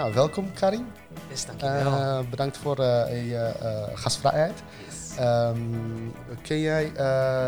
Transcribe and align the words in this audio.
Nou, 0.00 0.14
welkom 0.14 0.52
Karim. 0.52 0.92
Yes, 1.28 1.46
dankjewel. 1.46 1.92
Uh, 1.92 2.30
bedankt 2.30 2.56
voor 2.56 2.80
uh, 2.80 2.86
je 3.30 3.54
uh, 3.62 3.98
gastvrijheid. 3.98 4.62
Yes. 4.86 5.16
Um, 5.20 6.12
kun 6.42 6.60
jij 6.60 6.92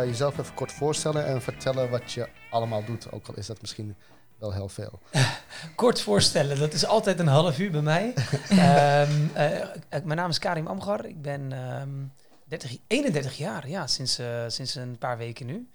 jezelf 0.06 0.38
even 0.38 0.54
kort 0.54 0.72
voorstellen 0.72 1.26
en 1.26 1.42
vertellen 1.42 1.90
wat 1.90 2.12
je 2.12 2.28
allemaal 2.50 2.84
doet? 2.84 3.12
Ook 3.12 3.28
al 3.28 3.34
is 3.34 3.46
dat 3.46 3.60
misschien 3.60 3.96
wel 4.38 4.52
heel 4.52 4.68
veel. 4.68 5.00
kort 5.76 6.00
voorstellen, 6.00 6.58
dat 6.58 6.72
is 6.72 6.86
altijd 6.86 7.18
een 7.18 7.26
half 7.26 7.58
uur 7.58 7.70
bij 7.70 7.82
mij. 7.82 8.14
um, 8.50 9.30
mijn 10.08 10.18
naam 10.18 10.30
is 10.30 10.38
Karim 10.38 10.66
Amgar. 10.66 11.06
Ik 11.06 11.22
ben 11.22 11.52
um, 11.80 12.12
30, 12.44 12.76
31 12.86 13.36
jaar, 13.36 13.68
ja, 13.68 13.86
sinds, 13.86 14.20
sinds 14.46 14.74
een 14.74 14.98
paar 14.98 15.18
weken 15.18 15.46
nu. 15.46 15.68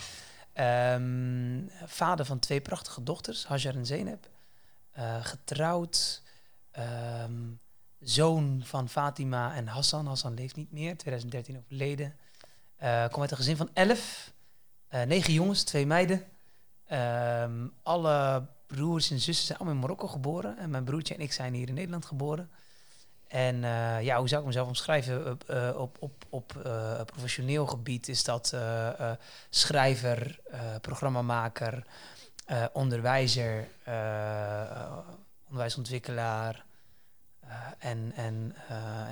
Um, 0.94 1.70
vader 1.86 2.26
van 2.26 2.40
twee 2.40 2.62
prachtige 2.62 3.04
dochters, 3.04 3.46
Hajar 3.46 3.76
en 3.76 3.86
Zeynep. 3.86 4.30
Getrouwd. 5.22 6.26
Um, 6.80 7.60
zoon 8.00 8.62
van 8.64 8.90
Fatima 8.90 9.56
en 9.56 9.68
Hassan. 9.68 10.08
Hassan 10.08 10.34
leeft 10.34 10.56
niet 10.56 10.72
meer, 10.72 10.98
2013 10.98 11.58
overleden. 11.58 12.16
Uh, 12.84 13.08
kom 13.08 13.22
uit 13.22 13.32
een 13.32 13.38
gezin 13.38 13.58
van 13.58 13.70
elf. 13.74 14.34
Uh, 14.92 15.02
negen 15.02 15.34
jongens, 15.34 15.64
twee 15.64 15.86
meiden. 15.86 16.24
Um, 16.92 17.74
alle 17.84 18.46
broers 18.68 19.12
en 19.12 19.20
zussen 19.20 19.46
zijn 19.46 19.58
allemaal 19.58 19.76
in 19.76 19.82
Marokko 19.82 20.08
geboren. 20.08 20.58
En 20.58 20.70
mijn 20.70 20.84
broertje 20.84 21.14
en 21.14 21.22
ik 21.22 21.34
zijn 21.34 21.54
hier 21.54 21.68
in 21.68 21.74
Nederland 21.74 22.06
geboren. 22.06 22.50
En 23.28 23.56
uh, 23.56 24.02
ja, 24.02 24.18
hoe 24.18 24.28
zou 24.28 24.42
ik 24.42 24.48
mezelf 24.48 24.68
omschrijven? 24.68 25.32
Op 25.80 25.98
op, 26.00 26.26
op 26.30 26.54
uh, 26.66 27.02
professioneel 27.06 27.66
gebied 27.66 28.08
is 28.08 28.24
dat 28.24 28.56
schrijver, 29.50 30.40
programmamaker, 30.82 31.86
onderwijzer, 32.74 33.68
onderwijsontwikkelaar. 35.46 36.66
En 37.78 38.12
en 38.16 38.56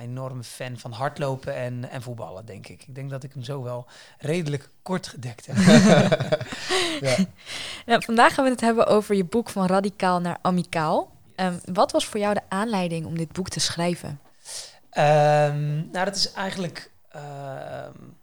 enorme 0.00 0.42
fan 0.44 0.78
van 0.78 0.92
hardlopen 0.92 1.54
en, 1.54 1.90
en 1.90 2.02
voetballen, 2.02 2.46
denk 2.46 2.68
ik. 2.68 2.84
Ik 2.86 2.94
denk 2.94 3.10
dat 3.10 3.22
ik 3.22 3.32
hem 3.32 3.42
zo 3.42 3.62
wel 3.62 3.86
redelijk 4.18 4.68
kort 4.82 5.06
gedekt 5.06 5.46
heb. 5.46 5.56
ja. 7.08 7.16
Nou, 7.86 8.04
vandaag 8.04 8.34
gaan 8.34 8.44
we 8.44 8.50
het 8.50 8.60
hebben 8.60 8.86
over 8.86 9.14
je 9.14 9.24
boek 9.24 9.48
van 9.48 9.66
radicaal 9.66 10.20
naar 10.20 10.38
amicaal. 10.42 11.14
Um, 11.36 11.60
wat 11.72 11.92
was 11.92 12.06
voor 12.06 12.20
jou 12.20 12.34
de 12.34 12.42
aanleiding 12.48 13.06
om 13.06 13.16
dit 13.16 13.32
boek 13.32 13.48
te 13.48 13.60
schrijven? 13.60 14.20
Um, 14.98 15.88
nou, 15.92 16.04
dat 16.04 16.16
is 16.16 16.32
eigenlijk 16.32 16.90
uh, 17.16 17.22
een 17.96 18.14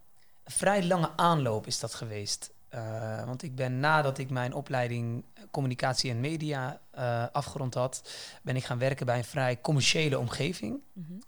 vrij 0.46 0.84
lange 0.84 1.10
aanloop 1.16 1.68
is 1.68 1.80
dat 1.80 1.94
geweest. 1.94 2.53
Uh, 2.74 3.26
want 3.26 3.44
ik 3.44 3.56
ben 3.56 3.80
nadat 3.80 4.18
ik 4.18 4.30
mijn 4.30 4.54
opleiding 4.54 5.24
communicatie 5.52 6.12
en 6.12 6.20
media 6.20 6.82
uh, 6.98 7.26
afgerond 7.32 7.74
had, 7.74 8.10
ben 8.42 8.56
ik 8.56 8.64
gaan 8.64 8.78
werken 8.78 9.06
bij 9.06 9.18
een 9.18 9.24
vrij 9.24 9.62
commerciële 9.62 10.20
omgeving. 10.20 10.80
Mm 10.94 11.06
-hmm. 11.06 11.22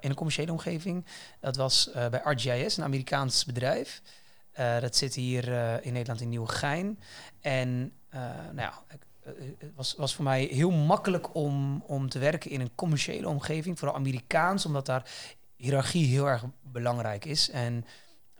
in 0.00 0.10
een 0.10 0.14
commerciële 0.14 0.52
omgeving. 0.52 1.04
Dat 1.40 1.56
was 1.56 1.90
bij 1.92 2.20
RGIS, 2.24 2.76
een 2.76 2.84
Amerikaans 2.84 3.44
bedrijf. 3.44 4.02
dat 4.80 4.96
zit 4.96 5.14
hier 5.14 5.48
in 5.84 5.92
Nederland 5.92 6.20
in 6.20 6.28
Nieuwegein. 6.28 6.98
En 7.40 7.92
nou 8.52 8.56
ja, 8.56 8.82
het 8.88 9.04
eh, 9.24 9.68
was, 9.74 9.94
was 9.96 10.14
voor 10.14 10.24
mij 10.24 10.44
heel 10.44 10.70
makkelijk 10.70 11.34
om, 11.34 11.82
om 11.86 12.08
te 12.08 12.18
werken 12.18 12.50
in 12.50 12.60
een 12.60 12.74
commerciële 12.74 13.28
omgeving, 13.28 13.78
vooral 13.78 13.96
Amerikaans, 13.96 14.66
omdat 14.66 14.86
daar 14.86 15.10
hiërarchie 15.56 16.06
heel 16.06 16.28
erg 16.28 16.44
belangrijk 16.62 17.24
is. 17.24 17.50
En 17.50 17.84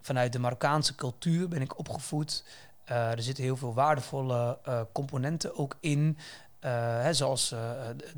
vanuit 0.05 0.33
de 0.33 0.39
Marokkaanse 0.39 0.95
cultuur 0.95 1.47
ben 1.47 1.61
ik 1.61 1.77
opgevoed. 1.77 2.43
Uh, 2.89 3.11
er 3.11 3.21
zitten 3.21 3.43
heel 3.43 3.57
veel 3.57 3.73
waardevolle 3.73 4.59
uh, 4.67 4.81
componenten 4.91 5.57
ook 5.57 5.77
in. 5.79 6.17
Uh, 6.65 6.71
hè, 7.01 7.13
zoals 7.13 7.49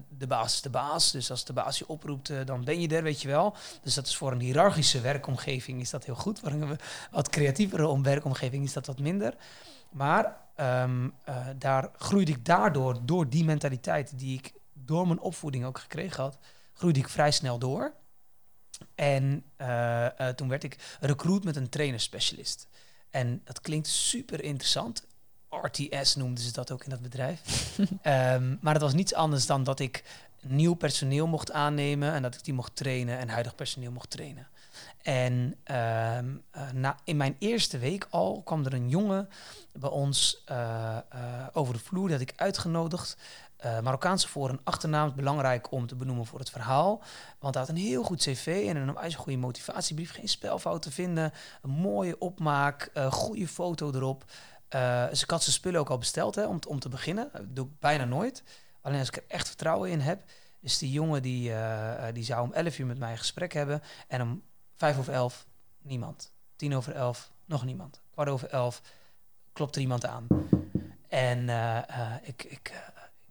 de 0.09 0.27
baas 0.27 0.53
is 0.53 0.61
de 0.61 0.69
baas. 0.69 1.11
Dus 1.11 1.31
als 1.31 1.45
de 1.45 1.53
baas 1.53 1.77
je 1.77 1.87
oproept, 1.87 2.31
dan 2.45 2.63
ben 2.63 2.81
je 2.81 2.87
er, 2.87 3.03
weet 3.03 3.21
je 3.21 3.27
wel. 3.27 3.55
Dus 3.81 3.93
dat 3.93 4.07
is 4.07 4.17
voor 4.17 4.31
een 4.31 4.39
hiërarchische 4.39 5.01
werkomgeving 5.01 5.81
is 5.81 5.89
dat 5.89 6.05
heel 6.05 6.15
goed. 6.15 6.39
Voor 6.39 6.51
een 6.51 6.79
wat 7.11 7.29
creatievere 7.29 8.01
werkomgeving 8.01 8.63
is 8.63 8.73
dat 8.73 8.85
wat 8.85 8.99
minder. 8.99 9.33
Maar 9.91 10.37
uh, 10.59 10.83
daar 11.57 11.89
groeide 11.97 12.31
ik 12.31 12.45
daardoor, 12.45 12.97
door 13.05 13.29
die 13.29 13.43
mentaliteit 13.43 14.19
die 14.19 14.37
ik 14.37 14.53
door 14.73 15.07
mijn 15.07 15.19
opvoeding 15.19 15.65
ook 15.65 15.79
gekregen 15.79 16.23
had, 16.23 16.37
groeide 16.73 16.99
ik 16.99 17.09
vrij 17.09 17.31
snel 17.31 17.59
door. 17.59 17.93
En 18.95 19.43
uh, 19.61 20.05
uh, 20.21 20.27
toen 20.27 20.47
werd 20.47 20.63
ik 20.63 20.97
recruit 20.99 21.43
met 21.43 21.55
een 21.55 21.69
trainerspecialist. 21.69 22.67
En 23.09 23.41
dat 23.43 23.61
klinkt 23.61 23.87
super 23.87 24.43
interessant. 24.43 25.05
RTS 25.49 26.15
noemden 26.15 26.43
ze 26.43 26.51
dat 26.51 26.71
ook 26.71 26.83
in 26.83 26.89
dat 26.89 27.01
bedrijf. 27.01 27.41
um, 28.03 28.57
maar 28.61 28.73
het 28.73 28.81
was 28.81 28.93
niets 28.93 29.13
anders 29.13 29.45
dan 29.45 29.63
dat 29.63 29.79
ik 29.79 30.03
nieuw 30.41 30.73
personeel 30.73 31.27
mocht 31.27 31.51
aannemen 31.51 32.13
en 32.13 32.21
dat 32.21 32.35
ik 32.35 32.43
die 32.43 32.53
mocht 32.53 32.75
trainen 32.75 33.17
en 33.17 33.29
huidig 33.29 33.55
personeel 33.55 33.91
mocht 33.91 34.09
trainen. 34.09 34.47
En 35.01 35.55
uh, 35.71 36.17
uh, 36.17 36.71
na, 36.73 36.97
in 37.03 37.17
mijn 37.17 37.35
eerste 37.39 37.77
week 37.77 38.07
al 38.09 38.41
kwam 38.43 38.65
er 38.65 38.73
een 38.73 38.89
jongen 38.89 39.29
bij 39.73 39.89
ons 39.89 40.43
uh, 40.51 40.97
over 41.53 41.73
de 41.73 41.79
vloer, 41.79 42.09
dat 42.09 42.19
ik 42.19 42.33
uitgenodigd. 42.35 43.17
Marokkaanse 43.63 44.27
voor- 44.27 44.49
en 44.49 44.59
achternaam 44.63 45.07
is 45.07 45.13
belangrijk 45.13 45.71
om 45.71 45.87
te 45.87 45.95
benoemen 45.95 46.25
voor 46.25 46.39
het 46.39 46.49
verhaal. 46.49 47.03
Want 47.39 47.53
hij 47.53 47.63
had 47.63 47.75
een 47.75 47.81
heel 47.81 48.03
goed 48.03 48.21
cv 48.21 48.65
en 48.67 48.75
een 48.75 48.93
wijze 48.93 49.17
goede 49.17 49.37
motivatiebrief. 49.37 50.11
Geen 50.11 50.27
spelfout 50.27 50.81
te 50.81 50.91
vinden, 50.91 51.31
een 51.61 51.69
mooie 51.69 52.19
opmaak, 52.19 52.91
goede 53.09 53.47
foto 53.47 53.91
erop. 53.93 54.23
dus 55.09 55.23
ik 55.23 55.29
had 55.29 55.43
zijn 55.43 55.55
spullen 55.55 55.79
ook 55.79 55.89
al 55.89 55.97
besteld 55.97 56.35
hè, 56.35 56.45
om, 56.45 56.59
om 56.67 56.79
te 56.79 56.89
beginnen. 56.89 57.29
Dat 57.33 57.55
doe 57.55 57.65
ik 57.65 57.79
bijna 57.79 58.05
nooit. 58.05 58.43
Alleen 58.81 58.99
als 58.99 59.07
ik 59.07 59.15
er 59.15 59.23
echt 59.27 59.47
vertrouwen 59.47 59.89
in 59.89 59.99
heb. 59.99 60.23
Dus 60.59 60.77
die 60.77 60.91
jongen 60.91 61.21
die, 61.21 61.53
die 62.13 62.23
zou 62.23 62.41
om 62.41 62.53
11 62.53 62.79
uur 62.79 62.85
met 62.85 62.99
mij 62.99 63.11
een 63.11 63.17
gesprek 63.17 63.53
hebben. 63.53 63.81
En 64.07 64.21
om 64.21 64.41
Vijf 64.77 64.97
over 64.97 65.13
elf, 65.13 65.47
niemand. 65.81 66.31
Tien 66.55 66.75
over 66.75 66.95
elf, 66.95 67.31
nog 67.45 67.65
niemand. 67.65 68.01
Kwart 68.11 68.29
over 68.29 68.49
elf, 68.49 68.81
klopt 69.53 69.75
er 69.75 69.81
iemand 69.81 70.05
aan. 70.05 70.27
En 71.07 71.39
uh, 71.39 71.79
uh, 71.89 72.15
ik, 72.21 72.43
ik, 72.43 72.71
uh, 72.73 72.77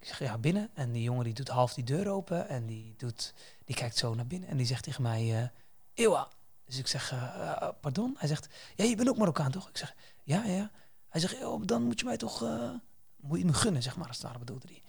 ik 0.08 0.14
zeg 0.14 0.28
ja, 0.28 0.38
binnen. 0.38 0.70
En 0.74 0.92
die 0.92 1.02
jongen 1.02 1.24
die 1.24 1.34
doet 1.34 1.48
half 1.48 1.74
die 1.74 1.84
deur 1.84 2.08
open. 2.08 2.48
En 2.48 2.66
die, 2.66 2.94
doet, 2.96 3.34
die 3.64 3.76
kijkt 3.76 3.96
zo 3.96 4.14
naar 4.14 4.26
binnen. 4.26 4.48
En 4.48 4.56
die 4.56 4.66
zegt 4.66 4.82
tegen 4.82 5.02
mij, 5.02 5.50
Ewa. 5.94 6.28
Dus 6.64 6.78
ik 6.78 6.86
zeg, 6.86 7.14
pardon? 7.80 8.14
Hij 8.18 8.28
zegt, 8.28 8.48
ja, 8.76 8.84
je 8.84 8.96
bent 8.96 9.08
ook 9.08 9.16
Marokkaan, 9.16 9.50
toch? 9.50 9.68
Ik 9.68 9.76
zeg, 9.76 9.94
ja, 10.22 10.44
ja. 10.44 10.70
Hij 11.08 11.20
zegt, 11.20 11.40
dan 11.62 11.82
moet 11.82 11.98
je 12.00 12.06
mij 12.06 12.16
toch, 12.16 12.44
moet 13.16 13.38
je 13.38 13.44
me 13.44 13.52
gunnen, 13.52 13.82
zeg 13.82 13.96
maar. 13.96 14.08
Als 14.08 14.16
het 14.16 14.26
ware 14.26 14.38
bedoelde 14.38 14.66
hij. 14.66 14.82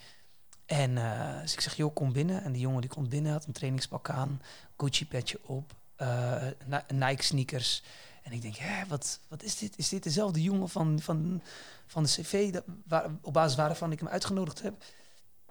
En 0.66 0.96
dus 1.42 1.54
ik 1.54 1.62
zeg, 1.62 1.76
joh, 1.76 1.94
kom 1.94 2.14
binnen. 2.14 2.44
En 2.44 2.52
die 2.52 2.62
jongen 2.62 2.82
die 2.82 2.90
komt 2.90 3.10
binnen, 3.10 3.32
had 3.32 3.46
een 3.46 3.54
trainingspak 3.54 4.10
aan, 4.10 4.42
Gucci-petje 4.78 5.40
op 5.44 5.76
uh, 5.98 6.44
Nike 6.88 7.24
sneakers. 7.24 7.84
En 8.24 8.32
ik 8.32 8.42
denk, 8.42 8.56
hè, 8.56 8.88
wat, 8.88 9.20
wat 9.28 9.44
is 9.44 9.58
dit? 9.58 9.78
Is 9.78 9.90
dit 9.90 10.04
dezelfde 10.04 10.42
jongen 10.42 10.70
van, 10.70 11.00
van, 11.00 11.42
van 11.88 12.04
de 12.04 12.10
cv 12.10 12.52
dat, 12.52 12.64
waar, 12.88 13.10
op 13.22 13.34
basis 13.34 13.58
waarvan 13.58 13.92
ik 13.92 14.00
hem 14.00 14.08
uitgenodigd 14.08 14.62
heb? 14.62 14.84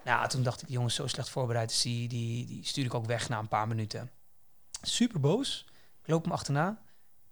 Nou, 0.07 0.27
toen 0.27 0.43
dacht 0.43 0.61
ik, 0.61 0.69
jongens, 0.69 0.95
zo 0.95 1.07
slecht 1.07 1.29
voorbereid 1.29 1.71
is 1.71 1.81
die, 1.81 2.07
die, 2.07 2.45
die 2.45 2.65
stuur 2.65 2.85
ik 2.85 2.93
ook 2.93 3.05
weg 3.05 3.29
na 3.29 3.39
een 3.39 3.47
paar 3.47 3.67
minuten. 3.67 4.11
Super 4.81 5.19
boos. 5.19 5.65
Ik 6.01 6.07
loop 6.07 6.23
hem 6.23 6.33
achterna. 6.33 6.81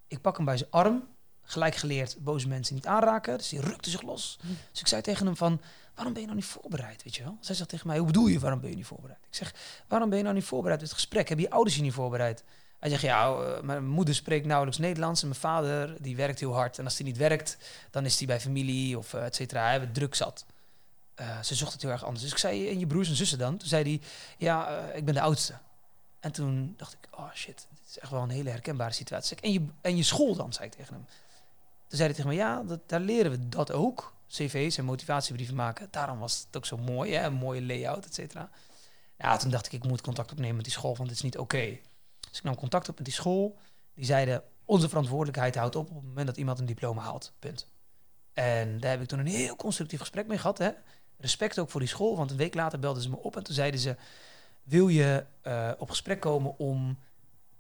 Ik 0.08 0.22
pak 0.22 0.36
hem 0.36 0.46
bij 0.46 0.58
zijn 0.58 0.72
arm. 0.72 1.08
Gelijk 1.42 1.76
geleerd, 1.76 2.18
boze 2.20 2.48
mensen 2.48 2.76
niet 2.76 2.88
aanraken. 2.88 3.38
Dus 3.38 3.50
die 3.50 3.62
rukte 3.62 3.90
zich 3.90 4.02
los. 4.02 4.38
Hm. 4.42 4.48
Dus 4.72 4.80
ik 4.80 4.88
zei 4.88 5.02
tegen 5.02 5.26
hem 5.26 5.36
van, 5.36 5.62
waarom 5.94 6.14
ben 6.14 6.22
je 6.22 6.28
nou 6.28 6.40
niet 6.40 6.50
voorbereid, 6.50 7.04
weet 7.04 7.16
je 7.16 7.24
wel? 7.24 7.38
Zij 7.40 7.56
zegt 7.56 7.70
tegen 7.70 7.88
mij, 7.88 7.98
hoe 7.98 8.06
bedoel 8.08 8.28
je, 8.28 8.40
waarom 8.40 8.60
ben 8.60 8.70
je 8.70 8.76
niet 8.76 8.86
voorbereid? 8.86 9.26
Ik 9.28 9.36
zeg, 9.36 9.54
waarom 9.88 10.10
ben 10.10 10.18
je 10.18 10.24
nou 10.24 10.36
niet 10.36 10.46
voorbereid 10.46 10.80
op 10.80 10.86
het 10.86 10.96
gesprek? 10.96 11.30
Heb 11.30 11.40
je 11.40 11.50
ouders 11.50 11.76
je 11.76 11.82
niet 11.82 11.94
voorbereid? 11.94 12.44
Hij 12.80 12.90
zegt, 12.90 13.02
ja, 13.02 13.30
uh, 13.30 13.62
mijn 13.62 13.88
moeder 13.88 14.16
spreekt 14.16 14.46
nauwelijks 14.46 14.80
Nederlands 14.80 15.22
en 15.22 15.28
mijn 15.28 15.40
vader 15.40 16.02
die 16.02 16.16
werkt 16.16 16.40
heel 16.40 16.54
hard. 16.54 16.78
En 16.78 16.84
als 16.84 16.98
hij 16.98 17.06
niet 17.06 17.18
werkt, 17.18 17.58
dan 17.92 18.06
is 18.06 18.18
hij 18.18 18.28
bij 18.28 18.40
familie 18.40 18.98
of 18.98 19.14
uh, 19.14 19.26
et 19.26 19.36
cetera. 19.36 19.62
Hij 19.62 19.80
heeft 19.80 19.94
druk 19.94 20.16
zat. 20.16 20.46
Uh, 21.22 21.42
ze 21.42 21.56
zocht 21.56 21.74
het 21.74 21.82
heel 21.82 21.92
erg 21.92 22.04
anders. 22.04 22.22
Dus 22.22 22.32
ik 22.32 22.38
zei, 22.38 22.70
en 22.70 22.80
je 22.80 22.88
broers 22.88 23.10
en 23.10 23.16
zussen 23.16 23.38
dan? 23.38 23.58
Toen 23.58 23.68
zei 23.68 23.84
hij, 23.84 24.02
ja, 24.38 24.80
ik 24.94 25.06
ben 25.06 25.14
de 25.14 25.22
oudste. 25.22 25.58
En 26.20 26.32
toen 26.32 26.74
dacht 26.78 26.94
ik, 26.94 27.08
oh 27.12 27.34
shit, 27.34 27.68
dit 27.70 27.90
is 27.90 28.00
echt 28.00 28.12
wel 28.12 28.22
een 28.22 28.30
hele 28.30 28.50
herkenbare 28.50 28.94
situatie. 28.94 29.38
En 29.42 29.52
je, 29.52 29.66
en 29.82 29.98
je 29.98 30.04
school 30.04 30.36
dan, 30.36 30.54
zei 30.54 30.68
ik 30.68 30.74
tegen 30.74 30.94
hem. 30.94 31.06
Toen 31.88 31.98
zei 31.98 32.04
hij 32.04 32.14
tegen 32.14 32.30
me, 32.30 32.36
ja, 32.36 32.64
dat, 32.64 32.80
daar 32.90 33.00
leren 33.00 33.32
we 33.32 33.50
dat 33.50 33.72
ook. 33.72 34.14
CV's 34.28 34.78
en 34.78 34.86
motivatiebrieven 34.86 35.56
maken. 35.56 35.88
Daarom 35.92 36.20
was 36.20 36.44
het 36.46 36.58
ook 36.58 36.66
zo 36.66 36.78
mooi, 36.78 37.14
hè? 37.14 37.26
een 37.26 37.34
mooie 37.34 37.62
layout, 37.62 38.06
et 38.06 38.14
cetera. 38.14 38.50
Ja, 39.18 39.38
toen 39.38 39.52
dacht 39.52 39.66
ik, 39.66 39.72
ik 39.72 39.84
moet 39.84 40.02
contact 40.02 40.32
opnemen 40.32 40.56
met 40.56 40.66
die 40.66 40.74
school, 40.74 40.96
want 40.96 41.10
het 41.10 41.18
is 41.18 41.24
niet 41.24 41.38
oké. 41.38 41.80
Dus 42.30 42.38
ik 42.38 42.44
nam 42.44 42.56
contact 42.56 42.90
op 42.90 42.96
met 42.96 43.06
die 43.06 43.14
school. 43.14 43.58
Die 43.94 44.06
zeiden, 44.06 44.44
onze 44.66 44.90
verantwoordelijkheid 44.90 45.56
houdt 45.56 45.76
op 45.76 45.90
op 45.90 45.96
het 45.96 46.06
moment 46.06 46.28
dat 46.28 46.38
iemand 46.38 46.60
een 46.60 46.66
diploma 46.66 47.02
haalt. 47.02 47.34
Punt. 47.40 47.68
En 48.34 48.80
daar 48.80 48.92
heb 48.92 49.02
ik 49.02 49.08
toen 49.08 49.20
een 49.20 49.28
heel 49.28 49.56
constructief 49.56 50.00
gesprek 50.00 50.28
mee 50.28 50.38
gehad. 50.38 50.58
Hè. 50.58 50.72
Respect 51.26 51.60
ook 51.60 51.70
voor 51.70 51.80
die 51.80 51.90
school, 51.90 52.18
want 52.18 52.32
een 52.32 52.38
week 52.38 52.54
later 52.54 52.80
belden 52.80 53.04
ze 53.04 53.10
me 53.10 53.18
op 53.18 53.36
en 53.36 53.44
toen 53.44 53.56
zeiden 53.56 53.80
ze, 53.80 53.96
wil 54.64 54.88
je 54.88 55.26
uh, 55.44 55.72
op 55.78 55.90
gesprek 55.90 56.20
komen 56.20 56.58
om 56.58 56.98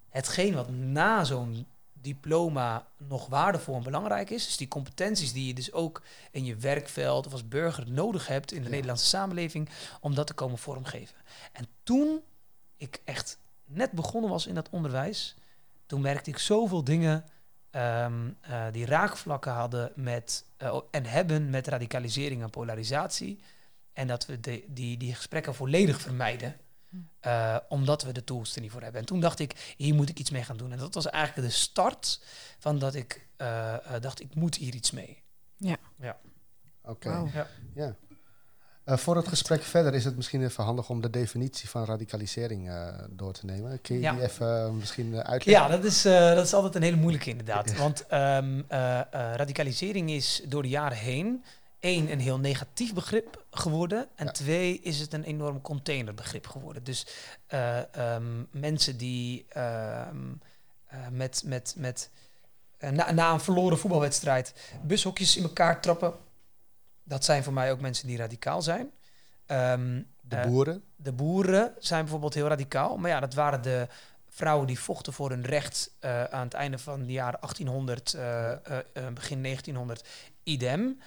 hetgeen 0.09 0.53
wat 0.53 0.69
na 0.69 1.23
zo'n 1.23 1.67
diploma 1.93 2.87
nog 2.97 3.27
waardevol 3.27 3.75
en 3.75 3.83
belangrijk 3.83 4.29
is. 4.29 4.45
Dus 4.45 4.57
die 4.57 4.67
competenties 4.67 5.33
die 5.33 5.47
je 5.47 5.53
dus 5.53 5.73
ook 5.73 6.01
in 6.31 6.45
je 6.45 6.55
werkveld 6.55 7.25
of 7.25 7.31
als 7.31 7.47
burger 7.47 7.91
nodig 7.91 8.27
hebt 8.27 8.51
in 8.51 8.63
de 8.63 8.69
Nederlandse 8.69 9.05
samenleving, 9.05 9.69
om 10.01 10.15
dat 10.15 10.27
te 10.27 10.33
komen 10.33 10.57
vormgeven. 10.57 11.15
En 11.51 11.67
toen 11.83 12.21
ik 12.77 13.01
echt 13.03 13.39
net 13.65 13.91
begonnen 13.91 14.29
was 14.29 14.47
in 14.47 14.55
dat 14.55 14.69
onderwijs, 14.69 15.35
toen 15.85 16.01
merkte 16.01 16.29
ik 16.29 16.37
zoveel 16.37 16.83
dingen 16.83 17.25
ehm, 17.75 18.29
eh, 18.41 18.65
die 18.71 18.85
raakvlakken 18.85 19.51
hadden 19.51 19.91
met 19.95 20.45
eh, 20.57 20.79
en 20.91 21.05
hebben 21.05 21.49
met 21.49 21.67
radicalisering 21.67 22.41
en 22.41 22.49
polarisatie. 22.49 23.39
En 23.93 24.07
dat 24.07 24.25
we 24.25 24.39
de, 24.39 24.63
die, 24.67 24.97
die 24.97 25.15
gesprekken 25.15 25.55
volledig 25.55 26.01
vermijden. 26.01 26.55
Uh, 27.21 27.57
omdat 27.69 28.03
we 28.03 28.11
de 28.11 28.23
tools 28.23 28.55
er 28.55 28.61
niet 28.61 28.71
voor 28.71 28.81
hebben. 28.81 29.01
En 29.01 29.07
toen 29.07 29.19
dacht 29.19 29.39
ik, 29.39 29.73
hier 29.77 29.95
moet 29.95 30.09
ik 30.09 30.19
iets 30.19 30.29
mee 30.29 30.43
gaan 30.43 30.57
doen. 30.57 30.71
En 30.71 30.77
dat 30.77 30.93
was 30.93 31.09
eigenlijk 31.09 31.47
de 31.47 31.53
start 31.53 32.21
van 32.59 32.79
dat 32.79 32.95
ik 32.95 33.27
uh, 33.37 33.75
dacht, 34.01 34.21
ik 34.21 34.35
moet 34.35 34.55
hier 34.55 34.73
iets 34.73 34.91
mee. 34.91 35.23
Ja. 35.57 35.77
ja. 35.95 36.17
Oké. 36.81 37.07
Okay. 37.07 37.31
Ja. 37.33 37.47
ja. 37.73 37.95
Uh, 38.85 38.97
voor 38.97 39.15
het 39.15 39.27
gesprek 39.27 39.61
verder 39.63 39.93
is 39.93 40.05
het 40.05 40.15
misschien 40.15 40.43
even 40.43 40.63
handig 40.63 40.89
om 40.89 41.01
de 41.01 41.09
definitie 41.09 41.69
van 41.69 41.85
radicalisering 41.85 42.71
door 43.09 43.33
te 43.33 43.45
nemen. 43.45 43.81
Kun 43.81 43.95
je 43.95 44.01
ja. 44.01 44.13
die 44.13 44.21
even 44.21 44.77
misschien 44.77 45.15
uitleggen? 45.15 45.51
Ja, 45.51 45.67
dat 45.67 45.83
is, 45.83 46.01
dat 46.01 46.45
is 46.45 46.53
altijd 46.53 46.75
een 46.75 46.81
hele 46.81 46.95
moeilijke 46.95 47.29
inderdaad. 47.29 47.77
Want 47.77 48.05
um, 48.11 48.65
radicalisering 49.35 50.11
is 50.11 50.41
door 50.47 50.61
de 50.61 50.69
jaren 50.69 50.97
heen 50.97 51.43
één, 51.85 52.11
een 52.11 52.19
heel 52.19 52.39
negatief 52.39 52.93
begrip 52.93 53.45
geworden. 53.51 54.07
En 54.15 54.33
twee, 54.33 54.79
is 54.79 54.99
het 54.99 55.13
een 55.13 55.23
enorm 55.23 55.61
containerbegrip 55.61 56.47
geworden. 56.47 56.83
Dus 56.83 57.07
uh, 57.53 57.77
um, 58.15 58.47
mensen 58.51 58.97
die 58.97 59.45
uh, 59.57 59.63
uh, 60.93 60.99
met, 61.11 61.43
met, 61.45 61.75
met 61.77 62.09
na, 62.79 63.11
na, 63.11 63.31
een 63.31 63.39
verloren 63.39 63.77
voetbalwedstrijd 63.77 64.53
bushokjes 64.83 65.37
in 65.37 65.43
elkaar 65.43 65.81
trappen. 65.81 66.13
Dat 67.05 67.25
zijn 67.25 67.43
voor 67.43 67.53
mij 67.53 67.71
ook 67.71 67.81
mensen 67.81 68.07
die 68.07 68.17
radicaal 68.17 68.61
zijn. 68.61 68.91
Um, 69.47 70.07
de 70.21 70.43
boeren? 70.47 70.83
de 70.95 71.11
boeren 71.11 71.73
zijn 71.79 72.01
bijvoorbeeld 72.01 72.33
heel 72.33 72.47
radicaal. 72.47 72.97
Maar 72.97 73.09
ja, 73.09 73.19
dat 73.19 73.33
waren 73.33 73.61
de 73.61 73.87
vrouwen 74.29 74.67
die 74.67 74.79
vochten 74.79 75.13
voor 75.13 75.29
hun 75.29 75.45
recht 75.45 75.91
aan 76.29 76.43
het 76.43 76.53
einde 76.53 76.77
van 76.77 77.05
de 77.05 77.11
jaren 77.11 77.39
1800, 77.39 78.11
begin 79.13 79.41
1900, 79.41 80.07
idem. 80.43 80.99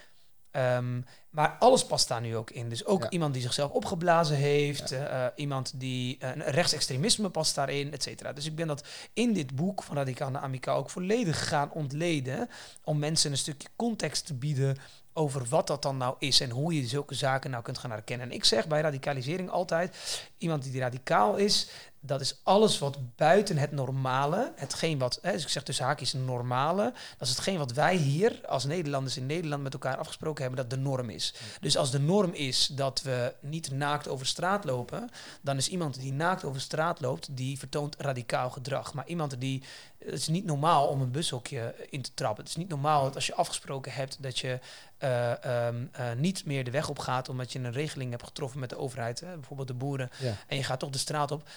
Um, 0.53 1.05
maar 1.39 1.57
alles 1.59 1.87
past 1.87 2.09
daar 2.09 2.21
nu 2.21 2.37
ook 2.37 2.51
in. 2.51 2.69
Dus 2.69 2.85
ook 2.85 3.07
iemand 3.09 3.33
die 3.33 3.43
zichzelf 3.43 3.71
opgeblazen 3.71 4.37
heeft, 4.37 4.91
ja. 4.91 5.25
uh, 5.25 5.33
iemand 5.35 5.73
die 5.77 6.19
uh, 6.23 6.31
rechtsextremisme 6.35 7.29
past 7.29 7.55
daarin, 7.55 7.93
et 7.93 8.03
cetera. 8.03 8.33
Dus 8.33 8.47
ik 8.47 8.57
ben 8.57 8.67
dat 8.67 8.87
in 9.13 9.33
dit 9.33 9.57
boek 9.57 9.83
van 9.83 9.97
Radicaal 9.97 10.31
naar 10.31 10.43
Amica 10.43 10.73
ook 10.73 10.91
volledig 10.91 11.49
gaan 11.49 11.73
ontleden. 11.73 12.49
Om 12.85 12.99
mensen 12.99 13.31
een 13.31 13.39
stukje 13.39 13.69
context 13.77 14.27
te 14.27 14.35
bieden 14.35 14.77
over 15.13 15.45
wat 15.49 15.67
dat 15.67 15.83
dan 15.83 15.97
nou 15.97 16.15
is 16.19 16.41
en 16.41 16.51
hoe 16.51 16.75
je 16.75 16.87
zulke 16.87 17.15
zaken 17.15 17.51
nou 17.51 17.63
kunt 17.63 17.79
gaan 17.79 17.91
herkennen. 17.91 18.27
En 18.27 18.35
ik 18.35 18.45
zeg 18.45 18.67
bij 18.67 18.81
radicalisering 18.81 19.51
altijd, 19.51 19.97
iemand 20.39 20.63
die 20.63 20.81
radicaal 20.81 21.37
is, 21.37 21.69
dat 22.01 22.21
is 22.21 22.41
alles 22.43 22.79
wat 22.79 23.17
buiten 23.17 23.57
het 23.57 23.73
normale, 23.73 24.53
hetgeen 24.57 24.99
wat, 24.99 25.19
hè, 25.23 25.33
dus 25.33 25.43
ik 25.43 25.49
zeg 25.49 25.63
tussen 25.63 25.85
haakjes 25.85 26.13
normale, 26.13 26.93
dat 27.19 27.29
is 27.29 27.35
hetgeen 27.35 27.59
wat 27.59 27.73
wij 27.73 27.97
hier 27.97 28.41
als 28.47 28.65
Nederlanders 28.65 29.17
in 29.17 29.27
Nederland 29.27 29.63
met 29.63 29.73
elkaar 29.73 29.97
afgesproken 29.97 30.43
hebben 30.43 30.61
dat 30.61 30.71
de 30.71 30.85
norm 30.85 31.11
is. 31.11 31.28
Dus 31.61 31.77
als 31.77 31.91
de 31.91 32.01
norm 32.01 32.33
is 32.33 32.67
dat 32.67 33.03
we 33.03 33.35
niet 33.41 33.71
naakt 33.71 34.09
over 34.09 34.27
straat 34.27 34.65
lopen, 34.65 35.11
dan 35.43 35.57
is 35.57 35.69
iemand 35.69 36.01
die 36.01 36.13
naakt 36.13 36.45
over 36.45 36.61
straat 36.61 37.01
loopt, 37.01 37.29
die 37.31 37.59
vertoont 37.59 37.97
radicaal 37.97 38.51
gedrag. 38.51 38.95
Maar 38.95 39.07
iemand 39.07 39.41
die, 39.41 39.63
het 39.99 40.15
is 40.15 40.29
niet 40.29 40.45
normaal 40.45 40.87
om 40.87 41.01
een 41.01 41.11
bushokje 41.11 41.75
in 41.91 42.03
te 42.03 42.15
trappen. 42.15 42.45
Het 42.45 42.53
is 42.53 42.57
niet 42.57 42.69
normaal 42.69 43.03
dat 43.03 43.15
als 43.15 43.27
je 43.27 43.35
afgesproken 43.35 43.93
hebt 43.93 44.17
dat 44.21 44.39
je 44.39 44.59
uh, 44.99 45.67
um, 45.67 45.91
uh, 46.01 46.13
niet 46.17 46.45
meer 46.45 46.65
de 46.65 46.71
weg 46.71 46.89
op 46.89 46.99
gaat 46.99 47.29
omdat 47.29 47.53
je 47.53 47.59
een 47.59 47.73
regeling 47.73 48.11
hebt 48.11 48.25
getroffen 48.25 48.61
met 48.61 48.71
de 48.71 48.79
overheid, 48.79 49.21
hè, 49.21 49.35
bijvoorbeeld 49.35 49.69
de 49.69 49.75
boeren, 49.75 50.11
ja. 50.19 50.35
en 50.47 50.57
je 50.57 50.63
gaat 50.63 50.79
toch 50.79 50.91
de 50.91 50.99
straat 50.99 51.31
op 51.31 51.49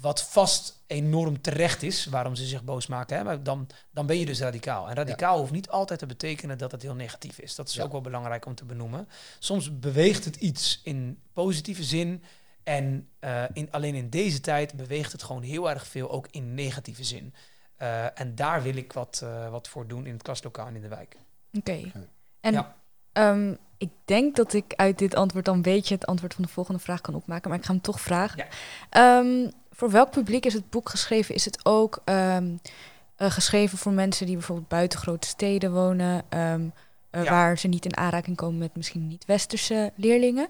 wat 0.00 0.22
vast 0.22 0.82
enorm 0.86 1.40
terecht 1.40 1.82
is, 1.82 2.06
waarom 2.06 2.34
ze 2.34 2.46
zich 2.46 2.64
boos 2.64 2.86
maken, 2.86 3.16
hè, 3.16 3.24
maar 3.24 3.42
dan, 3.42 3.66
dan 3.90 4.06
ben 4.06 4.18
je 4.18 4.26
dus 4.26 4.40
radicaal. 4.40 4.88
En 4.88 4.94
radicaal 4.94 5.34
ja. 5.34 5.40
hoeft 5.40 5.52
niet 5.52 5.68
altijd 5.68 5.98
te 5.98 6.06
betekenen 6.06 6.58
dat 6.58 6.72
het 6.72 6.82
heel 6.82 6.94
negatief 6.94 7.38
is. 7.38 7.54
Dat 7.54 7.68
is 7.68 7.74
ja. 7.74 7.82
ook 7.82 7.92
wel 7.92 8.00
belangrijk 8.00 8.46
om 8.46 8.54
te 8.54 8.64
benoemen. 8.64 9.08
Soms 9.38 9.78
beweegt 9.78 10.24
het 10.24 10.36
iets 10.36 10.80
in 10.84 11.22
positieve 11.32 11.84
zin. 11.84 12.22
En 12.62 13.08
uh, 13.20 13.42
in, 13.52 13.70
alleen 13.70 13.94
in 13.94 14.10
deze 14.10 14.40
tijd 14.40 14.74
beweegt 14.74 15.12
het 15.12 15.22
gewoon 15.22 15.42
heel 15.42 15.70
erg 15.70 15.86
veel 15.86 16.10
ook 16.10 16.26
in 16.30 16.54
negatieve 16.54 17.04
zin. 17.04 17.34
Uh, 17.82 18.20
en 18.20 18.34
daar 18.34 18.62
wil 18.62 18.76
ik 18.76 18.92
wat, 18.92 19.20
uh, 19.24 19.50
wat 19.50 19.68
voor 19.68 19.86
doen 19.86 20.06
in 20.06 20.12
het 20.12 20.22
klaslokaal 20.22 20.66
en 20.66 20.76
in 20.76 20.82
de 20.82 20.88
wijk. 20.88 21.16
Oké. 21.52 21.70
Okay. 21.70 21.92
En 22.40 22.52
ja. 22.52 22.76
um, 23.12 23.58
ik 23.78 23.90
denk 24.04 24.36
dat 24.36 24.52
ik 24.52 24.72
uit 24.76 24.98
dit 24.98 25.14
antwoord 25.14 25.44
dan 25.44 25.54
een 25.54 25.62
beetje 25.62 25.94
het 25.94 26.06
antwoord 26.06 26.34
van 26.34 26.44
de 26.44 26.50
volgende 26.50 26.80
vraag 26.80 27.00
kan 27.00 27.14
opmaken, 27.14 27.50
maar 27.50 27.58
ik 27.58 27.64
ga 27.64 27.72
hem 27.72 27.82
toch 27.82 28.00
vragen. 28.00 28.46
Ja. 28.90 29.18
Um, 29.18 29.52
voor 29.78 29.90
welk 29.90 30.10
publiek 30.10 30.46
is 30.46 30.52
het 30.52 30.70
boek 30.70 30.88
geschreven? 30.88 31.34
Is 31.34 31.44
het 31.44 31.64
ook 31.64 32.02
um, 32.04 32.60
uh, 33.18 33.30
geschreven 33.30 33.78
voor 33.78 33.92
mensen 33.92 34.26
die 34.26 34.36
bijvoorbeeld 34.36 34.68
buiten 34.68 34.98
grote 34.98 35.26
steden 35.28 35.72
wonen, 35.72 36.24
um, 36.30 36.72
uh, 37.10 37.24
ja. 37.24 37.30
waar 37.30 37.58
ze 37.58 37.68
niet 37.68 37.84
in 37.84 37.96
aanraking 37.96 38.36
komen 38.36 38.58
met 38.58 38.76
misschien 38.76 39.06
niet-westerse 39.06 39.92
leerlingen? 39.96 40.48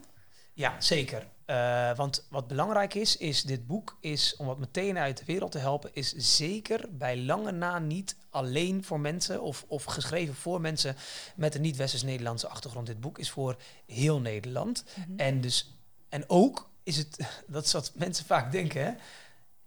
Ja, 0.52 0.80
zeker. 0.80 1.26
Uh, 1.46 1.96
want 1.96 2.26
wat 2.30 2.46
belangrijk 2.46 2.94
is, 2.94 3.16
is 3.16 3.42
dit 3.42 3.66
boek 3.66 3.96
is, 4.00 4.36
om 4.36 4.46
wat 4.46 4.58
meteen 4.58 4.98
uit 4.98 5.18
de 5.18 5.24
wereld 5.24 5.52
te 5.52 5.58
helpen, 5.58 5.90
is 5.92 6.14
zeker 6.16 6.84
bij 6.90 7.18
lange 7.18 7.52
na 7.52 7.78
niet 7.78 8.16
alleen 8.30 8.84
voor 8.84 9.00
mensen 9.00 9.42
of, 9.42 9.64
of 9.68 9.84
geschreven 9.84 10.34
voor 10.34 10.60
mensen 10.60 10.96
met 11.36 11.54
een 11.54 11.60
niet-westers-Nederlandse 11.60 12.48
achtergrond. 12.48 12.86
Dit 12.86 13.00
boek 13.00 13.18
is 13.18 13.30
voor 13.30 13.56
heel 13.86 14.20
Nederland. 14.20 14.84
Mm 14.96 15.04
-hmm. 15.04 15.18
En 15.18 15.40
dus 15.40 15.72
en 16.08 16.24
ook 16.26 16.68
is 16.88 16.96
het, 16.96 17.28
dat 17.46 17.64
is 17.64 17.72
wat 17.72 17.92
mensen 17.94 18.24
vaak 18.24 18.52
denken. 18.52 18.84
Hè? 18.84 18.92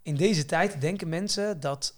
In 0.01 0.15
deze 0.15 0.45
tijd 0.45 0.81
denken 0.81 1.09
mensen 1.09 1.59
dat 1.59 1.95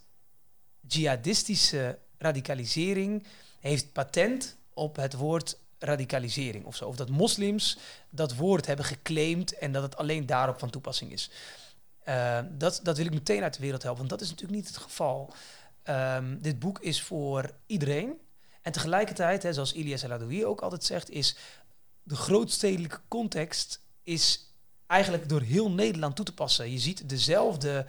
jihadistische 0.87 1.99
radicalisering 2.17 3.23
heeft 3.59 3.91
patent 3.91 4.57
op 4.73 4.95
het 4.95 5.13
woord 5.13 5.57
radicalisering 5.79 6.65
of 6.65 6.75
zo. 6.75 6.87
Of 6.87 6.95
dat 6.95 7.09
moslims 7.09 7.77
dat 8.09 8.35
woord 8.35 8.65
hebben 8.65 8.85
geclaimd 8.85 9.57
en 9.57 9.71
dat 9.71 9.83
het 9.83 9.97
alleen 9.97 10.25
daarop 10.25 10.59
van 10.59 10.69
toepassing 10.69 11.11
is. 11.11 11.29
Uh, 12.07 12.39
dat, 12.51 12.79
dat 12.83 12.97
wil 12.97 13.05
ik 13.05 13.13
meteen 13.13 13.43
uit 13.43 13.53
de 13.53 13.61
wereld 13.61 13.83
helpen, 13.83 13.99
want 13.99 14.19
dat 14.19 14.21
is 14.21 14.29
natuurlijk 14.29 14.57
niet 14.57 14.67
het 14.67 14.77
geval. 14.77 15.33
Um, 15.83 16.41
dit 16.41 16.59
boek 16.59 16.79
is 16.79 17.01
voor 17.01 17.55
iedereen. 17.65 18.17
En 18.61 18.71
tegelijkertijd, 18.71 19.43
hè, 19.43 19.53
zoals 19.53 19.73
Ilias 19.73 20.03
El 20.03 20.45
ook 20.45 20.61
altijd 20.61 20.83
zegt, 20.83 21.09
is 21.09 21.35
de 22.03 22.15
grootstedelijke 22.15 22.99
context 23.07 23.81
is 24.03 24.52
eigenlijk 24.87 25.29
door 25.29 25.41
heel 25.41 25.71
Nederland 25.71 26.15
toe 26.15 26.25
te 26.25 26.33
passen. 26.33 26.71
Je 26.71 26.79
ziet 26.79 27.09
dezelfde 27.09 27.85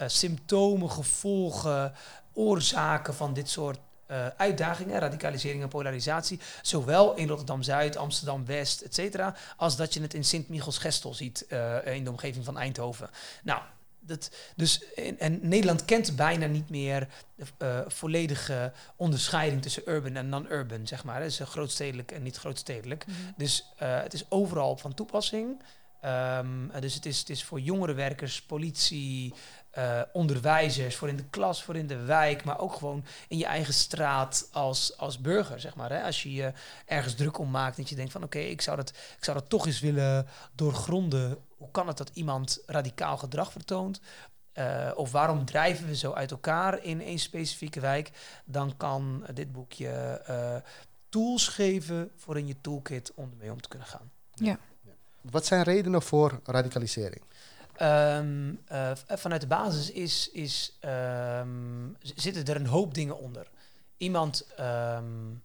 uh, 0.00 0.08
symptomen, 0.08 0.90
gevolgen, 0.90 1.92
oorzaken 2.32 3.14
van 3.14 3.34
dit 3.34 3.48
soort 3.48 3.78
uh, 4.10 4.26
uitdagingen, 4.36 5.00
radicalisering 5.00 5.62
en 5.62 5.68
polarisatie, 5.68 6.40
zowel 6.62 7.14
in 7.14 7.28
Rotterdam-Zuid, 7.28 7.96
Amsterdam-West, 7.96 8.80
et 8.80 8.94
cetera, 8.94 9.34
als 9.56 9.76
dat 9.76 9.94
je 9.94 10.00
het 10.00 10.14
in 10.14 10.24
Sint-Michels-Gestel 10.24 11.14
ziet 11.14 11.46
uh, 11.48 11.86
in 11.86 12.04
de 12.04 12.10
omgeving 12.10 12.44
van 12.44 12.58
Eindhoven. 12.58 13.10
Nou, 13.42 13.62
dat, 14.00 14.30
dus 14.56 14.82
in, 14.94 15.18
en 15.18 15.38
Nederland 15.42 15.84
kent 15.84 16.16
bijna 16.16 16.46
niet 16.46 16.70
meer 16.70 17.08
de 17.34 17.44
uh, 17.62 17.80
volledige 17.86 18.72
onderscheiding 18.96 19.62
tussen 19.62 19.82
urban 19.86 20.16
en 20.16 20.28
non-urban, 20.28 20.86
zeg 20.86 21.04
maar. 21.04 21.20
Dus 21.20 21.38
grootstedelijk 21.38 22.12
en 22.12 22.22
niet 22.22 22.36
grootstedelijk. 22.36 23.06
Mm 23.06 23.14
-hmm. 23.14 23.34
Dus 23.36 23.72
het 23.76 24.14
is 24.14 24.24
overal 24.28 24.76
van 24.76 24.94
toepassing. 24.94 25.62
Um, 26.04 26.70
dus 26.80 26.94
het 26.94 27.06
is, 27.06 27.18
het 27.18 27.30
is 27.30 27.44
voor 27.44 27.60
jongere 27.60 27.92
werkers, 27.92 28.42
politie, 28.42 29.34
uh, 29.78 30.00
onderwijzers, 30.12 30.96
voor 30.96 31.08
in 31.08 31.16
de 31.16 31.28
klas, 31.30 31.62
voor 31.62 31.76
in 31.76 31.86
de 31.86 31.96
wijk, 31.96 32.44
maar 32.44 32.58
ook 32.58 32.72
gewoon 32.72 33.04
in 33.28 33.38
je 33.38 33.46
eigen 33.46 33.74
straat 33.74 34.48
als, 34.52 34.96
als 34.96 35.20
burger, 35.20 35.60
zeg 35.60 35.74
maar. 35.74 35.90
Hè? 35.90 36.02
Als 36.02 36.22
je 36.22 36.32
je 36.32 36.52
ergens 36.86 37.14
druk 37.14 37.38
om 37.38 37.50
maakt, 37.50 37.76
dat 37.76 37.88
je 37.88 37.94
denkt 37.94 38.12
van 38.12 38.22
oké, 38.22 38.38
ik, 38.38 38.60
zou 38.60 38.76
dat, 38.76 38.88
ik 38.88 39.24
zou 39.24 39.40
toch 39.48 39.66
eens 39.66 39.80
willen 39.80 40.26
doorgronden. 40.52 41.38
Hoe 41.56 41.70
kan 41.70 41.86
het 41.86 41.96
dat 41.96 42.10
iemand 42.12 42.62
radicaal 42.66 43.16
gedrag 43.16 43.52
vertoont? 43.52 44.00
Uh, 44.54 44.90
of 44.94 45.12
waarom 45.12 45.44
drijven 45.44 45.86
we 45.86 45.96
zo 45.96 46.12
uit 46.12 46.30
elkaar 46.30 46.84
in 46.84 47.02
één 47.02 47.18
specifieke 47.18 47.80
wijk? 47.80 48.10
Dan 48.44 48.76
kan 48.76 49.26
dit 49.34 49.52
boekje 49.52 50.22
uh, 50.30 50.56
tools 51.08 51.48
geven 51.48 52.10
voor 52.16 52.38
in 52.38 52.46
je 52.46 52.60
toolkit 52.60 53.12
om 53.14 53.30
ermee 53.30 53.52
om 53.52 53.60
te 53.60 53.68
kunnen 53.68 53.88
gaan. 53.88 54.10
Ja. 54.34 54.58
Wat 55.20 55.46
zijn 55.46 55.62
redenen 55.62 56.02
voor 56.02 56.40
radicalisering? 56.44 57.22
Um, 57.82 58.60
uh, 58.72 58.90
vanuit 59.08 59.40
de 59.40 59.46
basis 59.46 59.90
is, 59.90 60.30
is, 60.30 60.78
um, 60.84 61.96
zitten 62.00 62.44
er 62.44 62.56
een 62.56 62.66
hoop 62.66 62.94
dingen 62.94 63.18
onder. 63.18 63.50
Iemand 63.96 64.46
um, 64.60 65.42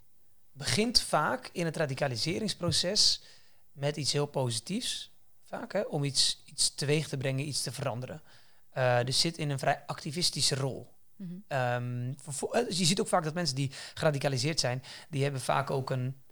begint 0.52 1.02
vaak 1.02 1.50
in 1.52 1.66
het 1.66 1.78
radicaliseringsproces 1.78 3.24
met 3.72 3.98
iets 3.98 4.12
heel 4.12 4.26
positiefs, 4.26 5.12
vaak, 5.44 5.74
hè, 5.74 5.82
om 5.82 6.04
iets, 6.04 6.42
iets 6.46 6.76
teweeg 6.76 7.08
te 7.08 7.18
brengen, 7.18 7.48
iets 7.48 7.62
te 7.62 7.72
veranderen. 7.72 8.22
Uh, 8.78 9.04
dus 9.04 9.20
zit 9.20 9.38
in 9.38 9.50
een 9.50 9.60
vrij 9.60 9.84
activistische 9.86 10.56
rol. 10.56 10.92
Mhm. 11.16 11.34
Ehm, 11.48 12.14
dus 12.52 12.78
je 12.78 12.86
ziet 12.86 13.00
ook 13.00 13.08
vaak 13.08 13.24
dat 13.24 13.34
mensen 13.34 13.56
die 13.56 13.72
geradicaliseerd 13.94 14.60
zijn, 14.60 14.84
die 15.10 15.24
hebben 15.24 15.42
vaak 15.42 15.70
ook 15.70 15.90
een, 15.90 16.23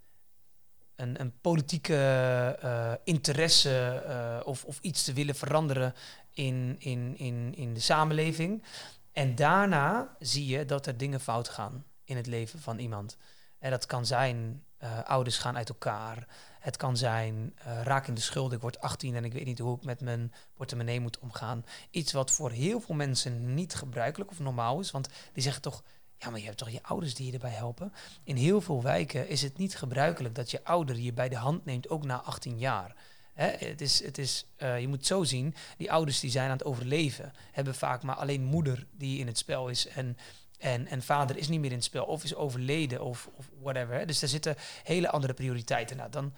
een, 1.01 1.19
een 1.21 1.39
politieke 1.41 2.59
uh, 2.63 2.93
interesse 3.03 4.03
uh, 4.07 4.47
of, 4.47 4.65
of 4.65 4.79
iets 4.81 5.03
te 5.03 5.13
willen 5.13 5.35
veranderen 5.35 5.93
in, 6.31 6.75
in, 6.79 7.17
in, 7.17 7.53
in 7.55 7.73
de 7.73 7.79
samenleving. 7.79 8.63
En 9.11 9.35
daarna 9.35 10.15
zie 10.19 10.45
je 10.45 10.65
dat 10.65 10.85
er 10.85 10.97
dingen 10.97 11.19
fout 11.19 11.49
gaan 11.49 11.85
in 12.03 12.15
het 12.15 12.27
leven 12.27 12.59
van 12.59 12.79
iemand. 12.79 13.17
En 13.59 13.71
dat 13.71 13.85
kan 13.85 14.05
zijn, 14.05 14.63
uh, 14.83 14.99
ouders 15.03 15.37
gaan 15.37 15.57
uit 15.57 15.69
elkaar. 15.69 16.27
Het 16.59 16.77
kan 16.77 16.97
zijn, 16.97 17.55
raak 17.83 18.07
in 18.07 18.13
de 18.13 18.21
schuld, 18.21 18.53
ik 18.53 18.61
word 18.61 18.79
18 18.79 19.15
en 19.15 19.25
ik 19.25 19.33
weet 19.33 19.45
niet 19.45 19.59
hoe 19.59 19.75
ik 19.77 19.83
met 19.83 20.01
mijn 20.01 20.33
portemonnee 20.53 20.99
moet 20.99 21.19
omgaan. 21.19 21.65
Iets 21.91 22.11
wat 22.11 22.31
voor 22.31 22.51
heel 22.51 22.79
veel 22.79 22.95
mensen 22.95 23.53
niet 23.53 23.73
gebruikelijk 23.73 24.31
of 24.31 24.39
normaal 24.39 24.79
is. 24.79 24.91
Want 24.91 25.09
die 25.33 25.43
zeggen 25.43 25.61
toch, 25.61 25.83
ja, 26.21 26.29
maar 26.29 26.39
je 26.39 26.45
hebt 26.45 26.57
toch 26.57 26.69
je 26.69 26.83
ouders 26.83 27.15
die 27.15 27.25
je 27.25 27.33
erbij 27.33 27.51
helpen. 27.51 27.93
In 28.23 28.35
heel 28.35 28.61
veel 28.61 28.81
wijken 28.81 29.27
is 29.27 29.41
het 29.41 29.57
niet 29.57 29.75
gebruikelijk 29.75 30.35
dat 30.35 30.51
je 30.51 30.63
ouder 30.63 30.99
je 30.99 31.13
bij 31.13 31.29
de 31.29 31.35
hand 31.35 31.65
neemt, 31.65 31.89
ook 31.89 32.03
na 32.03 32.21
18 32.21 32.57
jaar. 32.57 32.95
het 33.33 33.81
is, 33.81 34.03
het 34.03 34.17
is, 34.17 34.45
uh, 34.57 34.79
je 34.79 34.87
moet 34.87 35.05
zo 35.05 35.23
zien, 35.23 35.55
die 35.77 35.91
ouders 35.91 36.19
die 36.19 36.31
zijn 36.31 36.45
aan 36.45 36.57
het 36.57 36.65
overleven, 36.65 37.33
hebben 37.51 37.75
vaak 37.75 38.03
maar 38.03 38.15
alleen 38.15 38.43
moeder 38.43 38.87
die 38.91 39.19
in 39.19 39.27
het 39.27 39.37
spel 39.37 39.67
is. 39.67 39.87
En 39.87 40.17
en, 40.61 40.87
en 40.87 41.01
vader 41.01 41.37
is 41.37 41.47
niet 41.47 41.59
meer 41.59 41.69
in 41.69 41.75
het 41.75 41.85
spel 41.85 42.05
of 42.05 42.23
is 42.23 42.35
overleden 42.35 43.01
of, 43.01 43.29
of 43.35 43.49
whatever. 43.61 43.95
Hè. 43.95 44.05
Dus 44.05 44.19
daar 44.19 44.29
zitten 44.29 44.55
hele 44.83 45.09
andere 45.09 45.33
prioriteiten. 45.33 45.97
Nou, 45.97 46.09
dan 46.09 46.33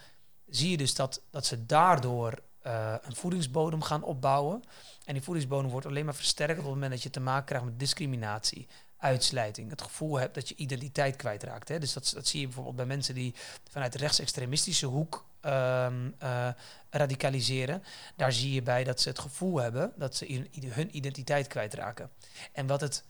zie 0.47 0.69
je 0.69 0.77
dus 0.77 0.95
dat, 0.95 1.21
dat 1.29 1.45
ze 1.45 1.65
daardoor 1.65 2.41
uh, 2.65 2.95
een 3.01 3.15
voedingsbodem 3.15 3.81
gaan 3.81 4.03
opbouwen. 4.03 4.63
En 5.05 5.13
die 5.13 5.23
voedingsbodem 5.23 5.69
wordt 5.69 5.85
alleen 5.85 6.05
maar 6.05 6.15
versterkt 6.15 6.59
op 6.59 6.65
het 6.65 6.73
moment 6.73 6.91
dat 6.91 7.03
je 7.03 7.09
te 7.09 7.19
maken 7.19 7.45
krijgt 7.45 7.65
met 7.65 7.79
discriminatie, 7.79 8.67
uitsluiting. 9.03 9.69
Het 9.69 9.81
gevoel 9.81 10.19
hebt 10.19 10.35
dat 10.35 10.49
je 10.49 10.55
identiteit 10.55 11.15
kwijtraakt. 11.15 11.67
Hè. 11.67 11.79
Dus 11.79 11.93
dat, 11.93 12.11
dat 12.15 12.27
zie 12.27 12.39
je 12.39 12.45
bijvoorbeeld 12.45 12.75
bij 12.75 12.85
mensen 12.85 13.15
die 13.15 13.35
vanuit 13.69 13.91
de 13.91 13.97
rechtsextremistische 13.97 14.85
hoek 14.85 15.25
um, 15.41 16.15
uh, 16.23 16.49
radicaliseren. 16.89 17.83
Daar 18.15 18.33
zie 18.33 18.53
je 18.53 18.61
bij 18.61 18.83
dat 18.83 19.01
ze 19.01 19.09
het 19.09 19.19
gevoel 19.19 19.57
hebben 19.57 19.93
dat 19.95 20.15
ze 20.15 20.47
hun 20.67 20.97
identiteit 20.97 21.47
kwijtraken. 21.47 22.09
En 22.51 22.67
wat 22.67 22.81
het 22.81 23.03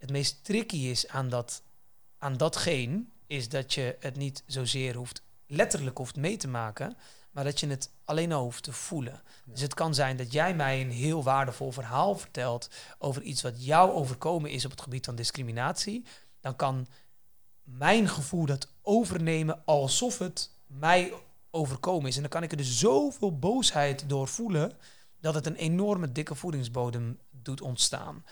het 0.00 0.10
meest 0.10 0.44
tricky 0.44 0.76
is 0.76 1.08
aan, 1.08 1.28
dat, 1.28 1.62
aan 2.18 2.36
datgene, 2.36 3.04
is 3.26 3.48
dat 3.48 3.74
je 3.74 3.96
het 4.00 4.16
niet 4.16 4.42
zozeer 4.46 4.94
hoeft, 4.94 5.22
letterlijk 5.46 5.98
hoeft 5.98 6.16
mee 6.16 6.36
te 6.36 6.48
maken, 6.48 6.96
maar 7.30 7.44
dat 7.44 7.60
je 7.60 7.66
het 7.66 7.90
alleen 8.04 8.32
al 8.32 8.42
hoeft 8.42 8.62
te 8.62 8.72
voelen. 8.72 9.22
Dus 9.44 9.60
het 9.60 9.74
kan 9.74 9.94
zijn 9.94 10.16
dat 10.16 10.32
jij 10.32 10.54
mij 10.54 10.80
een 10.80 10.90
heel 10.90 11.22
waardevol 11.22 11.72
verhaal 11.72 12.14
vertelt 12.14 12.70
over 12.98 13.22
iets 13.22 13.42
wat 13.42 13.64
jou 13.64 13.90
overkomen 13.90 14.50
is 14.50 14.64
op 14.64 14.70
het 14.70 14.80
gebied 14.80 15.04
van 15.04 15.14
discriminatie. 15.14 16.04
Dan 16.40 16.56
kan 16.56 16.86
mijn 17.62 18.08
gevoel 18.08 18.46
dat 18.46 18.68
overnemen 18.82 19.62
alsof 19.64 20.18
het 20.18 20.50
mij 20.66 21.12
overkomen 21.50 22.08
is. 22.08 22.14
En 22.14 22.20
dan 22.20 22.30
kan 22.30 22.42
ik 22.42 22.50
er 22.50 22.56
dus 22.56 22.78
zoveel 22.78 23.38
boosheid 23.38 24.08
door 24.08 24.28
voelen 24.28 24.72
dat 25.20 25.34
het 25.34 25.46
een 25.46 25.56
enorme 25.56 26.12
dikke 26.12 26.34
voedingsbodem 26.34 27.18
doet 27.30 27.60
ontstaan. 27.60 28.24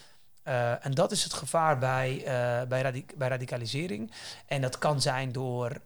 Uh, 0.48 0.84
en 0.84 0.94
dat 0.94 1.12
is 1.12 1.24
het 1.24 1.32
gevaar 1.32 1.78
bij, 1.78 2.16
uh, 2.18 2.68
bij, 2.68 3.04
bij, 3.16 3.28
radicalisering. 3.28 4.12
En 4.46 4.60
dat 4.60 4.78
kan 4.78 5.00
zijn 5.00 5.32
door 5.32 5.80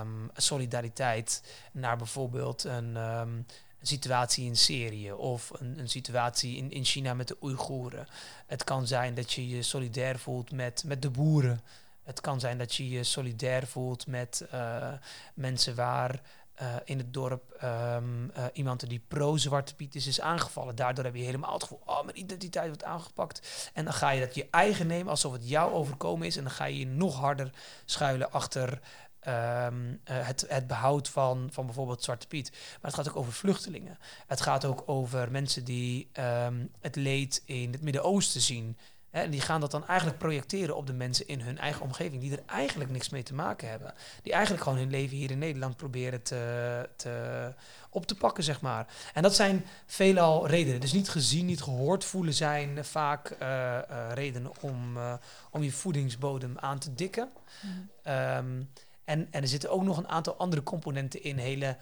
um, 0.00 0.30
solidariteit 0.36 1.42
naar 1.72 1.96
bijvoorbeeld 1.96 2.64
een, 2.64 2.94
een, 2.94 3.46
situatie 3.82 4.44
in 4.44 4.56
Syrië 4.56 5.12
of 5.12 5.50
een, 5.58 5.78
een, 5.78 5.88
situatie 5.88 6.56
in, 6.56 6.70
in 6.70 6.84
China 6.84 7.14
met 7.14 7.28
de 7.28 7.36
Oeigoeren. 7.42 8.06
Het 8.46 8.64
kan 8.64 8.86
zijn 8.86 9.14
dat 9.14 9.32
je 9.32 9.48
je 9.48 9.62
solidair 9.62 10.18
voelt 10.18 10.52
met, 10.52 10.82
met 10.86 11.02
de 11.02 11.10
boeren. 11.10 11.60
Het 12.04 12.20
kan 12.20 12.40
zijn 12.40 12.58
dat 12.58 12.74
je 12.74 12.88
je 12.88 13.04
solidair 13.04 13.66
voelt 13.66 14.06
met 14.06 14.46
uh, 14.54 14.92
mensen 15.34 15.74
waar 15.74 16.20
uh, 16.62 16.74
in 16.84 16.98
het 16.98 17.12
dorp 17.14 17.62
um, 17.64 18.32
iemand 18.52 18.88
die 18.88 19.02
pro-Zwarte 19.08 19.74
Piet 19.74 19.94
is, 19.94 20.06
is 20.06 20.20
aangevallen. 20.20 20.76
Daardoor 20.76 21.04
heb 21.04 21.14
je 21.14 21.22
helemaal 21.22 21.52
het 21.52 21.62
gevoel, 21.62 21.82
oh, 21.84 22.04
mijn 22.04 22.18
identiteit 22.18 22.66
wordt 22.66 22.84
aangepakt. 22.84 23.70
En 23.74 23.84
dan 23.84 23.94
ga 23.94 24.10
je 24.10 24.20
dat 24.20 24.34
je 24.34 24.46
eigen 24.50 24.86
nemen 24.86 25.10
alsof 25.10 25.32
het 25.32 25.48
jou 25.48 25.72
overkomen 25.72 26.26
is. 26.26 26.36
En 26.36 26.42
dan 26.42 26.52
ga 26.52 26.64
je 26.64 26.78
je 26.78 26.86
nog 26.86 27.16
harder 27.16 27.50
schuilen 27.84 28.32
achter 28.32 28.80
um, 29.26 29.90
uh, 29.90 30.26
het, 30.26 30.44
het 30.48 30.66
behoud 30.66 31.08
van, 31.08 31.48
van 31.52 31.66
bijvoorbeeld 31.66 32.04
Zwarte 32.04 32.26
Piet. 32.26 32.50
Maar 32.50 32.90
het 32.90 32.94
gaat 32.94 33.08
ook 33.08 33.16
over 33.16 33.32
vluchtelingen. 33.32 33.98
Het 34.26 34.40
gaat 34.40 34.64
ook 34.64 34.82
over 34.86 35.30
mensen 35.30 35.64
die 35.64 36.10
um, 36.18 36.70
het 36.80 36.96
leed 36.96 37.42
in 37.44 37.72
het 37.72 37.82
Midden-Oosten 37.82 38.40
zien. 38.40 38.76
En 39.10 39.30
die 39.30 39.40
gaan 39.40 39.60
dat 39.60 39.70
dan 39.70 39.86
eigenlijk 39.86 40.18
projecteren 40.18 40.76
op 40.76 40.86
de 40.86 40.92
mensen 40.92 41.28
in 41.28 41.40
hun 41.40 41.58
eigen 41.58 41.82
omgeving, 41.82 42.20
die 42.20 42.32
er 42.32 42.42
eigenlijk 42.46 42.90
niks 42.90 43.08
mee 43.08 43.22
te 43.22 43.34
maken 43.34 43.68
hebben. 43.68 43.94
Die 44.22 44.32
eigenlijk 44.32 44.62
gewoon 44.62 44.78
hun 44.78 44.90
leven 44.90 45.16
hier 45.16 45.30
in 45.30 45.38
Nederland 45.38 45.76
proberen 45.76 46.22
te, 46.22 46.88
te, 46.96 47.54
op 47.90 48.06
te 48.06 48.14
pakken, 48.14 48.44
zeg 48.44 48.60
maar. 48.60 48.86
En 49.14 49.22
dat 49.22 49.34
zijn 49.34 49.64
veelal 49.86 50.46
redenen. 50.46 50.80
Dus 50.80 50.92
niet 50.92 51.08
gezien, 51.08 51.46
niet 51.46 51.62
gehoord 51.62 52.04
voelen 52.04 52.34
zijn 52.34 52.84
vaak 52.84 53.30
uh, 53.30 53.48
uh, 53.48 54.08
redenen 54.14 54.52
om, 54.60 54.96
uh, 54.96 55.14
om 55.50 55.62
je 55.62 55.72
voedingsbodem 55.72 56.58
aan 56.58 56.78
te 56.78 56.94
dikken. 56.94 57.28
Mm. 57.62 57.90
Um, 58.12 58.70
en, 59.04 59.28
en 59.30 59.42
er 59.42 59.48
zitten 59.48 59.70
ook 59.70 59.82
nog 59.82 59.96
een 59.96 60.08
aantal 60.08 60.36
andere 60.36 60.62
componenten 60.62 61.22
in, 61.22 61.38
hele 61.38 61.76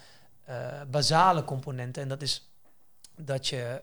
basale 0.90 1.44
componenten. 1.44 2.02
En 2.02 2.08
dat 2.08 2.22
is 2.22 2.50
dat 3.16 3.48
je 3.48 3.82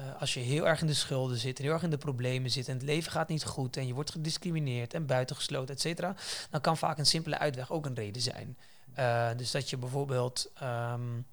uh, 0.00 0.20
als 0.20 0.34
je 0.34 0.40
heel 0.40 0.66
erg 0.68 0.80
in 0.80 0.86
de 0.86 0.94
schulden 0.94 1.38
zit 1.38 1.58
en 1.58 1.64
heel 1.64 1.72
erg 1.72 1.82
in 1.82 1.90
de 1.90 1.98
problemen 1.98 2.50
zit 2.50 2.68
en 2.68 2.74
het 2.74 2.82
leven 2.82 3.12
gaat 3.12 3.28
niet 3.28 3.44
goed 3.44 3.76
en 3.76 3.86
je 3.86 3.94
wordt 3.94 4.10
gediscrimineerd 4.10 4.94
en 4.94 5.06
buitengesloten, 5.06 5.74
et 5.74 5.80
cetera, 5.80 6.14
dan 6.50 6.60
kan 6.60 6.76
vaak 6.76 6.98
een 6.98 7.06
simpele 7.06 7.38
uitweg 7.38 7.70
ook 7.70 7.86
een 7.86 7.94
reden 7.94 8.22
zijn. 8.22 8.58
Uh, 8.98 9.28
dus 9.36 9.50
dat 9.50 9.70
je 9.70 9.76
bijvoorbeeld 9.76 10.52
um, 10.62 11.26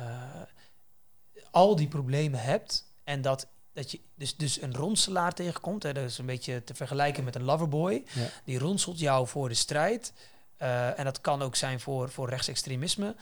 uh, 0.00 0.22
al 1.50 1.76
die 1.76 1.88
problemen 1.88 2.40
hebt 2.40 2.92
en 3.04 3.22
dat, 3.22 3.48
dat 3.72 3.90
je 3.90 4.00
dus, 4.14 4.36
dus 4.36 4.62
een 4.62 4.74
ronselaar 4.74 5.34
tegenkomt. 5.34 5.82
Hè, 5.82 5.92
dat 5.92 6.04
is 6.04 6.18
een 6.18 6.26
beetje 6.26 6.64
te 6.64 6.74
vergelijken 6.74 7.24
met 7.24 7.34
een 7.34 7.42
loverboy. 7.42 8.04
Ja. 8.14 8.28
Die 8.44 8.58
ronselt 8.58 8.98
jou 8.98 9.26
voor 9.26 9.48
de 9.48 9.54
strijd. 9.54 10.12
En 10.58 11.04
dat 11.04 11.20
kan 11.20 11.42
ook 11.42 11.56
zijn 11.56 11.80
voor, 11.80 12.10
voor 12.10 12.28
rechtsextremisme. 12.28 13.14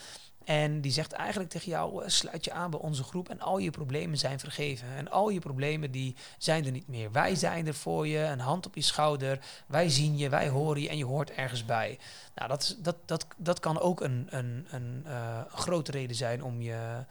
En 0.45 0.81
die 0.81 0.93
zegt 0.93 1.13
eigenlijk 1.13 1.51
tegen 1.51 1.71
jou, 1.71 2.03
eh, 2.03 2.09
sluit 2.09 2.45
je 2.45 2.53
aan 2.53 2.71
bij 2.71 2.81
onze 2.81 3.03
groep 3.03 3.29
en 3.29 3.41
al 3.41 3.59
je 3.59 3.71
problemen 3.71 4.19
zijn 4.19 4.39
vergeven. 4.39 4.89
En 4.97 5.11
al 5.11 5.29
je 5.29 5.39
problemen 5.39 5.91
die 5.91 6.17
zijn 6.39 6.65
er 6.65 6.71
niet 6.71 6.89
meer. 6.89 7.13
Wij 7.13 7.35
zijn 7.35 7.67
er 7.67 7.75
voor 7.75 8.07
je, 8.07 8.19
een 8.19 8.41
hand 8.41 8.67
op 8.67 8.75
je 8.75 8.83
schouder. 8.83 9.39
Wij 9.67 9.89
zien 9.89 10.19
je, 10.19 10.29
wij 10.29 10.49
horen 10.49 10.83
je 10.83 10.89
en 10.89 10.97
je 10.97 11.05
hoort 11.05 11.31
ergens 11.31 11.65
bij. 11.65 11.99
Nou, 12.35 12.49
dat, 12.49 12.77
dat, 12.79 12.97
dat, 13.05 13.27
dat 13.37 13.61
kan 13.61 13.81
ook 13.81 14.01
een, 14.01 14.27
een, 14.31 14.67
een, 14.71 15.05
uh, 15.07 15.41
grote 15.49 15.91
reden 15.91 16.17
zijn 16.17 16.43
om 16.43 16.63
je, 16.63 17.05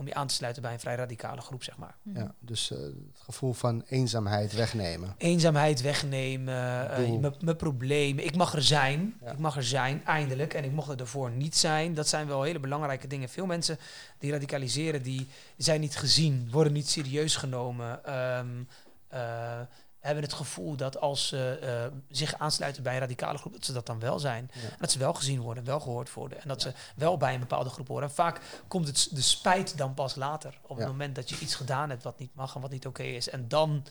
om 0.00 0.06
je 0.06 0.14
aan 0.14 0.26
te 0.26 0.34
sluiten 0.34 0.62
bij 0.62 0.72
een 0.72 0.80
vrij 0.80 0.94
radicale 0.94 1.40
groep, 1.40 1.62
zeg 1.62 1.76
maar. 1.76 1.94
Ja, 2.02 2.34
dus 2.38 2.70
uh, 2.70 2.78
het 2.78 3.20
gevoel 3.24 3.52
van 3.52 3.82
eenzaamheid 3.88 4.52
wegnemen. 4.52 5.14
Eenzaamheid 5.18 5.80
wegnemen, 5.80 6.54
uh, 7.00 7.30
mijn 7.40 7.56
problemen. 7.56 8.24
Ik 8.24 8.36
mag 8.36 8.54
er 8.54 8.62
zijn, 8.62 9.14
ja. 9.24 9.30
ik 9.30 9.38
mag 9.38 9.56
er 9.56 9.64
zijn, 9.64 10.04
eindelijk. 10.04 10.54
En 10.54 10.64
ik 10.64 10.72
mocht 10.72 10.88
er 10.88 11.00
ervoor 11.00 11.30
niet 11.30 11.56
zijn. 11.56 11.94
Dat 11.94 12.08
zijn 12.08 12.26
wel 12.26 12.42
hele 12.42 12.60
belangrijke 12.60 13.06
dingen. 13.06 13.28
Veel 13.28 13.46
mensen 13.46 13.78
die 14.18 14.30
radicaliseren, 14.30 15.02
die 15.02 15.28
zijn 15.56 15.80
niet 15.80 15.96
gezien, 15.96 16.48
worden 16.50 16.72
niet 16.72 16.88
serieus 16.88 17.36
genomen. 17.36 18.14
Um, 18.38 18.68
uh, 19.14 19.60
hebben 20.00 20.24
het 20.24 20.32
gevoel 20.32 20.76
dat 20.76 21.00
als 21.00 21.28
ze 21.28 21.58
uh, 21.90 21.98
zich 22.08 22.34
aansluiten 22.38 22.82
bij 22.82 22.94
een 22.94 23.00
radicale 23.00 23.38
groep, 23.38 23.52
dat 23.52 23.64
ze 23.64 23.72
dat 23.72 23.86
dan 23.86 23.98
wel 23.98 24.18
zijn. 24.18 24.50
Ja. 24.52 24.76
Dat 24.78 24.90
ze 24.90 24.98
wel 24.98 25.14
gezien 25.14 25.40
worden, 25.40 25.64
wel 25.64 25.80
gehoord 25.80 26.12
worden. 26.12 26.42
En 26.42 26.48
dat 26.48 26.62
ja. 26.62 26.70
ze 26.70 26.76
wel 26.96 27.16
bij 27.16 27.34
een 27.34 27.40
bepaalde 27.40 27.70
groep 27.70 27.88
horen. 27.88 28.08
En 28.08 28.14
vaak 28.14 28.40
komt 28.68 28.86
het 28.86 29.08
de 29.10 29.20
spijt 29.20 29.78
dan 29.78 29.94
pas 29.94 30.14
later. 30.14 30.58
Op 30.62 30.76
het 30.76 30.86
moment 30.86 31.14
dat 31.14 31.28
je 31.28 31.38
iets 31.38 31.54
gedaan 31.54 31.90
hebt 31.90 32.02
wat 32.02 32.18
niet 32.18 32.34
mag 32.34 32.54
en 32.54 32.60
wat 32.60 32.70
niet 32.70 32.86
oké 32.86 33.00
okay 33.00 33.14
is. 33.14 33.28
En 33.28 33.48
dan 33.48 33.86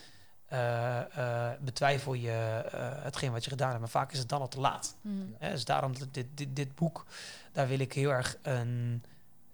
uh, 0.54 1.00
uh, 1.18 1.50
betwijfel 1.62 2.14
je 2.14 2.64
hetgeen 3.02 3.32
wat 3.32 3.44
je 3.44 3.50
gedaan 3.50 3.68
hebt. 3.68 3.80
Maar 3.80 3.90
vaak 3.90 4.12
is 4.12 4.20
het 4.20 4.30
dan 4.30 4.42
al 4.42 4.48
te 4.48 4.60
laat. 4.60 4.96
Mm. 5.02 5.36
dus 5.40 5.66
daarom 5.66 5.94
dit, 6.12 6.28
dit, 6.34 6.56
dit, 6.56 6.76
boek, 6.76 7.06
daar 7.52 7.68
wil 7.68 7.80
ik 7.80 7.94
heel 7.94 8.10
erg 8.10 8.38
een. 8.42 9.04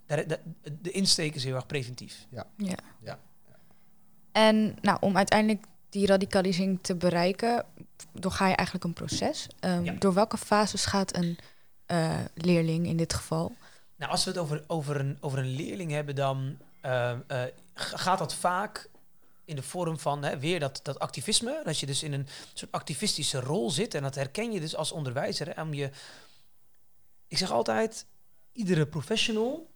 De, 0.06 0.26
de, 0.26 0.40
de 0.82 0.92
insteek 0.92 1.36
is 1.36 1.44
heel 1.44 1.56
erg 1.56 1.66
preventief. 1.66 2.26
Ja. 2.30 2.46
ja. 2.58 2.78
ja. 3.00 3.20
En 4.32 4.78
nou, 4.82 4.98
om 5.02 5.18
uiteindelijk 5.18 5.66
die 5.96 6.08
radicalisering 6.08 6.80
te 6.82 6.96
bereiken, 6.96 7.66
doorga 8.12 8.48
je 8.48 8.56
eigenlijk 8.56 8.88
een 8.88 8.94
proces. 8.94 9.48
Um, 9.60 9.84
ja. 9.84 9.94
Door 9.94 10.14
welke 10.14 10.38
fases 10.38 10.86
gaat 10.86 11.16
een 11.16 11.38
uh, 11.92 12.20
leerling 12.34 12.88
in 12.88 12.98
dit 12.98 13.14
geval? 13.14 13.56
Nou, 13.96 14.12
als 14.12 14.24
we 14.24 14.30
het 14.30 14.40
over, 14.40 14.64
over, 14.68 15.00
een, 15.00 15.18
over 15.20 15.40
een 15.40 15.56
leerling 15.56 15.92
hebben, 15.92 16.16
dan 16.16 16.58
uh, 16.86 17.12
uh, 17.28 17.44
gaat 17.74 18.20
dat 18.20 18.34
vaak 18.34 18.90
in 19.46 19.56
de 19.56 19.62
vorm 19.62 20.00
van 20.00 20.24
hè, 20.24 20.40
weer 20.40 20.60
dat, 20.60 20.80
dat 20.84 21.00
activisme. 21.00 21.62
Dat 21.64 21.80
je 21.80 21.86
dus 21.86 22.04
in 22.04 22.14
een 22.14 22.28
soort 22.54 22.72
activistische 22.72 23.40
rol 23.40 23.72
zit. 23.72 23.94
En 23.94 24.02
dat 24.02 24.16
herken 24.16 24.52
je 24.52 24.60
dus 24.60 24.76
als 24.76 24.92
onderwijzer. 24.92 25.56
Hè, 25.56 25.62
om 25.62 25.74
je, 25.74 25.90
ik 27.28 27.38
zeg 27.38 27.52
altijd, 27.52 28.06
iedere 28.52 28.86
professional 28.86 29.70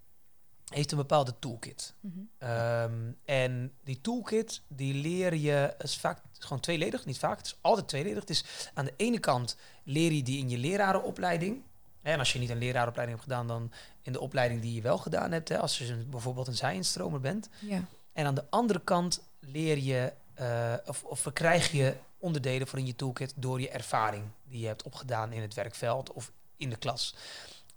heeft 0.70 0.92
een 0.92 0.98
bepaalde 0.98 1.34
toolkit. 1.40 1.94
Mhm. 2.00 2.20
Ehm, 2.38 3.12
en 3.26 3.74
die 3.84 4.02
toolkit, 4.02 4.62
die 4.68 4.94
leer 4.94 5.36
je, 5.36 5.76
is 5.78 5.98
vaak 5.98 6.22
gewoon 6.40 6.60
tweeledig, 6.60 7.06
niet 7.06 7.20
vaak, 7.20 7.38
het 7.38 7.46
is 7.46 7.58
altijd 7.62 7.88
tweeledig. 7.88 8.20
Het 8.20 8.30
is 8.30 8.46
aan 8.74 8.86
de 8.86 8.94
ene 8.98 9.20
kant 9.20 9.56
leer 9.84 10.12
je 10.12 10.24
die 10.24 10.38
in 10.38 10.50
je 10.50 10.58
lerarenopleiding. 10.58 11.62
En 12.02 12.20
als 12.20 12.34
je 12.34 12.40
niet 12.40 12.50
een 12.50 12.58
leraaropleiding 12.58 13.20
hebt 13.20 13.30
gedaan, 13.30 13.48
dan 13.48 13.72
in 14.02 14.12
de 14.12 14.20
opleiding 14.20 14.62
die 14.62 14.74
je 14.74 14.82
wel 14.82 14.98
gedaan 14.98 15.32
hebt. 15.32 15.50
Hè, 15.50 15.60
als 15.60 15.78
je 15.78 15.96
bijvoorbeeld 15.96 16.48
een 16.48 16.56
zijinstromer 16.56 17.20
bent. 17.20 17.50
Ja. 17.60 17.86
En 18.14 18.26
aan 18.26 18.36
de 18.36 18.46
andere 18.50 18.82
kant 18.84 19.22
leer 19.40 19.78
je, 19.78 20.14
uh, 20.40 20.74
of, 20.86 21.04
of 21.04 21.20
verkrijg 21.20 21.72
je 21.72 21.96
onderdelen 22.18 22.68
voor 22.68 22.80
in 22.80 22.86
je 22.86 22.96
toolkit 22.96 23.34
door 23.36 23.62
je 23.62 23.70
ervaring 23.70 24.24
die 24.44 24.62
je 24.62 24.68
hebt 24.68 24.84
opgedaan 24.84 25.32
in 25.32 25.42
het 25.42 25.54
werkveld 25.54 26.14
of 26.14 26.32
in 26.58 26.70
de 26.70 26.76
klas. 26.76 27.16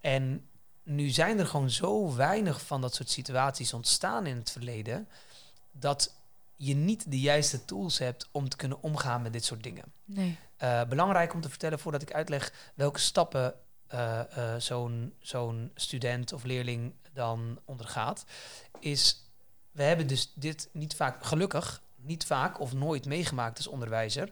En 0.01 0.47
nu 0.83 1.09
zijn 1.09 1.39
er 1.39 1.47
gewoon 1.47 1.71
zo 1.71 2.15
weinig 2.15 2.63
van 2.63 2.81
dat 2.81 2.95
soort 2.95 3.11
situaties 3.11 3.73
ontstaan 3.73 4.27
in 4.27 4.37
het 4.37 4.51
verleden, 4.51 5.09
dat 5.73 6.15
je 6.57 6.75
niet 6.75 7.11
de 7.11 7.21
juiste 7.21 7.65
tools 7.65 7.99
hebt 7.99 8.29
om 8.33 8.49
te 8.49 8.57
kunnen 8.57 8.83
omgaan 8.83 9.23
met 9.23 9.33
dit 9.33 9.45
soort 9.45 9.63
dingen. 9.63 9.85
Nee. 10.05 10.39
Uh, 10.63 10.85
belangrijk 10.85 11.35
om 11.35 11.41
te 11.41 11.49
vertellen 11.49 11.79
voordat 11.79 12.03
ik 12.03 12.13
uitleg 12.13 12.73
welke 12.75 12.99
stappen 12.99 13.55
uh, 13.95 14.21
uh, 14.37 14.55
zo'n 14.59 15.15
zo'n 15.21 15.71
student 15.75 16.33
of 16.33 16.45
leerling 16.45 16.95
dan 17.13 17.59
ondergaat, 17.65 18.25
is 18.81 19.25
we 19.71 19.83
hebben 19.83 20.07
dus 20.07 20.33
dit 20.35 20.69
niet 20.73 20.95
vaak, 20.95 21.25
gelukkig, 21.25 21.83
niet 22.03 22.25
vaak 22.25 22.61
of 22.61 22.73
nooit 22.73 23.07
meegemaakt 23.07 23.57
als 23.57 23.67
onderwijzer. 23.67 24.31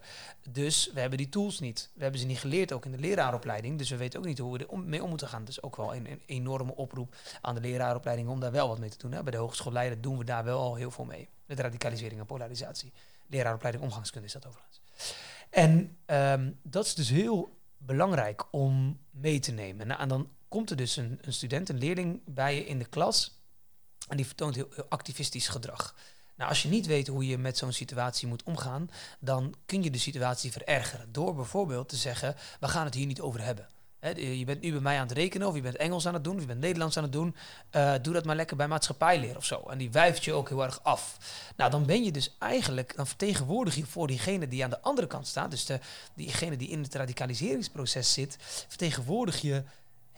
Dus 0.51 0.91
we 0.95 1.01
hebben 1.01 1.19
die 1.19 1.29
tools 1.29 1.61
niet. 1.61 1.91
We 1.95 2.03
hebben 2.03 2.21
ze 2.21 2.27
niet 2.27 2.39
geleerd, 2.39 2.73
ook 2.73 2.85
in 2.85 2.91
de 2.91 2.99
leraaropleiding. 2.99 3.79
Dus 3.79 3.91
we 3.91 3.97
weten 3.97 4.19
ook 4.19 4.27
niet 4.27 4.39
hoe 4.39 4.59
we 4.59 4.67
er 4.67 4.79
mee 4.79 5.03
om 5.03 5.09
moeten 5.09 5.29
gaan. 5.29 5.45
Dus 5.45 5.63
ook 5.63 5.77
wel 5.77 5.95
een, 5.95 6.23
enorme 6.27 6.75
oproep 6.77 7.17
aan 7.41 7.55
de 7.55 7.61
leraaropleiding 7.61 8.29
om 8.29 8.41
daar 8.41 8.53
wel 8.53 8.69
wat 8.69 8.79
mee 8.79 8.91
te 8.91 8.99
doen. 8.99 9.13
Hè. 9.13 9.23
Bij 9.23 9.33
de 9.33 9.39
hogeschoolleider 9.39 10.01
doen 10.01 10.19
we 10.19 10.25
daar 10.25 10.45
wel 10.45 10.59
al 10.59 10.75
heel 10.75 10.91
veel 10.91 11.05
mee. 11.05 11.29
Met 11.47 11.61
radicalisering 11.61 12.21
en 12.21 12.27
polarisatie. 12.27 12.93
Leraaropleiding 13.27 13.85
omgangskunde 13.85 14.27
is 14.27 14.33
dat 14.33 14.47
overigens. 14.47 14.81
En 15.51 15.97
um, 16.07 16.59
dat 16.63 16.85
is 16.85 16.95
dus 16.95 17.09
heel 17.09 17.59
belangrijk 17.77 18.45
om 18.51 19.01
mee 19.11 19.39
te 19.39 19.53
nemen. 19.53 19.87
Nou, 19.87 20.01
en 20.01 20.09
dan 20.09 20.31
komt 20.49 20.71
er 20.71 20.77
dus 20.77 20.97
een, 20.97 21.19
een 21.21 21.33
student, 21.33 21.69
een 21.69 21.79
leerling 21.79 22.21
bij 22.25 22.55
je 22.55 22.67
in 22.67 22.79
de 22.79 22.85
klas. 22.85 23.39
En 24.09 24.17
die 24.17 24.27
vertoont 24.27 24.55
heel 24.55 24.69
activistisch 24.89 25.49
gedrag. 25.49 25.95
Nou, 26.41 26.53
als 26.53 26.63
je 26.63 26.69
niet 26.69 26.87
weet 26.87 27.07
hoe 27.07 27.27
je 27.27 27.39
met 27.39 27.59
zo'n 27.59 27.73
situatie 27.73 28.29
moet 28.29 28.43
omgaan, 28.43 28.91
dan 29.19 29.55
kun 29.67 29.83
je 29.83 29.91
de 29.91 29.99
situatie 29.99 30.53
verergeren. 30.53 31.13
Door 31.13 31.35
bijvoorbeeld 31.35 31.89
te 31.89 31.97
zeggen, 31.97 32.37
we 32.61 32.69
gaan 32.69 32.85
het 32.85 32.95
hier 32.95 33.07
niet 33.07 33.21
over 33.21 33.45
hebben. 33.45 33.69
je 34.17 34.45
bent 34.45 34.61
nu 34.61 34.73
bij 34.73 34.81
mij 34.81 34.97
aan 34.97 35.07
het 35.07 35.17
rekenen, 35.17 35.49
of 35.49 35.55
je 35.55 35.61
bent 35.61 35.77
Engels 35.77 36.07
aan 36.07 36.15
het 36.15 36.25
doen, 36.25 36.35
of 36.35 36.41
je 36.41 36.47
bent 36.47 36.61
Nederlands 36.61 36.97
aan 36.97 37.03
het 37.03 37.13
doen. 37.13 37.37
Uh, 37.77 37.95
doe 38.03 38.15
dat 38.15 38.25
maar 38.25 38.37
lekker 38.37 38.57
bij 38.57 38.69
maatschappijleer 38.69 39.37
of 39.37 39.45
zo. 39.45 39.63
En 39.69 39.79
die 39.79 39.91
wijft 39.91 40.25
je 40.25 40.33
ook 40.33 40.49
heel 40.49 40.63
erg 40.63 40.83
af. 40.83 41.17
Nou, 41.57 41.71
dan 41.71 41.87
ben 41.87 42.05
je 42.05 42.13
dus 42.13 42.37
eigenlijk, 42.39 42.97
dan 42.97 43.07
vertegenwoordig 43.07 43.75
je 43.75 43.87
voor 43.87 44.07
diegene 44.07 44.49
die 44.49 44.65
aan 44.65 44.71
de 44.71 44.81
andere 44.81 45.07
kant 45.07 45.27
staat, 45.27 45.51
dus 45.51 45.65
de, 45.65 45.81
diegene 46.15 46.57
die 46.57 46.69
in 46.69 46.83
het 46.83 46.95
radicaliseringsproces 46.95 48.13
zit, 48.13 48.37
vertegenwoordig 48.69 49.41
je 49.41 49.63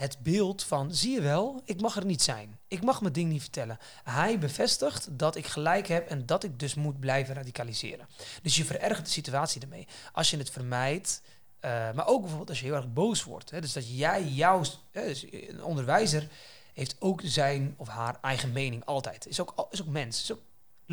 het 0.03 0.19
beeld 0.19 0.65
van, 0.65 0.95
zie 0.95 1.13
je 1.13 1.21
wel, 1.21 1.63
ik 1.65 1.81
mag 1.81 1.97
er 1.97 2.05
niet 2.05 2.23
zijn. 2.23 2.59
Ik 2.69 2.83
mag 2.83 3.01
mijn 3.01 3.13
ding 3.13 3.31
niet 3.31 3.41
vertellen. 3.41 3.79
Hij 4.05 4.39
bevestigt 4.39 5.19
dat 5.19 5.37
ik 5.37 5.47
gelijk 5.47 5.87
heb 5.87 6.09
en 6.09 6.27
dat 6.27 6.45
ik 6.45 6.59
dus 6.59 6.75
moet 6.75 7.01
blijven 7.01 7.35
radicaliseren. 7.35 8.07
Dus 8.43 8.57
je 8.57 8.65
verergert 8.65 9.05
de 9.05 9.13
situatie 9.13 9.61
ermee. 9.61 9.87
Als 10.13 10.31
je 10.31 10.37
het 10.37 10.51
vermijdt, 10.51 11.23
uh, 11.25 11.71
maar 11.71 12.07
ook 12.07 12.21
bijvoorbeeld 12.21 12.49
als 12.49 12.61
je 12.61 12.65
heel 12.65 12.75
erg 12.75 12.93
boos 12.93 13.25
wordt. 13.25 13.51
Hè, 13.51 13.61
dus 13.61 13.73
dat 13.73 13.99
jij, 13.99 14.25
jouw, 14.25 14.63
dus 14.91 15.27
een 15.31 15.65
onderwijzer 15.65 16.29
heeft 16.75 16.97
ook 16.99 17.21
zijn 17.25 17.75
of 17.77 17.89
haar 17.89 18.19
eigen 18.21 18.53
mening 18.53 18.85
altijd. 18.85 19.27
Is 19.27 19.41
ook, 19.41 19.67
is 19.71 19.83
ook 19.83 19.89
mens, 19.89 20.23
is 20.23 20.33
ook 20.33 20.43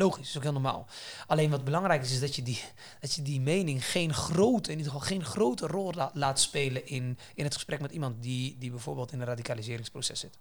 Logisch, 0.00 0.28
is 0.28 0.36
ook 0.36 0.42
heel 0.42 0.52
normaal. 0.52 0.86
Alleen 1.26 1.50
wat 1.50 1.64
belangrijk 1.64 2.02
is, 2.02 2.12
is 2.12 2.20
dat 2.20 2.36
je 2.36 2.42
die, 2.42 2.62
dat 3.00 3.14
je 3.14 3.22
die 3.22 3.40
mening 3.40 3.86
geen 3.86 4.14
grote, 4.14 4.70
in 4.70 4.78
ieder 4.78 4.92
geval 4.92 5.08
geen 5.08 5.24
grote 5.24 5.66
rol 5.66 5.92
laat 6.12 6.40
spelen 6.40 6.86
in, 6.86 7.18
in 7.34 7.44
het 7.44 7.54
gesprek 7.54 7.80
met 7.80 7.92
iemand 7.92 8.22
die, 8.22 8.56
die 8.58 8.70
bijvoorbeeld 8.70 9.12
in 9.12 9.20
een 9.20 9.26
radicaliseringsproces 9.26 10.20
zit. 10.20 10.38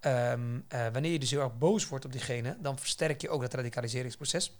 Um, 0.00 0.64
wanneer 0.68 1.12
je 1.12 1.18
dus 1.18 1.30
heel 1.30 1.40
erg 1.40 1.58
boos 1.58 1.88
wordt 1.88 2.04
op 2.04 2.12
diegene, 2.12 2.56
dan 2.60 2.78
versterk 2.78 3.20
je 3.20 3.28
ook 3.28 3.40
dat 3.40 3.54
radicaliseringsproces. 3.54 4.52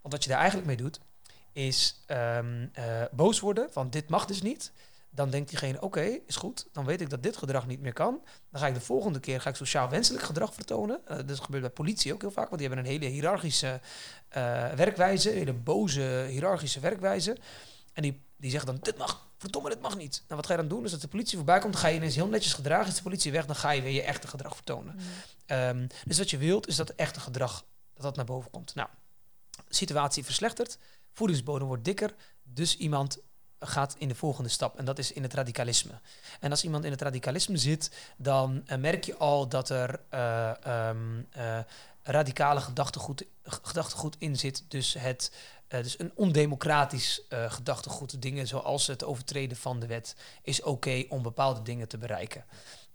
Want 0.00 0.14
wat 0.14 0.22
je 0.22 0.28
daar 0.28 0.38
eigenlijk 0.38 0.66
mee 0.66 0.76
doet, 0.76 1.00
is 1.52 1.96
um, 2.06 2.70
uh, 2.78 3.02
boos 3.12 3.40
worden 3.40 3.68
van 3.72 3.90
dit 3.90 4.08
mag 4.08 4.26
dus 4.26 4.42
niet 4.42 4.72
dan 5.14 5.30
denkt 5.30 5.48
diegene, 5.48 5.80
oké, 5.80 6.18
is 6.26 6.36
goed. 6.36 6.68
Dan 6.72 6.84
weet 6.84 7.00
ik 7.00 7.10
dat 7.10 7.22
dit 7.22 7.36
gedrag 7.36 7.66
niet 7.66 7.80
meer 7.80 7.92
kan. 7.92 8.20
Dan 8.50 8.60
ga 8.60 8.66
ik 8.66 8.74
de 8.74 8.80
volgende 8.80 9.20
keer 9.20 9.40
ga 9.40 9.50
ik 9.50 9.56
sociaal 9.56 9.88
wenselijk 9.88 10.24
gedrag 10.24 10.54
vertonen. 10.54 11.00
Uh, 11.10 11.18
dat 11.26 11.40
gebeurt 11.40 11.62
bij 11.62 11.72
politie 11.72 12.12
ook 12.12 12.20
heel 12.20 12.30
vaak, 12.30 12.48
want 12.48 12.58
die 12.60 12.68
hebben 12.68 12.86
een 12.86 12.92
hele 12.92 13.06
hiërarchische 13.06 13.80
uh, 14.36 14.72
werkwijze, 14.72 15.30
een 15.30 15.36
hele 15.36 15.52
boze 15.52 16.26
hiërarchische 16.28 16.80
werkwijze. 16.80 17.36
En 17.92 18.02
die, 18.02 18.22
die 18.36 18.50
zeggen 18.50 18.72
dan, 18.72 18.78
dit 18.82 18.98
mag, 18.98 19.28
verdomme, 19.38 19.68
dit 19.68 19.80
mag 19.80 19.96
niet. 19.96 20.24
Nou, 20.28 20.36
wat 20.40 20.46
ga 20.46 20.52
je 20.52 20.58
dan 20.58 20.68
doen? 20.68 20.82
Dus 20.82 20.92
als 20.92 21.00
de 21.00 21.08
politie 21.08 21.36
voorbij 21.36 21.58
komt, 21.58 21.76
ga 21.76 21.88
je 21.88 21.96
ineens 21.96 22.14
heel 22.14 22.28
netjes 22.28 22.52
gedragen. 22.52 22.88
Is 22.88 22.96
de 22.96 23.02
politie 23.02 23.32
weg, 23.32 23.46
dan 23.46 23.56
ga 23.56 23.70
je 23.70 23.82
weer 23.82 23.92
je 23.92 24.02
echte 24.02 24.28
gedrag 24.28 24.54
vertonen. 24.54 24.94
Mm. 24.94 25.56
Um, 25.56 25.86
dus 26.04 26.18
wat 26.18 26.30
je 26.30 26.36
wilt, 26.38 26.68
is 26.68 26.76
dat 26.76 26.90
echte 26.90 27.20
gedrag, 27.20 27.64
dat 27.94 28.02
dat 28.02 28.16
naar 28.16 28.24
boven 28.24 28.50
komt. 28.50 28.74
Nou, 28.74 28.88
situatie 29.68 30.24
verslechtert, 30.24 30.78
voedingsbodem 31.12 31.66
wordt 31.66 31.84
dikker, 31.84 32.14
dus 32.42 32.76
iemand 32.76 33.18
gaat 33.62 33.94
in 33.98 34.08
de 34.08 34.14
volgende 34.14 34.48
stap. 34.48 34.78
En 34.78 34.84
dat 34.84 34.98
is 34.98 35.12
in 35.12 35.22
het 35.22 35.34
radicalisme. 35.34 35.92
En 36.40 36.50
als 36.50 36.64
iemand 36.64 36.84
in 36.84 36.90
het 36.90 37.02
radicalisme 37.02 37.56
zit, 37.56 37.90
dan 38.16 38.62
uh, 38.66 38.76
merk 38.76 39.04
je 39.04 39.16
al 39.16 39.48
dat 39.48 39.68
er 39.68 40.00
uh, 40.14 40.50
um, 40.88 41.26
uh, 41.36 41.58
radicale 42.02 42.60
gedachtegoed, 42.60 43.24
gedachtegoed 43.44 44.16
in 44.18 44.36
zit. 44.36 44.64
Dus, 44.68 44.94
het, 44.98 45.32
dus 45.68 45.98
een 45.98 46.12
ondemocratisch 46.14 47.22
gedachtegoed. 47.28 48.22
Dingen 48.22 48.46
zoals 48.46 48.86
het 48.86 49.04
overtreden 49.04 49.56
van 49.56 49.80
de 49.80 49.86
wet 49.86 50.16
is 50.42 50.62
oké 50.62 51.04
om 51.08 51.22
bepaalde 51.22 51.62
dingen 51.62 51.88
te 51.88 51.98
bereiken. 51.98 52.44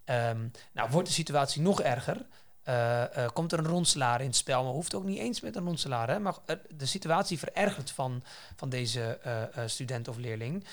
Um, 0.06 0.52
nou, 0.72 0.90
wordt 0.90 1.08
de 1.08 1.14
situatie 1.14 1.62
nog 1.62 1.82
erger, 1.82 2.26
uh, 2.68 3.04
uh, 3.18 3.28
komt 3.34 3.52
er 3.52 3.60
een 3.60 3.68
ronselaar 3.68 4.20
in 4.20 4.28
het 4.28 4.36
spel, 4.36 4.64
maar 4.64 4.74
hoeft 4.74 4.96
ook 4.96 5.04
niet 5.04 5.20
eens 5.20 5.42
met 5.42 5.56
een 5.56 5.66
ronselaar. 5.66 6.10
Hè? 6.10 6.20
Maar 6.20 6.36
de 6.70 6.86
situatie 6.86 7.40
verergert 7.40 7.92
van, 7.92 8.24
van 8.56 8.70
deze 8.70 9.20
student 9.66 10.08
of 10.08 10.18
leerling. 10.18 10.66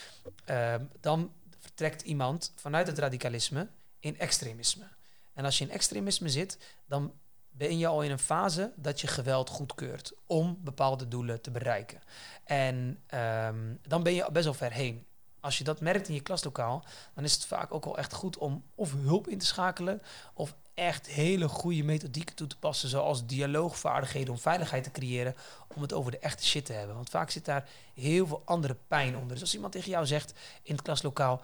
Ehm, 0.45 0.85
dan 1.01 1.33
vertrekt 1.61 2.03
iemand 2.03 2.53
vanuit 2.57 2.87
het 2.87 2.99
radicalisme 2.99 3.69
in 4.01 4.19
extremisme. 4.19 4.85
En 5.33 5.45
als 5.45 5.59
je 5.59 5.65
in 5.65 5.71
extremisme 5.71 6.29
zit, 6.29 6.59
dan 6.87 7.13
ben 7.51 7.79
je 7.79 7.87
al 7.87 8.03
in 8.03 8.11
een 8.11 8.19
fase 8.19 8.73
dat 8.77 9.01
je 9.01 9.07
geweld 9.07 9.49
goedkeurt 9.49 10.13
om 10.27 10.59
bepaalde 10.61 11.09
doelen 11.09 11.41
te 11.41 11.51
bereiken. 11.51 12.01
En 12.45 13.03
um, 13.15 13.79
dan 13.83 14.03
ben 14.03 14.15
je 14.15 14.29
best 14.33 14.45
wel 14.45 14.55
ver 14.55 14.73
heen. 14.73 15.07
Als 15.45 15.59
je 15.59 15.65
dat 15.65 15.81
merkt 15.81 16.09
in 16.09 16.15
je 16.15 16.21
klaslokaal, 16.21 16.85
dan 17.15 17.25
is 17.25 17.33
het 17.33 17.45
vaak 17.45 17.75
ook 17.75 17.85
wel 17.85 17.99
echt 17.99 18.13
goed 18.13 18.39
om 18.39 18.63
of 18.75 18.93
hulp 18.93 19.29
in 19.29 19.39
te 19.39 19.47
schakelen 19.47 20.03
of 20.35 20.55
echt 20.75 21.07
hele 21.07 21.49
goede 21.49 21.83
methodieken 21.83 22.35
toe 22.35 22.47
te 22.47 22.59
passen, 22.59 22.89
zoals 22.89 23.27
dialoogvaardigheden 23.27 24.33
om 24.33 24.39
veiligheid 24.39 24.85
te 24.85 24.91
creëren, 24.91 25.35
om 25.75 25.83
het 25.83 25.93
over 25.93 26.11
de 26.11 26.19
echte 26.19 26.47
shit 26.47 26.65
te 26.65 26.73
hebben. 26.73 26.95
Want 26.95 27.11
vaak 27.11 27.31
zit 27.31 27.45
daar 27.45 27.69
heel 27.95 28.27
veel 28.27 28.43
andere 28.45 28.77
pijn 28.89 29.17
onder. 29.17 29.33
Dus 29.33 29.41
als 29.41 29.55
iemand 29.55 29.73
tegen 29.73 29.91
jou 29.91 30.07
zegt 30.07 30.33
in 30.63 30.75
het 30.75 30.83
klaslokaal, 30.83 31.41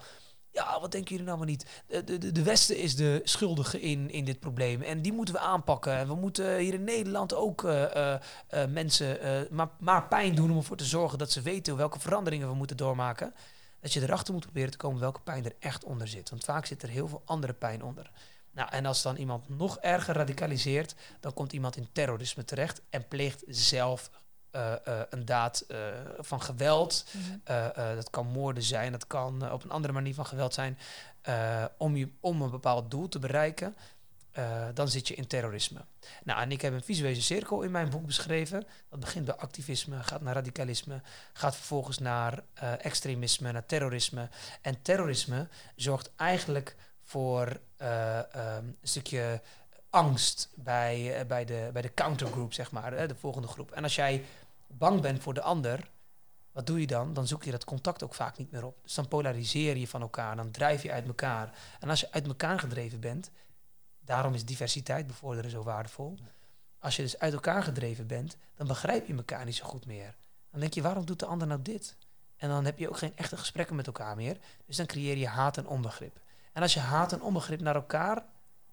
ja, 0.51 0.79
wat 0.79 0.91
denken 0.91 1.09
jullie 1.09 1.25
nou 1.25 1.37
maar 1.37 1.47
niet? 1.47 1.65
De, 1.87 2.03
de, 2.03 2.31
de 2.31 2.43
Westen 2.43 2.77
is 2.77 2.95
de 2.95 3.21
schuldige 3.23 3.81
in, 3.81 4.09
in 4.09 4.25
dit 4.25 4.39
probleem. 4.39 4.81
En 4.81 5.01
die 5.01 5.13
moeten 5.13 5.33
we 5.33 5.39
aanpakken. 5.39 5.93
En 5.93 6.07
we 6.07 6.15
moeten 6.15 6.57
hier 6.57 6.73
in 6.73 6.83
Nederland 6.83 7.33
ook 7.33 7.63
uh, 7.63 7.81
uh, 7.95 8.15
uh, 8.53 8.65
mensen 8.65 9.17
maar, 9.49 9.69
maar 9.79 10.07
pijn 10.07 10.35
doen 10.35 10.51
om 10.51 10.57
ervoor 10.57 10.77
te 10.77 10.85
zorgen 10.85 11.17
dat 11.17 11.31
ze 11.31 11.41
weten 11.41 11.77
welke 11.77 11.99
veranderingen 11.99 12.47
we 12.47 12.55
moeten 12.55 12.77
doormaken. 12.77 13.33
Dat 13.81 13.93
je 13.93 14.01
erachter 14.01 14.33
moet 14.33 14.43
proberen 14.43 14.71
te 14.71 14.77
komen 14.77 14.99
welke 14.99 15.21
pijn 15.21 15.45
er 15.45 15.55
echt 15.59 15.83
onder 15.83 16.07
zit. 16.07 16.29
Want 16.29 16.43
vaak 16.43 16.65
zit 16.65 16.83
er 16.83 16.89
heel 16.89 17.07
veel 17.07 17.21
andere 17.25 17.53
pijn 17.53 17.83
onder. 17.83 18.11
Nou, 18.51 18.69
en 18.71 18.85
als 18.85 19.01
dan 19.01 19.15
iemand 19.15 19.49
nog 19.49 19.77
erger 19.77 20.15
radicaliseert, 20.15 20.95
dan 21.19 21.33
komt 21.33 21.53
iemand 21.53 21.75
in 21.75 21.87
terrorisme 21.91 22.45
terecht 22.45 22.81
en 22.89 23.07
pleegt 23.07 23.43
zelf 23.47 24.09
uh, 24.51 24.73
uh, 24.87 24.99
een 25.09 25.25
daad 25.25 25.65
uh, 25.67 25.77
van 26.17 26.41
geweld. 26.41 27.05
Mhm. 27.11 27.95
dat 27.95 28.09
kan 28.09 28.27
moorden 28.27 28.63
zijn, 28.63 28.91
dat 28.91 29.07
kan 29.07 29.51
op 29.51 29.63
een 29.63 29.71
andere 29.71 29.93
manier 29.93 30.13
van 30.13 30.25
geweld 30.25 30.53
zijn. 30.53 30.77
om, 31.77 31.95
je, 31.95 32.09
om 32.19 32.41
een 32.41 32.49
bepaald 32.49 32.91
doel 32.91 33.07
te 33.07 33.19
bereiken, 33.19 33.75
dan 34.73 34.87
zit 34.87 35.07
je 35.07 35.15
in 35.15 35.27
terrorisme. 35.27 35.85
Nou, 36.23 36.41
en 36.41 36.51
ik 36.51 36.61
heb 36.61 36.73
een 36.73 36.83
visuele 36.83 37.21
cirkel 37.21 37.61
in 37.61 37.71
mijn 37.71 37.89
boek 37.89 38.05
beschreven. 38.05 38.63
Dat 38.89 38.99
begint 38.99 39.25
bij 39.25 39.35
activisme, 39.35 40.03
gaat 40.03 40.21
naar 40.21 40.33
radicalisme, 40.33 41.01
gaat 41.33 41.55
vervolgens 41.55 41.97
naar 41.97 42.43
extremisme, 42.79 43.51
naar 43.51 43.65
terrorisme. 43.65 44.29
En 44.61 44.81
terrorisme 44.81 45.47
zorgt 45.75 46.11
eigenlijk 46.15 46.75
voor 47.03 47.59
uh, 47.81 48.17
um, 48.17 48.23
een 48.35 48.77
stukje 48.81 49.41
angst 49.89 50.49
bij, 50.55 51.25
bij, 51.27 51.45
de, 51.45 51.69
bij 51.73 51.81
de 51.81 51.93
countergroep, 51.93 52.53
zeg 52.53 52.71
maar, 52.71 53.07
de 53.07 53.15
volgende 53.15 53.47
groep. 53.47 53.71
En 53.71 53.83
als 53.83 53.95
jij 53.95 54.23
bang 54.67 55.01
bent 55.01 55.21
voor 55.21 55.33
de 55.33 55.41
ander, 55.41 55.89
wat 56.51 56.67
doe 56.67 56.79
je 56.79 56.87
dan? 56.87 57.13
Dan 57.13 57.27
zoek 57.27 57.43
je 57.43 57.51
dat 57.51 57.63
contact 57.63 58.03
ook 58.03 58.13
vaak 58.13 58.37
niet 58.37 58.51
meer 58.51 58.65
op. 58.65 58.77
Dus 58.83 58.93
dan 58.93 59.07
polariseer 59.07 59.77
je 59.77 59.87
van 59.87 60.01
elkaar, 60.01 60.35
dan 60.35 60.51
drijf 60.51 60.83
je 60.83 60.91
uit 60.91 61.07
elkaar. 61.07 61.53
En 61.79 61.89
als 61.89 61.99
je 61.99 62.11
uit 62.11 62.27
elkaar 62.27 62.59
gedreven 62.59 62.99
bent, 62.99 63.31
Daarom 64.11 64.33
is 64.33 64.45
diversiteit 64.45 65.07
bevorderen 65.07 65.51
zo 65.51 65.63
waardevol. 65.63 66.17
Als 66.79 66.95
je 66.95 67.01
dus 67.01 67.19
uit 67.19 67.33
elkaar 67.33 67.63
gedreven 67.63 68.07
bent, 68.07 68.37
dan 68.55 68.67
begrijp 68.67 69.07
je 69.07 69.15
elkaar 69.15 69.45
niet 69.45 69.55
zo 69.55 69.65
goed 69.65 69.85
meer. 69.85 70.15
Dan 70.49 70.59
denk 70.59 70.73
je, 70.73 70.81
waarom 70.81 71.05
doet 71.05 71.19
de 71.19 71.25
ander 71.25 71.47
nou 71.47 71.61
dit? 71.61 71.95
En 72.37 72.49
dan 72.49 72.65
heb 72.65 72.79
je 72.79 72.89
ook 72.89 72.97
geen 72.97 73.15
echte 73.15 73.37
gesprekken 73.37 73.75
met 73.75 73.87
elkaar 73.87 74.15
meer. 74.15 74.37
Dus 74.65 74.75
dan 74.75 74.85
creëer 74.85 75.17
je 75.17 75.27
haat 75.27 75.57
en 75.57 75.67
onbegrip. 75.67 76.19
En 76.53 76.61
als 76.61 76.73
je 76.73 76.79
haat 76.79 77.13
en 77.13 77.21
onbegrip 77.21 77.61
naar 77.61 77.75
elkaar 77.75 78.25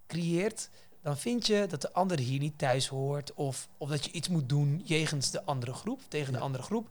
creëert, 0.07 0.69
dan 1.01 1.17
vind 1.17 1.47
je 1.47 1.65
dat 1.69 1.81
de 1.81 1.93
ander 1.93 2.19
hier 2.19 2.39
niet 2.39 2.57
thuis 2.57 2.87
hoort. 2.87 3.33
Of, 3.33 3.67
of 3.77 3.89
dat 3.89 4.05
je 4.05 4.11
iets 4.11 4.27
moet 4.27 4.49
doen 4.49 4.81
jegens 4.85 5.31
de 5.31 5.43
andere 5.43 5.73
groep, 5.73 6.01
tegen 6.07 6.33
de 6.33 6.39
andere 6.39 6.63
groep. 6.63 6.89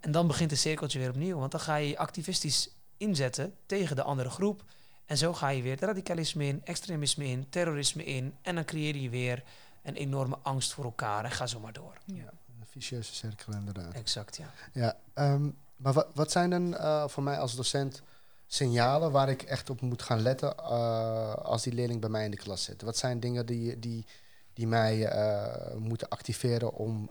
En 0.00 0.12
dan 0.12 0.26
begint 0.26 0.50
het 0.50 0.60
cirkeltje 0.60 0.98
weer 0.98 1.10
opnieuw. 1.10 1.38
Want 1.38 1.50
dan 1.50 1.60
ga 1.60 1.76
je 1.76 1.88
je 1.88 1.98
activistisch 1.98 2.70
inzetten 2.96 3.54
tegen 3.66 3.96
de 3.96 4.02
andere 4.02 4.30
groep. 4.30 4.64
En 5.06 5.18
zo 5.18 5.32
ga 5.32 5.48
je 5.48 5.62
weer 5.62 5.80
radicalisme 5.80 6.44
in, 6.44 6.60
extremisme 6.64 7.24
in, 7.24 7.46
terrorisme 7.48 8.04
in. 8.04 8.34
En 8.42 8.54
dan 8.54 8.64
creëer 8.64 8.96
je 8.96 9.08
weer 9.08 9.42
een 9.82 9.94
enorme 9.94 10.38
angst 10.42 10.72
voor 10.72 10.84
elkaar. 10.84 11.24
En 11.24 11.30
ga 11.30 11.46
zo 11.46 11.60
maar 11.60 11.72
door. 11.72 11.98
Ja, 12.04 12.32
een 12.60 12.66
vicieuze 12.66 13.14
cirkel 13.14 13.52
inderdaad. 13.52 13.94
Exact, 13.94 14.36
ja. 14.36 14.50
Ja, 14.72 14.96
ehm, 15.14 15.48
maar 15.76 15.92
wat, 15.92 16.06
wat 16.14 16.30
zijn 16.30 16.50
dan 16.50 16.74
uh, 16.74 17.08
voor 17.08 17.22
mij 17.22 17.38
als 17.38 17.56
docent 17.56 18.02
signalen 18.46 19.12
waar 19.12 19.28
ik 19.28 19.42
echt 19.42 19.70
op 19.70 19.80
moet 19.80 20.02
gaan 20.02 20.20
letten 20.20 20.54
uh, 20.58 21.34
als 21.34 21.62
die 21.62 21.72
leerling 21.72 22.00
bij 22.00 22.10
mij 22.10 22.24
in 22.24 22.30
de 22.30 22.36
klas 22.36 22.64
zit? 22.64 22.82
Wat 22.82 22.96
zijn 22.96 23.20
dingen 23.20 23.46
die, 23.46 23.78
die, 23.78 24.06
die 24.52 24.66
mij 24.66 25.12
uh, 25.12 25.74
moeten 25.78 26.08
activeren 26.08 26.72
om 26.72 27.10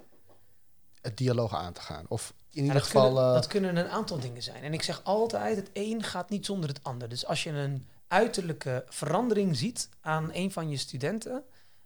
het 1.05 1.17
dialoog 1.17 1.55
aan 1.55 1.73
te 1.73 1.81
gaan? 1.81 2.05
Of 2.07 2.33
in 2.49 2.61
ieder 2.61 2.73
dat 2.73 2.83
geval. 2.83 3.13
Kunnen, 3.13 3.33
dat 3.33 3.47
kunnen 3.47 3.75
een 3.75 3.89
aantal 3.89 4.19
dingen 4.19 4.43
zijn. 4.43 4.63
En 4.63 4.73
ik 4.73 4.83
zeg 4.83 5.03
altijd: 5.03 5.55
het 5.55 5.69
een 5.73 6.03
gaat 6.03 6.29
niet 6.29 6.45
zonder 6.45 6.69
het 6.69 6.83
ander. 6.83 7.09
Dus 7.09 7.25
als 7.25 7.43
je 7.43 7.49
een 7.49 7.87
uiterlijke 8.07 8.85
verandering 8.87 9.57
ziet 9.57 9.89
aan 10.01 10.29
een 10.33 10.51
van 10.51 10.69
je 10.69 10.77
studenten, 10.77 11.43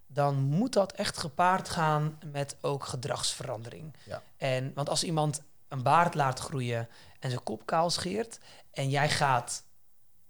dan 0.08 0.36
moet 0.36 0.74
dat 0.74 0.92
echt 0.92 1.18
gepaard 1.18 1.70
gaan 1.70 2.20
met 2.32 2.56
ook 2.62 2.84
gedragsverandering. 2.84 3.96
Ja. 4.06 4.22
En, 4.38 4.72
want 4.76 4.90
als 4.90 5.04
iemand 5.04 5.42
een 5.68 5.84
baard 5.84 6.14
laat 6.14 6.40
groeien 6.40 6.88
en 7.20 7.30
zijn 7.30 7.44
kop 7.44 7.66
kaal 7.66 7.90
scheert 7.90 8.40
en 8.72 8.90
jij 8.90 9.10
gaat 9.10 9.64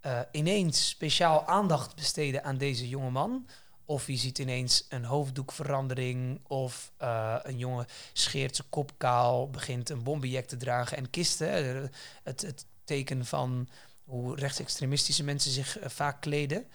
uh, 0.06 0.19
ineens 0.32 0.89
speciaal 0.89 1.45
aandacht 1.45 1.95
besteden 1.95 2.43
aan 2.43 2.58
deze 2.58 2.89
jonge 2.89 3.10
man, 3.10 3.47
of 3.89 4.08
je 4.08 4.15
ziet 4.15 4.39
ineens 4.39 4.86
een 4.89 5.06
hoofddoekverandering, 5.06 6.39
of 6.47 6.91
uh, 7.02 7.36
een 7.41 7.58
jongen 7.58 7.86
scheert 8.13 8.56
zijn 8.56 8.69
kop 8.69 8.91
kaal, 8.97 9.49
begint 9.49 9.89
een 9.89 10.04
bombejek 10.04 10.47
te 10.47 10.58
dragen 10.58 10.97
en 10.97 11.10
kisten, 11.10 11.91
het, 12.23 12.41
het 12.41 12.65
teken 12.84 13.25
van 13.25 13.69
hoe 14.04 14.36
rechtsextremistische 14.36 15.23
mensen 15.23 15.52
zich 15.52 15.80
uh, 15.80 15.88
vaak 15.88 16.21
kleden 16.21 16.65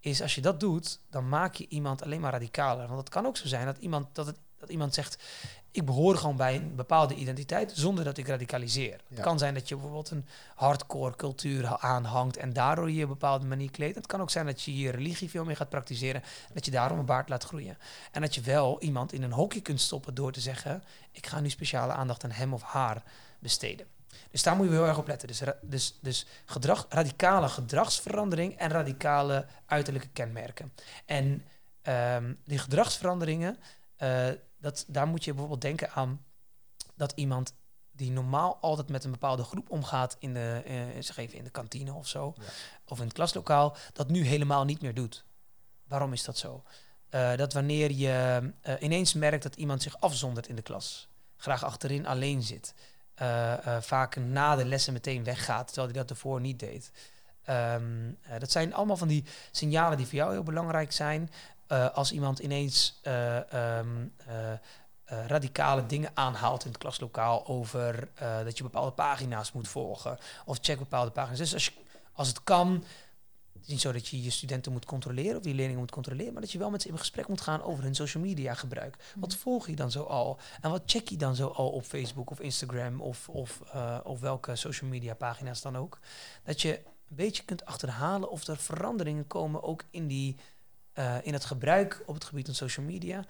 is 0.00 0.22
als 0.22 0.34
je 0.34 0.40
dat 0.40 0.60
doet, 0.60 1.00
dan 1.10 1.28
maak 1.28 1.54
je 1.54 1.68
iemand 1.68 2.02
alleen 2.02 2.20
maar 2.20 2.32
radicaler. 2.32 2.86
Want 2.86 3.00
het 3.00 3.08
kan 3.08 3.26
ook 3.26 3.36
zo 3.36 3.46
zijn 3.46 3.66
dat 3.66 3.78
iemand, 3.78 4.14
dat 4.14 4.26
het, 4.26 4.38
dat 4.62 4.70
iemand 4.70 4.94
zegt, 4.94 5.22
ik 5.70 5.84
behoor 5.84 6.16
gewoon 6.16 6.36
bij 6.36 6.56
een 6.56 6.74
bepaalde 6.74 7.14
identiteit 7.14 7.72
zonder 7.74 8.04
dat 8.04 8.18
ik 8.18 8.28
radicaliseer. 8.28 9.00
Het 9.08 9.20
kan 9.20 9.38
zijn 9.38 9.54
dat 9.54 9.68
je 9.68 9.74
bijvoorbeeld 9.74 10.10
een 10.10 10.26
hardcore 10.54 11.16
cultuur 11.16 11.76
aanhangt 11.76 12.36
en 12.36 12.52
daardoor 12.52 12.90
je 12.90 13.02
een 13.02 13.08
bepaalde 13.08 13.46
manier 13.46 13.70
kleedt. 13.70 13.96
Het 13.96 14.06
kan 14.06 14.20
ook 14.20 14.30
zijn 14.30 14.46
dat 14.46 14.62
je 14.62 14.78
je 14.78 14.90
religie 14.90 15.30
veel 15.30 15.44
meer 15.44 15.56
gaat 15.56 15.68
praktiseren 15.68 16.22
en 16.22 16.54
dat 16.54 16.64
je 16.64 16.70
daarom 16.70 16.98
een 16.98 17.04
baard 17.04 17.28
laat 17.28 17.44
groeien. 17.44 17.78
En 18.12 18.20
dat 18.20 18.34
je 18.34 18.40
wel 18.40 18.80
iemand 18.80 19.12
in 19.12 19.22
een 19.22 19.32
hokje 19.32 19.60
kunt 19.60 19.80
stoppen 19.80 20.14
door 20.14 20.32
te 20.32 20.40
zeggen, 20.40 20.82
ik 21.10 21.26
ga 21.26 21.40
nu 21.40 21.50
speciale 21.50 21.92
aandacht 21.92 22.24
aan 22.24 22.30
hem 22.30 22.54
of 22.54 22.62
haar 22.62 23.02
besteden. 23.38 23.86
Dus 24.30 24.42
daar 24.42 24.56
moet 24.56 24.66
je 24.66 24.72
heel 24.72 24.86
erg 24.86 24.98
op 24.98 25.06
letten. 25.06 25.28
Dus, 25.28 25.42
dus, 25.62 25.98
dus 26.00 26.26
gedrag, 26.44 26.86
radicale 26.88 27.48
gedragsverandering 27.48 28.56
en 28.56 28.70
radicale 28.70 29.46
uiterlijke 29.66 30.08
kenmerken. 30.08 30.72
En 31.06 31.44
um, 32.14 32.38
die 32.44 32.58
gedragsveranderingen, 32.58 33.58
uh, 33.98 34.28
dat, 34.62 34.84
daar 34.88 35.06
moet 35.06 35.24
je 35.24 35.30
bijvoorbeeld 35.30 35.60
denken 35.60 35.90
aan 35.90 36.24
dat 36.94 37.12
iemand 37.14 37.54
die 37.90 38.10
normaal 38.10 38.58
altijd 38.60 38.88
met 38.88 39.04
een 39.04 39.10
bepaalde 39.10 39.44
groep 39.44 39.70
omgaat 39.70 40.16
in 40.18 40.34
de, 40.34 40.62
uh, 40.66 41.02
zeg 41.02 41.16
even 41.16 41.38
in 41.38 41.44
de 41.44 41.50
kantine 41.50 41.92
of 41.92 42.08
zo, 42.08 42.34
of 42.86 42.98
in 42.98 43.04
het 43.04 43.12
klaslokaal, 43.12 43.76
dat 43.92 44.08
nu 44.08 44.24
helemaal 44.24 44.64
niet 44.64 44.80
meer 44.80 44.94
doet. 44.94 45.24
Waarom 45.84 46.12
is 46.12 46.24
dat 46.24 46.38
zo? 46.38 46.64
Uh, 47.10 47.36
dat 47.36 47.52
wanneer 47.52 47.90
je 47.90 48.52
ineens 48.80 49.12
merkt 49.12 49.42
dat 49.42 49.56
iemand 49.56 49.82
zich 49.82 50.00
afzondert 50.00 50.48
in 50.48 50.56
de 50.56 50.62
klas, 50.62 51.08
graag 51.36 51.64
achterin 51.64 52.06
alleen 52.06 52.42
zit, 52.42 52.74
vaak 53.80 54.16
na 54.16 54.56
de 54.56 54.64
lessen 54.64 54.92
meteen 54.92 55.24
weggaat, 55.24 55.66
terwijl 55.66 55.88
hij 55.88 55.96
dat 56.00 56.10
ervoor 56.10 56.40
niet 56.40 56.58
deed. 56.58 56.92
Um, 57.48 58.08
uh, 58.08 58.38
dat 58.38 58.50
zijn 58.50 58.74
allemaal 58.74 58.96
van 58.96 59.08
die 59.08 59.24
signalen 59.50 59.96
die 59.96 60.06
voor 60.06 60.14
jou 60.14 60.32
heel 60.32 60.42
belangrijk 60.42 60.92
zijn. 60.92 61.30
Als 61.94 62.12
iemand 62.12 62.38
ineens 62.38 63.00
um, 63.54 64.14
radicale 65.04 65.86
dingen 65.86 66.10
aanhaalt 66.14 66.64
in 66.64 66.70
het 66.70 66.80
klaslokaal 66.80 67.46
over 67.46 68.08
dat 68.44 68.56
je 68.56 68.62
bepaalde 68.62 68.90
pagina's 68.90 69.52
moet 69.52 69.68
volgen 69.68 70.18
of 70.44 70.58
check 70.60 70.78
bepaalde 70.78 71.10
pagina's. 71.10 71.38
Dus 71.38 71.54
als, 71.54 71.64
je, 71.64 71.72
als 72.12 72.28
het 72.28 72.42
kan, 72.42 72.84
het 73.52 73.62
is 73.62 73.68
niet 73.76 73.80
zo 73.80 73.92
dat 73.92 74.08
je 74.08 74.22
je 74.22 74.30
studenten 74.30 74.72
moet 74.72 74.84
controleren 74.84 75.36
of 75.36 75.42
die 75.42 75.54
leerlingen 75.54 75.80
moet 75.80 75.90
controleren, 75.90 76.32
maar 76.32 76.42
dat 76.42 76.52
je 76.52 76.58
wel 76.58 76.70
met 76.70 76.82
ze 76.82 76.88
in 76.88 76.98
gesprek 76.98 77.28
moet 77.28 77.40
gaan 77.40 77.62
over 77.62 77.84
hun 77.84 77.94
social 77.94 78.22
media 78.22 78.54
gebruik. 78.54 79.12
Wat 79.16 79.28
mhm. 79.28 79.38
volg 79.38 79.66
je 79.66 79.76
dan 79.76 79.90
zo 79.90 80.02
al? 80.02 80.38
En 80.60 80.70
wat 80.70 80.82
check 80.86 81.08
je 81.08 81.16
dan 81.16 81.34
zo 81.34 81.46
al 81.46 81.70
op 81.70 81.84
Facebook 81.84 82.30
of 82.30 82.40
Instagram 82.40 83.00
of, 83.00 83.28
of, 83.28 83.60
uh, 83.74 83.98
of 84.04 84.20
welke 84.20 84.56
social 84.56 84.90
media 84.90 85.14
pagina's 85.14 85.60
dan 85.60 85.76
ook? 85.76 85.98
Dat 86.44 86.60
je 86.60 86.76
een 87.08 87.16
beetje 87.16 87.44
kunt 87.44 87.64
achterhalen 87.64 88.30
of 88.30 88.46
er 88.46 88.56
veranderingen 88.56 89.26
komen 89.26 89.62
ook 89.62 89.84
in, 89.90 90.06
die, 90.06 90.36
uh, 90.94 91.16
in 91.22 91.32
het 91.32 91.44
gebruik 91.44 92.02
op 92.06 92.14
het 92.14 92.24
gebied 92.24 92.46
van 92.46 92.54
social 92.54 92.86
media. 92.86 93.24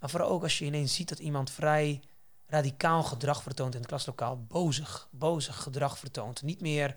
Maar 0.00 0.10
vooral 0.10 0.28
ook 0.28 0.42
als 0.42 0.58
je 0.58 0.64
ineens 0.64 0.94
ziet 0.94 1.08
dat 1.08 1.18
iemand 1.18 1.50
vrij 1.50 2.00
radicaal 2.46 3.02
gedrag 3.02 3.42
vertoont 3.42 3.74
in 3.74 3.80
het 3.80 3.88
klaslokaal, 3.88 4.44
bozig, 4.44 5.08
bozig 5.10 5.56
gedrag 5.62 5.98
vertoont. 5.98 6.42
Niet 6.42 6.60
meer 6.60 6.94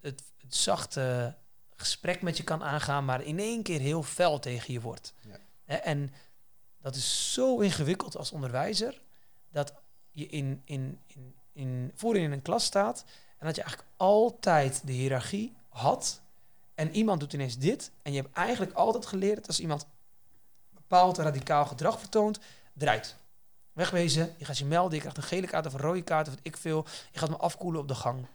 het, 0.00 0.22
het 0.38 0.54
zachte 0.54 1.36
gesprek 1.76 2.22
met 2.22 2.36
je 2.36 2.42
kan 2.42 2.62
aangaan, 2.62 3.04
maar 3.04 3.22
in 3.22 3.38
één 3.38 3.62
keer 3.62 3.80
heel 3.80 4.02
fel 4.02 4.38
tegen 4.38 4.72
je 4.72 4.80
wordt. 4.80 5.14
Ja. 5.66 5.80
En 5.80 6.12
dat 6.80 6.94
is 6.94 7.32
zo 7.32 7.58
ingewikkeld 7.58 8.16
als 8.16 8.32
onderwijzer, 8.32 9.00
dat 9.50 9.74
je 10.10 10.26
in, 10.26 10.62
in, 10.64 11.00
in, 11.06 11.34
in, 11.52 11.92
voorin 11.94 12.22
in 12.22 12.32
een 12.32 12.42
klas 12.42 12.64
staat 12.64 13.04
en 13.38 13.46
dat 13.46 13.56
je 13.56 13.62
eigenlijk 13.62 13.92
altijd 13.96 14.86
de 14.86 14.92
hiërarchie 14.92 15.56
had. 15.68 16.22
En 16.74 16.90
iemand 16.90 17.20
doet 17.20 17.32
ineens 17.32 17.58
dit. 17.58 17.90
En 18.02 18.12
je 18.12 18.20
hebt 18.20 18.34
eigenlijk 18.34 18.72
altijd 18.72 19.06
geleerd 19.06 19.36
dat 19.36 19.46
als 19.46 19.60
iemand 19.60 19.86
bepaald 20.70 21.18
radicaal 21.18 21.66
gedrag 21.66 21.98
vertoont, 21.98 22.38
draait. 22.72 23.16
Wegwezen, 23.72 24.34
je 24.36 24.44
gaat 24.44 24.58
je 24.58 24.64
melden, 24.64 24.94
je 24.94 25.00
krijgt 25.00 25.16
een 25.16 25.22
gele 25.22 25.46
kaart 25.46 25.66
of 25.66 25.72
een 25.72 25.80
rode 25.80 26.02
kaart 26.02 26.26
of 26.26 26.34
wat 26.34 26.42
ik 26.44 26.56
veel. 26.56 26.86
Je 27.12 27.18
gaat 27.18 27.30
me 27.30 27.36
afkoelen 27.36 27.80
op 27.80 27.88
de 27.88 27.94
gang 27.94 28.26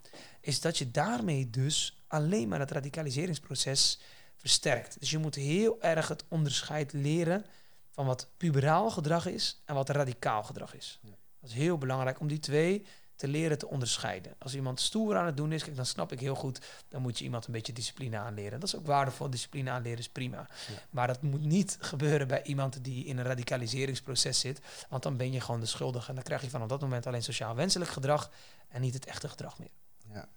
is 0.42 0.62
dat 0.62 0.78
je 0.78 0.92
daarmee 0.92 1.50
dus 1.50 2.04
alleen 2.08 2.48
maar 2.48 2.60
het 2.60 2.72
radicaliseringsproces 2.72 4.00
versterkt. 4.36 5.00
Dus 5.00 5.10
je 5.10 5.18
moet 5.18 5.36
heel 5.36 5.82
erg 5.82 6.08
het 6.08 6.24
onderscheid 6.28 6.94
leren 6.94 7.46
van 7.90 8.06
wat 8.06 8.28
puberaal 8.38 8.90
gedrag 8.90 9.26
is 9.26 9.62
en 9.66 9.76
wat 9.76 9.90
radicaal 9.90 10.44
gedrag 10.44 10.76
is. 10.76 11.00
Ja. 11.02 11.10
Dat 11.40 11.50
is 11.50 11.56
heel 11.56 11.78
belangrijk 11.78 12.20
om 12.20 12.28
die 12.28 12.40
twee 12.40 12.86
te 13.20 13.28
leren 13.28 13.58
te 13.58 13.68
onderscheiden. 13.68 14.34
Als 14.38 14.56
iemand 14.56 14.80
stoer 14.80 15.18
aan 15.18 15.26
het 15.26 15.38
doen 15.38 15.52
is, 15.52 15.64
kijk, 15.64 15.76
dan 15.76 15.86
snap 15.86 16.12
ik 16.12 16.20
heel 16.20 16.36
goed, 16.36 16.60
dan 16.88 17.02
moet 17.02 17.18
je 17.18 17.24
iemand 17.24 17.46
een 17.46 17.52
beetje 17.52 17.74
discipline 17.74 18.18
aanleren. 18.18 18.60
Dat 18.60 18.70
is 18.70 18.76
ook 18.76 18.86
waardevol, 18.86 19.30
discipline 19.30 19.70
aanleren 19.70 19.98
is 19.98 20.10
prima. 20.10 20.48
Maar 20.90 21.08
dat 21.08 21.22
moet 21.22 21.42
niet 21.42 21.78
gebeuren 21.80 22.28
bij 22.28 22.44
iemand 22.44 22.84
die 22.84 23.06
in 23.06 23.18
een 23.18 23.24
radicaliseringsproces 23.24 24.40
zit, 24.40 24.62
want 24.90 25.04
dan 25.04 25.18
ben 25.18 25.32
je 25.32 25.42
gewoon 25.42 25.60
de 25.60 25.66
schuldige 25.66 26.10
en 26.10 26.16
dan 26.16 26.24
krijg 26.24 26.42
je 26.42 26.50
van 26.50 26.62
op 26.62 26.70
dat 26.70 26.82
moment 26.82 27.08
alleen 27.08 27.24
sociaal 27.24 27.56
wenselijk 27.56 27.92
gedrag 27.92 28.32
en 28.68 28.82
niet 28.82 28.94
het 28.94 29.06
echte 29.06 29.30
gedrag 29.30 29.60
meer. 29.60 29.72
Ja, 30.14 30.28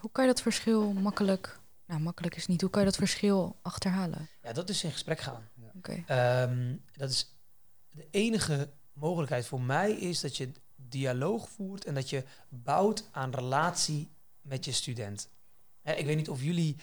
hoe 0.00 0.10
kan 0.12 0.24
je 0.24 0.30
dat 0.30 0.42
verschil 0.42 0.92
makkelijk, 0.92 1.58
nou 1.86 2.00
makkelijk 2.00 2.36
is 2.36 2.46
niet, 2.46 2.60
hoe 2.60 2.70
kan 2.70 2.80
je 2.80 2.88
dat 2.88 2.96
verschil 2.96 3.56
achterhalen? 3.62 4.28
Ja, 4.42 4.52
dat 4.52 4.68
is 4.68 4.84
in 4.84 4.92
gesprek 4.92 5.20
gaan. 5.20 5.48
Ja. 5.54 5.70
Okay. 5.76 6.42
Um, 6.42 6.82
dat 6.92 7.10
is 7.10 7.34
de 7.90 8.06
enige 8.10 8.70
mogelijkheid 8.92 9.46
voor 9.46 9.60
mij 9.60 9.92
is 9.92 10.20
dat 10.20 10.36
je 10.36 10.50
dialoog 10.96 11.48
voert 11.48 11.84
en 11.84 11.94
dat 11.94 12.10
je 12.10 12.24
bouwt 12.48 13.08
aan 13.12 13.34
relatie 13.34 14.10
met 14.40 14.64
je 14.64 14.72
student. 14.72 15.28
Ik 15.82 16.06
weet 16.06 16.16
niet 16.16 16.28
of 16.28 16.42
jullie 16.42 16.76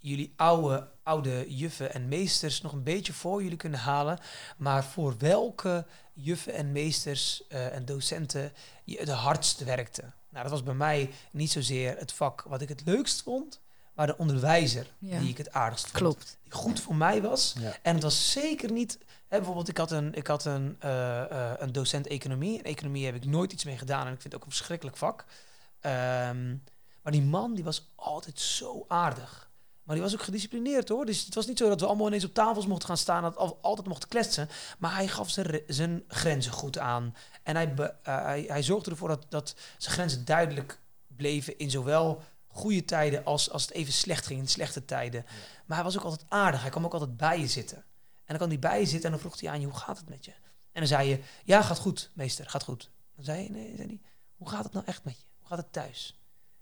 jullie 0.00 0.32
oude, 0.36 0.88
oude 1.02 1.56
juffen 1.56 1.92
en 1.92 2.08
meesters 2.08 2.60
nog 2.60 2.72
een 2.72 2.82
beetje 2.82 3.12
voor 3.12 3.42
jullie 3.42 3.56
kunnen 3.56 3.78
halen. 3.78 4.18
Maar 4.56 4.84
voor 4.84 5.18
welke 5.18 5.86
juffen 6.12 6.54
en 6.54 6.72
meesters 6.72 7.42
uh, 7.48 7.74
en 7.74 7.84
docenten 7.84 8.52
je 8.84 8.98
het 8.98 9.08
hardst 9.08 9.64
werkte. 9.64 10.02
Nou, 10.02 10.42
dat 10.42 10.50
was 10.50 10.62
bij 10.62 10.74
mij 10.74 11.10
niet 11.32 11.50
zozeer 11.50 11.98
het 11.98 12.12
vak 12.12 12.42
wat 12.42 12.60
ik 12.60 12.68
het 12.68 12.82
leukst 12.84 13.22
vond, 13.22 13.60
maar 14.00 14.08
de 14.08 14.18
onderwijzer 14.18 14.86
die 14.98 15.28
ik 15.28 15.38
het 15.38 15.52
aardigst 15.52 15.84
vond. 15.84 15.96
Klopt. 15.96 16.38
Die 16.42 16.52
goed 16.52 16.80
voor 16.80 16.94
mij 16.94 17.22
was. 17.22 17.54
En 17.82 17.94
het 17.94 18.02
was 18.02 18.30
zeker 18.32 18.72
niet. 18.72 18.98
Hè, 19.28 19.36
bijvoorbeeld, 19.36 19.68
ik 19.68 19.76
had 19.76 19.90
een, 19.90 20.14
ik 20.14 20.26
had 20.26 20.44
een, 20.44 20.76
uh, 20.84 20.90
uh, 20.90 21.52
een 21.56 21.72
docent 21.72 22.06
economie. 22.06 22.58
En 22.58 22.64
economie 22.64 23.04
heb 23.04 23.14
ik 23.14 23.24
nooit 23.24 23.52
iets 23.52 23.64
mee 23.64 23.78
gedaan. 23.78 24.06
En 24.06 24.12
ik 24.12 24.20
vind 24.20 24.32
het 24.32 24.42
ook 24.42 24.48
een 24.48 24.54
verschrikkelijk 24.54 24.96
vak. 24.96 25.20
Um, 25.20 26.62
maar 27.02 27.12
die 27.12 27.22
man 27.22 27.54
die 27.54 27.64
was 27.64 27.90
altijd 27.94 28.40
zo 28.40 28.84
aardig. 28.88 29.50
Maar 29.82 29.94
die 29.94 30.04
was 30.04 30.14
ook 30.14 30.22
gedisciplineerd 30.22 30.88
hoor. 30.88 31.06
Dus 31.06 31.24
het 31.24 31.34
was 31.34 31.46
niet 31.46 31.58
zo 31.58 31.68
dat 31.68 31.80
we 31.80 31.86
allemaal 31.86 32.06
ineens 32.06 32.24
op 32.24 32.34
tafels 32.34 32.66
mochten 32.66 32.88
gaan 32.88 32.96
staan. 32.96 33.22
Dat 33.22 33.34
we 33.34 33.54
altijd 33.60 33.88
mochten 33.88 34.08
kletsen. 34.08 34.48
Maar 34.78 34.94
hij 34.94 35.08
gaf 35.08 35.30
zijn, 35.30 35.60
zijn 35.66 36.04
grenzen 36.08 36.52
goed 36.52 36.78
aan. 36.78 37.14
En 37.42 37.56
hij, 37.56 37.74
uh, 37.78 37.86
hij, 38.02 38.44
hij 38.48 38.62
zorgde 38.62 38.90
ervoor 38.90 39.08
dat, 39.08 39.26
dat 39.28 39.54
zijn 39.78 39.94
grenzen 39.94 40.24
duidelijk 40.24 40.80
bleven 41.06 41.58
in 41.58 41.70
zowel 41.70 42.22
goede 42.50 42.84
tijden 42.84 43.24
als, 43.24 43.50
als 43.50 43.62
het 43.62 43.70
even 43.70 43.92
slecht 43.92 44.26
ging 44.26 44.40
in 44.40 44.48
slechte 44.48 44.84
tijden. 44.84 45.24
Maar 45.66 45.76
hij 45.76 45.84
was 45.84 45.98
ook 45.98 46.04
altijd 46.04 46.24
aardig. 46.28 46.60
Hij 46.60 46.70
kwam 46.70 46.84
ook 46.84 46.92
altijd 46.92 47.16
bij 47.16 47.40
je 47.40 47.48
zitten. 47.48 47.76
En 47.76 48.36
dan 48.36 48.36
kwam 48.36 48.48
hij 48.48 48.58
bij 48.58 48.80
je 48.80 48.86
zitten 48.86 49.04
en 49.04 49.10
dan 49.10 49.20
vroeg 49.20 49.40
hij 49.40 49.50
aan 49.50 49.60
je, 49.60 49.66
hoe 49.66 49.76
gaat 49.76 49.98
het 49.98 50.08
met 50.08 50.24
je? 50.24 50.30
En 50.72 50.80
dan 50.80 50.86
zei 50.86 51.08
je, 51.08 51.20
ja, 51.44 51.62
gaat 51.62 51.78
goed, 51.78 52.10
meester, 52.14 52.50
gaat 52.50 52.62
goed. 52.62 52.90
Dan 53.14 53.24
zei 53.24 53.42
je, 53.42 53.50
nee, 53.50 53.76
zei 53.76 53.88
hij, 53.88 54.00
hoe 54.36 54.48
gaat 54.48 54.64
het 54.64 54.72
nou 54.72 54.86
echt 54.86 55.04
met 55.04 55.18
je? 55.18 55.24
Hoe 55.38 55.48
gaat 55.48 55.58
het 55.58 55.72
thuis? 55.72 56.14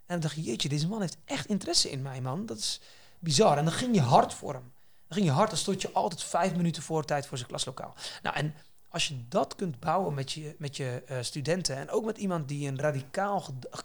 En 0.07 0.14
dan 0.14 0.20
dacht 0.20 0.35
je, 0.35 0.42
jeetje, 0.42 0.68
deze 0.68 0.88
man 0.88 1.01
heeft 1.01 1.16
echt 1.24 1.46
interesse 1.46 1.90
in 1.90 2.03
mij, 2.03 2.20
man. 2.20 2.46
Dat 2.46 2.59
is 2.59 2.81
bizar. 3.18 3.59
En 3.59 3.64
dan 3.64 3.72
ging 3.72 3.94
je 3.94 4.01
hard 4.01 4.35
voor 4.35 4.53
hem. 4.53 4.72
Dan 5.07 5.16
ging 5.16 5.27
je 5.27 5.33
hard, 5.33 5.51
dan 5.51 5.59
stond 5.59 5.83
je 5.83 5.92
altijd 5.92 6.22
vijf 6.22 6.55
minuten 6.55 6.83
voor 6.83 7.05
tijd 7.05 7.27
voor 7.27 7.37
zijn 7.37 7.48
klaslokaal. 7.48 7.94
Nou, 8.22 8.37
en 8.37 8.55
als 8.88 9.09
je 9.09 9.29
dat 9.29 9.55
kunt 9.55 9.81
bouwen 9.81 10.14
met 10.14 10.33
je, 10.33 10.55
met 10.59 10.77
je 10.77 11.03
uh, 11.11 11.18
studenten 11.20 11.77
en 11.77 11.90
ook 11.90 12.05
met 12.05 12.18
iemand 12.18 12.48
die 12.48 12.68
een 12.68 12.79
radicaal, 12.79 13.44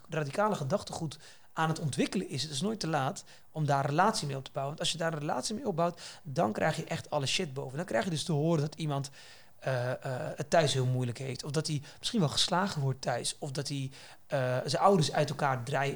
radicale 0.09 0.55
gedachtegoed 0.55 1.19
aan 1.53 1.69
het 1.69 1.79
ontwikkelen 1.79 2.29
is, 2.29 2.41
het 2.41 2.51
is 2.51 2.61
nooit 2.61 2.79
te 2.79 2.87
laat 2.87 3.23
om 3.51 3.65
daar 3.65 3.83
een 3.83 3.89
relatie 3.89 4.27
mee 4.27 4.37
op 4.37 4.43
te 4.43 4.51
bouwen. 4.53 4.75
Want 4.75 4.85
als 4.87 4.91
je 4.91 5.03
daar 5.03 5.13
een 5.13 5.19
relatie 5.19 5.55
mee 5.55 5.67
opbouwt, 5.67 6.01
dan 6.23 6.53
krijg 6.53 6.75
je 6.75 6.83
echt 6.83 7.09
alle 7.09 7.25
shit 7.25 7.53
boven. 7.53 7.77
Dan 7.77 7.85
krijg 7.85 8.03
je 8.03 8.09
dus 8.09 8.23
te 8.23 8.31
horen 8.31 8.61
dat 8.61 8.75
iemand 8.75 9.09
uh, 9.67 9.87
uh, 9.87 9.93
het 10.35 10.49
thuis 10.49 10.73
heel 10.73 10.85
moeilijk 10.85 11.17
heeft. 11.17 11.43
Of 11.43 11.51
dat 11.51 11.67
hij 11.67 11.81
misschien 11.99 12.19
wel 12.19 12.29
geslagen 12.29 12.81
wordt 12.81 13.01
thuis. 13.01 13.35
Of 13.39 13.51
dat 13.51 13.67
hij 13.67 13.91
uh, 14.33 14.57
zijn 14.65 14.81
ouders 14.81 15.11
uit 15.11 15.29
elkaar 15.29 15.63
dreig, 15.63 15.95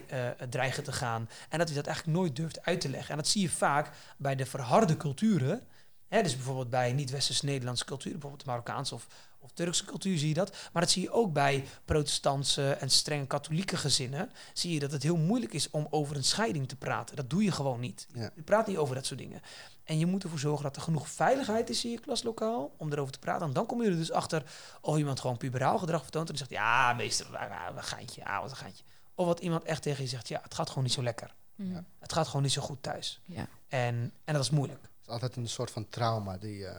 dreigen 0.49 0.83
te 0.83 0.91
gaan. 0.91 1.29
En 1.49 1.57
dat 1.57 1.67
hij 1.67 1.77
dat 1.77 1.87
eigenlijk 1.87 2.17
nooit 2.17 2.35
durft 2.35 2.65
uit 2.65 2.81
te 2.81 2.89
leggen. 2.89 3.11
En 3.11 3.17
dat 3.17 3.27
zie 3.27 3.41
je 3.41 3.49
vaak 3.49 3.89
bij 4.17 4.35
de 4.35 4.45
verharde 4.45 4.97
culturen. 4.97 5.67
Hè, 6.07 6.21
dus 6.21 6.35
bijvoorbeeld 6.35 6.69
bij 6.69 6.93
niet-westerse 6.93 7.45
Nederlandse 7.45 7.85
cultuur, 7.85 8.11
bijvoorbeeld 8.11 8.43
de 8.43 8.49
Marokkaanse 8.49 8.93
of, 8.93 9.07
of 9.47 9.53
Turkse 9.53 9.86
cultuur 9.86 10.17
zie 10.17 10.27
je 10.27 10.33
dat. 10.33 10.55
Maar 10.73 10.81
dat 10.81 10.91
zie 10.91 11.01
je 11.01 11.12
ook 11.12 11.33
bij 11.33 11.65
protestantse 11.86 12.71
en 12.71 12.89
streng 12.89 13.27
katholieke 13.27 13.77
gezinnen. 13.77 14.31
Zie 14.53 14.73
je 14.73 14.79
dat 14.79 14.91
het 14.91 15.03
heel 15.03 15.17
moeilijk 15.17 15.53
is 15.53 15.69
om 15.69 15.88
over 15.89 16.15
een 16.15 16.23
scheiding 16.23 16.67
te 16.67 16.75
praten. 16.75 17.15
Dat 17.15 17.29
doe 17.29 17.43
je 17.43 17.51
gewoon 17.51 17.79
niet. 17.79 18.07
Ja. 18.13 18.29
Je 18.36 18.41
praat 18.41 18.67
niet 18.67 18.77
over 18.77 18.95
dat 18.95 19.05
soort 19.05 19.19
dingen. 19.19 19.41
En 19.83 19.99
je 19.99 20.05
moet 20.05 20.23
ervoor 20.23 20.39
zorgen 20.39 20.63
dat 20.63 20.75
er 20.75 20.81
genoeg 20.81 21.10
veiligheid 21.10 21.69
is 21.69 21.86
in 21.86 21.91
je 21.91 21.99
klaslokaal 21.99 22.73
om 22.77 22.91
erover 22.91 23.12
te 23.12 23.19
praten. 23.19 23.47
En 23.47 23.53
dan 23.53 23.65
kom 23.65 23.83
je 23.83 23.89
er 23.89 23.95
dus 23.95 24.12
achter 24.12 24.43
of 24.81 24.97
iemand 24.97 25.19
gewoon 25.19 25.38
puberaal 25.38 25.77
gedrag 25.77 26.01
vertoont. 26.01 26.29
En 26.29 26.36
dan 26.36 26.47
zegt, 26.47 26.62
ja 26.62 26.93
meester, 26.93 27.27
wat 27.75 27.86
gaantje, 27.86 28.21
ja, 28.21 28.41
wat 28.41 28.49
een 28.49 28.57
gaantje. 28.57 28.83
Of 29.15 29.25
wat 29.25 29.39
iemand 29.39 29.63
echt 29.63 29.81
tegen 29.81 30.03
je 30.03 30.10
zegt, 30.10 30.27
ja, 30.27 30.39
het 30.43 30.53
gaat 30.53 30.67
gewoon 30.67 30.83
niet 30.83 30.93
zo 30.93 31.03
lekker. 31.03 31.36
Ja. 31.55 31.83
Het 31.99 32.13
gaat 32.13 32.27
gewoon 32.27 32.41
niet 32.41 32.51
zo 32.51 32.62
goed 32.62 32.83
thuis. 32.83 33.21
Ja. 33.25 33.47
En, 33.67 34.13
en 34.23 34.33
dat 34.33 34.43
is 34.43 34.49
moeilijk. 34.49 34.81
Het 34.81 35.01
is 35.01 35.07
altijd 35.07 35.36
een 35.36 35.49
soort 35.49 35.71
van 35.71 35.89
trauma 35.89 36.38
die... 36.38 36.60
Uh... 36.60 36.75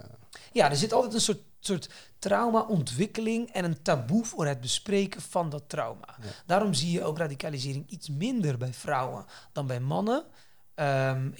Ja, 0.52 0.70
er 0.70 0.76
zit 0.76 0.92
altijd 0.92 1.14
een 1.14 1.20
soort, 1.20 1.40
soort 1.68 1.88
trauma-ontwikkeling 2.18 3.50
en 3.52 3.64
een 3.64 3.82
taboe 3.82 4.24
voor 4.24 4.46
het 4.46 4.60
bespreken 4.60 5.20
van 5.20 5.50
dat 5.50 5.62
trauma. 5.66 6.16
Daarom 6.46 6.74
zie 6.74 6.90
je 6.90 7.04
ook 7.04 7.18
radicalisering 7.18 7.84
iets 7.88 8.08
minder 8.08 8.58
bij 8.58 8.72
vrouwen 8.72 9.24
dan 9.52 9.66
bij 9.66 9.80
mannen. 9.80 10.24
Um, 10.80 11.34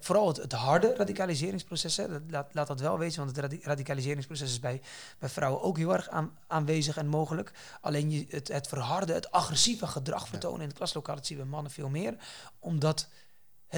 vooral 0.00 0.28
het, 0.28 0.36
het, 0.36 0.52
harde 0.52 0.94
radicaliseringsproces, 0.96 1.96
hè, 1.96 2.06
laat, 2.28 2.54
laat, 2.54 2.66
dat 2.66 2.80
wel 2.80 2.98
weten, 2.98 3.24
want 3.24 3.36
het 3.36 3.64
radicaliseringsproces 3.64 4.50
is 4.50 4.60
bij, 4.60 4.80
bij 5.18 5.28
vrouwen 5.28 5.62
ook 5.62 5.76
heel 5.76 5.92
erg 5.92 6.08
aan, 6.08 6.38
aanwezig 6.46 6.96
en 6.96 7.06
mogelijk. 7.06 7.52
Alleen 7.80 8.10
je, 8.10 8.26
het, 8.28 8.48
het 8.48 8.68
verharde, 8.68 9.12
het 9.12 9.30
agressieve 9.30 9.86
gedrag 9.86 10.28
vertonen 10.28 10.60
in 10.60 10.68
het 10.68 10.76
klaslokaal, 10.76 11.14
dat 11.14 11.26
zien 11.26 11.38
we 11.38 11.44
mannen 11.44 11.72
veel 11.72 11.88
meer. 11.88 12.14
Omdat 12.58 13.08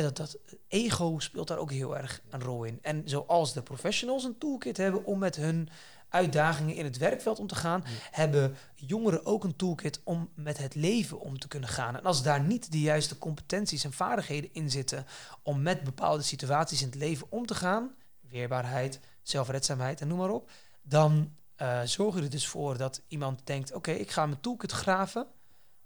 dat, 0.03 0.17
dat 0.17 0.39
ego 0.69 1.19
speelt 1.19 1.49
daar 1.49 1.59
ook 1.59 1.71
heel 1.71 1.97
erg 1.97 2.23
een 2.31 2.43
rol 2.43 2.65
in. 2.65 2.79
En 2.83 3.03
zoals 3.05 3.53
de 3.53 3.63
professionals 3.63 4.25
een 4.25 4.39
toolkit 4.39 4.77
hebben 4.77 5.05
om 5.05 5.19
met 5.19 5.37
hun 5.37 5.69
uitdagingen 6.09 6.75
in 6.75 6.85
het 6.85 6.97
werkveld 6.97 7.39
om 7.39 7.47
te 7.47 7.55
gaan, 7.55 7.85
hebben 8.11 8.57
jongeren 8.75 9.27
ook 9.27 9.45
een 9.45 9.57
toolkit 9.57 10.01
om 10.05 10.31
met 10.35 10.59
het 10.59 10.75
leven 10.75 11.21
om 11.21 11.39
te 11.39 11.49
kunnen 11.49 11.69
gaan. 11.69 11.97
En 11.97 12.03
als 12.03 12.23
daar 12.23 12.41
niet 12.41 12.73
de 12.73 12.81
juiste 12.81 13.19
competenties 13.19 13.85
en 13.85 13.93
vaardigheden 13.93 14.51
in 14.53 14.71
zitten 14.71 15.07
om 15.43 15.63
met 15.63 15.85
bepaalde 15.85 16.23
situaties 16.23 16.81
in 16.81 16.87
het 16.87 16.97
leven 16.97 17.27
om 17.31 17.47
te 17.47 17.55
gaan, 17.55 17.95
weerbaarheid, 18.21 19.01
zelfredzaamheid 19.23 20.01
en 20.01 20.09
noem 20.09 20.19
maar 20.19 20.31
op, 20.31 20.51
dan 20.83 21.33
uh, 21.63 21.81
zorgen 21.85 22.23
er 22.23 22.31
dus 22.31 22.49
voor 22.49 22.77
dat 22.77 23.03
iemand 23.09 23.41
denkt: 23.45 23.73
oké, 23.73 23.91
ik 23.91 24.11
ga 24.11 24.27
mijn 24.27 24.41
toolkit 24.41 24.73
graven. 24.73 25.27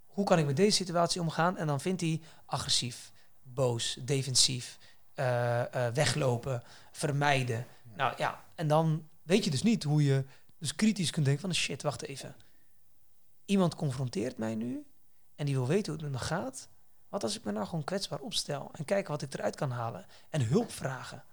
Hoe 0.07 0.25
kan 0.25 0.38
ik 0.38 0.47
met 0.47 0.57
deze 0.57 0.77
situatie 0.77 1.21
omgaan? 1.21 1.57
En 1.57 1.66
dan 1.66 1.81
vindt 1.81 2.01
hij 2.01 2.21
agressief, 2.47 3.12
boos, 3.59 3.99
defensief, 4.01 4.79
uh, 5.14 5.62
uh, 5.75 5.87
weglopen, 5.88 6.62
vermijden. 6.92 7.66
Nou 7.97 8.14
ja, 8.16 8.44
en 8.55 8.68
dan 8.68 9.09
weet 9.23 9.44
je 9.44 9.51
dus 9.51 9.62
niet 9.62 9.83
hoe 9.83 10.05
je 10.05 10.25
dus 10.59 10.75
kritisch 10.75 11.11
kunt 11.11 11.25
denken 11.25 11.42
van 11.42 11.55
shit, 11.55 11.83
wacht 11.83 12.03
even. 12.03 12.37
Iemand 13.44 13.75
confronteert 13.75 14.38
mij 14.38 14.55
nu 14.55 14.87
en 15.35 15.47
die 15.47 15.55
wil 15.55 15.66
weten 15.66 15.92
hoe 15.92 16.03
het 16.03 16.11
met 16.11 16.21
me 16.21 16.27
gaat. 16.27 16.68
Wat 17.09 17.23
als 17.23 17.37
ik 17.37 17.44
me 17.44 17.53
nou 17.53 17.66
gewoon 17.66 17.85
kwetsbaar 17.85 18.21
opstel 18.21 18.71
en 18.73 18.85
kijken 18.85 19.11
wat 19.11 19.23
ik 19.23 19.35
eruit 19.35 19.57
kan 19.57 19.71
halen 19.71 20.07
en 20.31 20.47
hulp 20.47 20.73
vragen. 20.73 21.25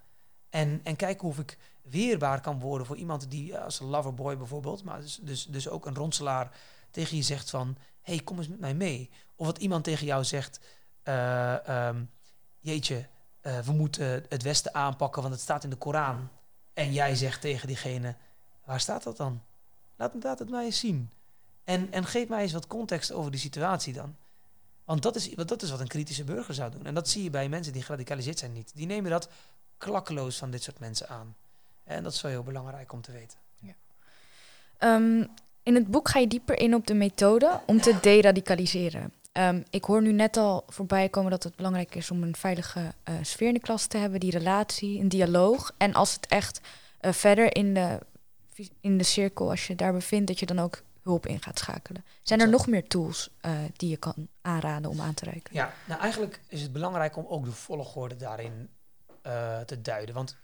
En, 0.50 0.80
en 0.84 0.96
kijken 0.96 1.28
of 1.28 1.40
ik 1.40 1.58
weerbaar 1.82 2.42
kan 2.42 2.60
worden 2.60 2.88
voor 2.88 2.98
iemand 2.98 3.32
die 3.32 3.58
als 3.58 3.80
een 3.80 3.88
loverboy 3.88 4.38
bijvoorbeeld, 4.38 4.84
maar 4.84 5.02
dus, 5.02 5.20
dus, 5.22 5.46
dus 5.46 5.70
ook 5.70 5.86
een 5.86 5.96
ronselaar 5.96 6.58
tegen 6.92 7.18
je 7.18 7.24
zegt 7.24 7.50
van, 7.50 7.78
hey, 8.02 8.20
kom 8.20 8.38
eens 8.38 8.48
met 8.48 8.60
mij 8.60 8.74
mee. 8.74 9.10
Of 9.36 9.46
dat 9.46 9.58
iemand 9.58 9.84
tegen 9.84 10.06
jou 10.06 10.24
zegt, 10.24 10.60
uh, 11.04 11.88
um, 11.88 12.10
jeetje, 12.66 13.06
uh, 13.42 13.60
we 13.60 13.72
moeten 13.72 14.26
het 14.30 14.44
Westen 14.44 14.74
aanpakken, 14.74 15.22
want 15.22 15.34
het 15.34 15.44
staat 15.44 15.64
in 15.64 15.70
de 15.70 15.76
Koran. 15.76 16.30
En 16.74 16.94
jij 16.94 17.16
zegt 17.16 17.42
tegen 17.42 17.68
diegene, 17.68 18.16
waar 18.64 18.80
staat 18.80 19.04
dat 19.04 19.18
dan? 19.18 19.42
Laat, 19.96 20.14
laat 20.22 20.40
het 20.40 20.50
mij 20.50 20.66
eens 20.66 20.80
zien. 20.80 21.10
En, 21.64 21.92
en 21.92 22.06
geef 22.06 22.28
mij 22.28 22.42
eens 22.42 22.54
wat 22.54 22.68
context 22.68 23.12
over 23.12 23.32
die 23.32 23.40
situatie 23.40 23.94
dan. 23.94 24.16
Want 24.84 25.02
dat 25.02 25.16
is, 25.16 25.30
dat 25.30 25.62
is 25.62 25.70
wat 25.70 25.80
een 25.80 25.88
kritische 25.88 26.24
burger 26.24 26.54
zou 26.54 26.72
doen. 26.72 26.86
En 26.86 26.94
dat 26.94 27.10
zie 27.10 27.24
je 27.24 27.30
bij 27.30 27.50
mensen 27.50 27.74
die 27.74 27.84
geradicaliseerd 27.84 28.40
zijn 28.40 28.54
niet. 28.54 28.72
Die 28.76 28.86
nemen 28.86 29.12
dat 29.12 29.30
klakkeloos 29.78 30.38
van 30.38 30.52
dit 30.52 30.64
soort 30.64 30.80
mensen 30.80 31.10
aan. 31.10 31.36
En 31.84 32.04
dat 32.04 32.14
is 32.14 32.22
wel 32.22 32.32
heel 32.32 32.44
belangrijk 32.44 32.92
om 32.92 33.02
te 33.02 33.12
weten. 33.12 33.38
Ja. 33.60 33.74
Ehm, 34.78 35.26
in 35.64 35.76
het 35.76 35.88
boek 35.88 36.10
ga 36.10 36.20
je 36.20 36.28
dieper 36.28 36.60
in 36.60 36.76
op 36.76 36.88
de 36.88 36.94
methode 36.94 37.62
om 37.66 37.82
te 37.82 37.98
deradicaliseren. 38.02 39.14
Um, 39.38 39.64
ik 39.70 39.84
hoor 39.84 40.02
nu 40.02 40.12
net 40.12 40.38
al 40.38 40.64
voorbij 40.68 41.10
komen 41.10 41.32
dat 41.32 41.44
het 41.44 41.56
belangrijk 41.56 41.96
is 41.96 42.12
om 42.12 42.24
een 42.24 42.36
veilige 42.36 42.80
uh, 42.80 43.16
sfeer 43.22 43.48
in 43.48 43.54
de 43.54 43.60
klas 43.60 43.86
te 43.86 43.98
hebben, 43.98 44.20
die 44.20 44.32
relatie, 44.32 45.00
een 45.00 45.10
dialoog. 45.10 45.72
En 45.78 45.94
als 45.94 46.14
het 46.14 46.28
echt 46.28 46.62
uh, 47.02 47.12
verder 47.12 47.56
in 47.56 47.74
de, 47.74 48.00
in 48.80 48.98
de 48.98 49.04
cirkel, 49.04 49.50
als 49.50 49.68
je 49.68 49.76
daar 49.76 49.94
bevindt, 49.94 50.28
dat 50.28 50.40
je 50.40 50.46
dan 50.46 50.60
ook 50.60 50.84
hulp 51.02 51.26
in 51.26 51.42
gaat 51.42 51.60
schakelen. 51.60 52.06
Zijn 52.24 52.40
er 52.40 52.50
nog 52.50 52.68
meer 52.68 52.88
tools 52.88 53.30
uh, 53.46 53.52
die 53.76 53.90
je 53.90 53.98
kan 53.98 54.28
aanraden 54.42 54.90
om 54.90 55.02
aan 55.02 55.14
te 55.14 55.26
reiken? 55.26 55.54
Ja, 55.54 55.74
nou 55.86 56.02
eigenlijk 56.02 56.42
is 56.48 56.62
het 56.62 56.74
belangrijk 56.74 57.18
om 57.18 57.26
ook 57.28 57.46
de 57.46 57.52
volgorde 57.52 58.16
daarin 58.16 58.70
te 59.66 59.82
duiden. 59.82 60.16
Want 60.16 60.36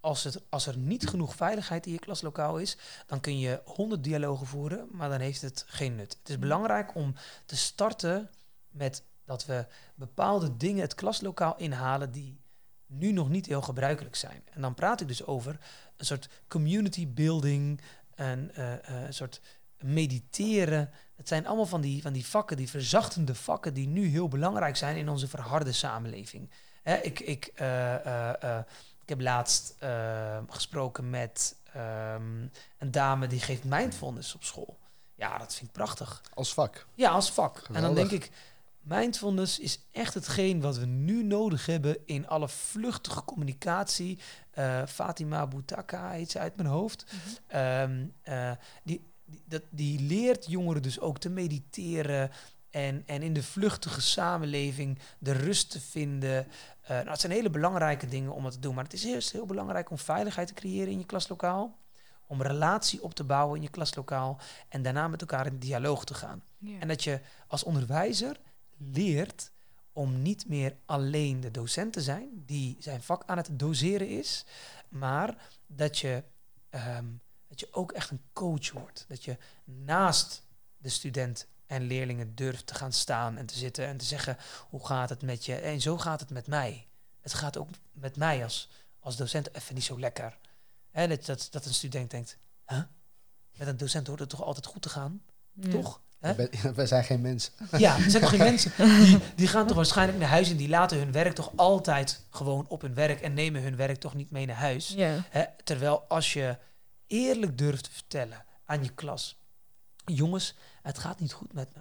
als, 0.00 0.24
het, 0.24 0.42
als 0.48 0.66
er 0.66 0.76
niet 0.76 1.08
genoeg 1.08 1.34
veiligheid 1.34 1.86
in 1.86 1.92
je 1.92 1.98
klaslokaal 1.98 2.58
is, 2.58 2.76
dan 3.06 3.20
kun 3.20 3.38
je 3.38 3.60
honderd 3.64 4.04
dialogen 4.04 4.46
voeren, 4.46 4.88
maar 4.90 5.08
dan 5.08 5.20
heeft 5.20 5.42
het 5.42 5.64
geen 5.66 5.96
nut. 5.96 6.16
Het 6.18 6.28
is 6.28 6.34
mm. 6.34 6.40
belangrijk 6.40 6.94
om 6.94 7.14
te 7.46 7.56
starten 7.56 8.30
met 8.70 9.02
dat 9.24 9.46
we 9.46 9.66
bepaalde 9.94 10.56
dingen 10.56 10.80
het 10.80 10.94
klaslokaal 10.94 11.56
inhalen 11.56 12.12
die 12.12 12.40
nu 12.86 13.12
nog 13.12 13.28
niet 13.28 13.46
heel 13.46 13.62
gebruikelijk 13.62 14.16
zijn. 14.16 14.42
En 14.52 14.60
dan 14.60 14.74
praat 14.74 15.00
ik 15.00 15.08
dus 15.08 15.24
over 15.24 15.58
een 15.96 16.04
soort 16.04 16.28
community 16.48 17.08
building, 17.08 17.80
een, 18.14 18.50
uh, 18.58 18.72
uh, 18.72 18.78
een 19.06 19.14
soort 19.14 19.40
mediteren. 19.78 20.90
Het 21.16 21.28
zijn 21.28 21.46
allemaal 21.46 21.66
van 21.66 21.80
die, 21.80 22.02
van 22.02 22.12
die 22.12 22.26
vakken, 22.26 22.56
die 22.56 22.68
verzachtende 22.68 23.34
vakken, 23.34 23.74
die 23.74 23.88
nu 23.88 24.06
heel 24.06 24.28
belangrijk 24.28 24.76
zijn 24.76 24.96
in 24.96 25.08
onze 25.08 25.28
verharde 25.28 25.72
samenleving. 25.72 26.50
Hè, 26.82 26.96
ik, 26.96 27.20
ik, 27.20 27.52
uh, 27.60 28.58
ik 29.08 29.14
heb 29.14 29.26
laatst 29.26 29.74
uh, 29.82 30.38
gesproken 30.48 31.10
met 31.10 31.56
um, 31.76 32.50
een 32.78 32.90
dame 32.90 33.26
die 33.26 33.40
geeft 33.40 33.64
mindfulness 33.64 34.34
op 34.34 34.44
school. 34.44 34.78
Ja, 35.14 35.38
dat 35.38 35.54
vind 35.54 35.68
ik 35.68 35.72
prachtig. 35.72 36.22
Als 36.34 36.54
vak? 36.54 36.86
Ja, 36.94 37.10
als 37.10 37.30
vak. 37.30 37.58
Geweldig. 37.58 37.76
En 37.76 37.82
dan 37.82 37.94
denk 37.94 38.22
ik, 38.22 38.30
mindfulness 38.80 39.58
is 39.58 39.80
echt 39.92 40.14
hetgeen 40.14 40.60
wat 40.60 40.76
we 40.76 40.86
nu 40.86 41.22
nodig 41.22 41.66
hebben 41.66 41.96
in 42.04 42.28
alle 42.28 42.48
vluchtige 42.48 43.24
communicatie. 43.24 44.18
Uh, 44.58 44.86
Fatima 44.86 45.46
Boutaka 45.46 46.10
heet 46.10 46.30
ze 46.30 46.38
uit 46.38 46.56
mijn 46.56 46.68
hoofd. 46.68 47.04
Mm 47.12 47.18
-hmm. 47.48 47.60
um, 47.60 48.12
uh, 48.28 48.50
die, 48.84 49.02
die, 49.24 49.42
dat, 49.46 49.62
die 49.70 50.00
leert 50.00 50.46
jongeren 50.46 50.82
dus 50.82 51.00
ook 51.00 51.18
te 51.18 51.28
mediteren, 51.28 52.30
en, 52.70 53.02
en 53.06 53.22
in 53.22 53.32
de 53.32 53.42
vluchtige 53.42 54.00
samenleving 54.00 54.98
de 55.18 55.32
rust 55.32 55.70
te 55.70 55.80
vinden. 55.80 56.46
Uh, 56.82 56.88
nou, 56.88 57.08
het 57.08 57.20
zijn 57.20 57.32
hele 57.32 57.50
belangrijke 57.50 58.08
dingen 58.08 58.34
om 58.34 58.44
het 58.44 58.54
te 58.54 58.60
doen. 58.60 58.74
Maar 58.74 58.84
het 58.84 58.92
is 58.92 59.04
eerst 59.04 59.32
heel 59.32 59.46
belangrijk 59.46 59.90
om 59.90 59.98
veiligheid 59.98 60.48
te 60.48 60.54
creëren 60.54 60.92
in 60.92 60.98
je 60.98 61.06
klaslokaal. 61.06 61.78
Om 62.26 62.42
relatie 62.42 63.02
op 63.02 63.14
te 63.14 63.24
bouwen 63.24 63.56
in 63.56 63.62
je 63.62 63.68
klaslokaal. 63.68 64.40
En 64.68 64.82
daarna 64.82 65.08
met 65.08 65.20
elkaar 65.20 65.46
in 65.46 65.58
dialoog 65.58 66.04
te 66.04 66.14
gaan. 66.14 66.42
En 66.80 66.88
dat 66.88 67.04
je 67.04 67.20
als 67.46 67.64
onderwijzer 67.64 68.36
leert 68.76 69.50
om 69.92 70.22
niet 70.22 70.48
meer 70.48 70.76
alleen 70.84 71.40
de 71.40 71.50
docent 71.50 71.92
te 71.92 72.02
zijn 72.02 72.42
die 72.46 72.76
zijn 72.78 73.02
vak 73.02 73.22
aan 73.26 73.36
het 73.36 73.48
doseren 73.52 74.08
is, 74.08 74.44
maar 74.88 75.50
dat 75.66 75.98
je, 75.98 76.22
ehm, 76.70 77.06
dat 77.48 77.60
je 77.60 77.68
ook 77.70 77.92
echt 77.92 78.10
een 78.10 78.22
coach 78.32 78.72
wordt. 78.72 79.04
Dat 79.08 79.24
je 79.24 79.36
naast 79.64 80.46
de 80.76 80.88
student 80.88 81.46
en 81.68 81.82
leerlingen 81.82 82.34
durft 82.34 82.66
te 82.66 82.74
gaan 82.74 82.92
staan 82.92 83.36
en 83.36 83.46
te 83.46 83.58
zitten 83.58 83.86
en 83.86 83.96
te 83.96 84.04
zeggen 84.04 84.36
hoe 84.68 84.86
gaat 84.86 85.08
het 85.08 85.22
met 85.22 85.44
je? 85.44 85.54
En 85.54 85.80
zo 85.80 85.98
gaat 85.98 86.20
het 86.20 86.30
met 86.30 86.46
mij. 86.46 86.86
Het 87.20 87.34
gaat 87.34 87.58
ook 87.58 87.68
met 87.92 88.16
mij 88.16 88.42
als, 88.42 88.68
als 88.98 89.16
docent 89.16 89.54
even 89.54 89.74
niet 89.74 89.84
zo 89.84 89.98
lekker. 89.98 90.38
Hè, 90.90 91.08
dat, 91.08 91.24
dat, 91.24 91.48
dat 91.50 91.64
een 91.64 91.74
student 91.74 92.10
denkt, 92.10 92.38
huh? 92.66 92.82
met 93.56 93.68
een 93.68 93.76
docent 93.76 94.06
hoort 94.06 94.20
het 94.20 94.28
toch 94.28 94.42
altijd 94.42 94.66
goed 94.66 94.82
te 94.82 94.88
gaan? 94.88 95.22
Toch? 95.70 96.00
Hè? 96.20 96.34
Wij 96.74 96.86
zijn 96.94 97.04
geen 97.04 97.20
mensen. 97.20 97.52
Ja, 97.78 97.96
we 97.96 98.10
zijn 98.10 98.22
toch 98.22 98.30
geen 98.30 98.38
mensen. 98.52 98.72
Die, 98.76 99.18
die 99.34 99.48
gaan 99.48 99.66
toch 99.66 99.76
waarschijnlijk 99.76 100.18
naar 100.18 100.28
huis 100.28 100.50
en 100.50 100.56
die 100.56 100.68
laten 100.68 100.98
hun 100.98 101.12
werk 101.12 101.34
toch 101.34 101.52
altijd 101.56 102.24
gewoon 102.30 102.68
op 102.68 102.80
hun 102.80 102.94
werk 102.94 103.20
en 103.20 103.34
nemen 103.34 103.62
hun 103.62 103.76
werk 103.76 103.98
toch 103.98 104.14
niet 104.14 104.30
mee 104.30 104.46
naar 104.46 104.56
huis. 104.56 104.94
Hè? 105.30 105.44
Terwijl 105.64 106.04
als 106.08 106.32
je 106.32 106.58
eerlijk 107.06 107.58
durft 107.58 107.84
te 107.84 107.90
vertellen 107.90 108.44
aan 108.64 108.82
je 108.82 108.94
klas, 108.94 109.38
jongens, 110.04 110.54
het 110.82 110.98
gaat 110.98 111.20
niet 111.20 111.32
goed 111.32 111.52
met 111.52 111.74
me. 111.74 111.80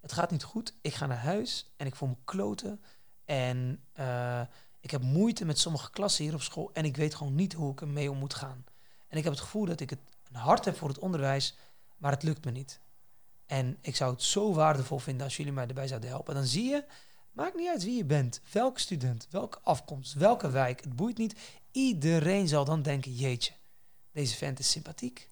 Het 0.00 0.12
gaat 0.12 0.30
niet 0.30 0.42
goed. 0.42 0.74
Ik 0.80 0.94
ga 0.94 1.06
naar 1.06 1.18
huis 1.18 1.72
en 1.76 1.86
ik 1.86 1.96
voel 1.96 2.08
me 2.08 2.16
kloten. 2.24 2.82
En 3.24 3.84
uh, 3.94 4.40
ik 4.80 4.90
heb 4.90 5.02
moeite 5.02 5.44
met 5.44 5.58
sommige 5.58 5.90
klassen 5.90 6.24
hier 6.24 6.34
op 6.34 6.42
school 6.42 6.70
en 6.72 6.84
ik 6.84 6.96
weet 6.96 7.14
gewoon 7.14 7.34
niet 7.34 7.52
hoe 7.52 7.72
ik 7.72 7.80
ermee 7.80 8.10
om 8.10 8.18
moet 8.18 8.34
gaan. 8.34 8.64
En 9.08 9.18
ik 9.18 9.24
heb 9.24 9.32
het 9.32 9.42
gevoel 9.42 9.64
dat 9.64 9.80
ik 9.80 9.90
het 9.90 9.98
een 10.28 10.36
hart 10.36 10.64
heb 10.64 10.76
voor 10.76 10.88
het 10.88 10.98
onderwijs, 10.98 11.56
maar 11.96 12.10
het 12.10 12.22
lukt 12.22 12.44
me 12.44 12.50
niet. 12.50 12.80
En 13.46 13.78
ik 13.80 13.96
zou 13.96 14.12
het 14.12 14.22
zo 14.22 14.54
waardevol 14.54 14.98
vinden 14.98 15.24
als 15.24 15.36
jullie 15.36 15.52
mij 15.52 15.66
erbij 15.66 15.86
zouden 15.86 16.08
helpen. 16.08 16.34
Dan 16.34 16.44
zie 16.44 16.68
je, 16.68 16.84
maakt 17.32 17.56
niet 17.56 17.68
uit 17.68 17.84
wie 17.84 17.96
je 17.96 18.04
bent, 18.04 18.40
welke 18.52 18.80
student, 18.80 19.26
welke 19.30 19.58
afkomst, 19.62 20.12
welke 20.14 20.50
wijk, 20.50 20.80
het 20.80 20.96
boeit 20.96 21.18
niet. 21.18 21.34
Iedereen 21.70 22.48
zal 22.48 22.64
dan 22.64 22.82
denken, 22.82 23.12
jeetje, 23.12 23.52
deze 24.12 24.36
vent 24.36 24.58
is 24.58 24.70
sympathiek. 24.70 25.30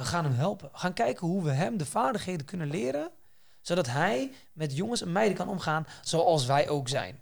We 0.00 0.06
gaan 0.06 0.24
hem 0.24 0.34
helpen. 0.34 0.68
We 0.72 0.78
gaan 0.78 0.92
kijken 0.92 1.26
hoe 1.26 1.42
we 1.42 1.50
hem 1.50 1.76
de 1.76 1.86
vaardigheden 1.86 2.46
kunnen 2.46 2.70
leren, 2.70 3.10
zodat 3.60 3.86
hij 3.86 4.32
met 4.52 4.76
jongens 4.76 5.02
en 5.02 5.12
meiden 5.12 5.36
kan 5.36 5.48
omgaan 5.48 5.86
zoals 6.02 6.46
wij 6.46 6.68
ook 6.68 6.88
zijn. 6.88 7.20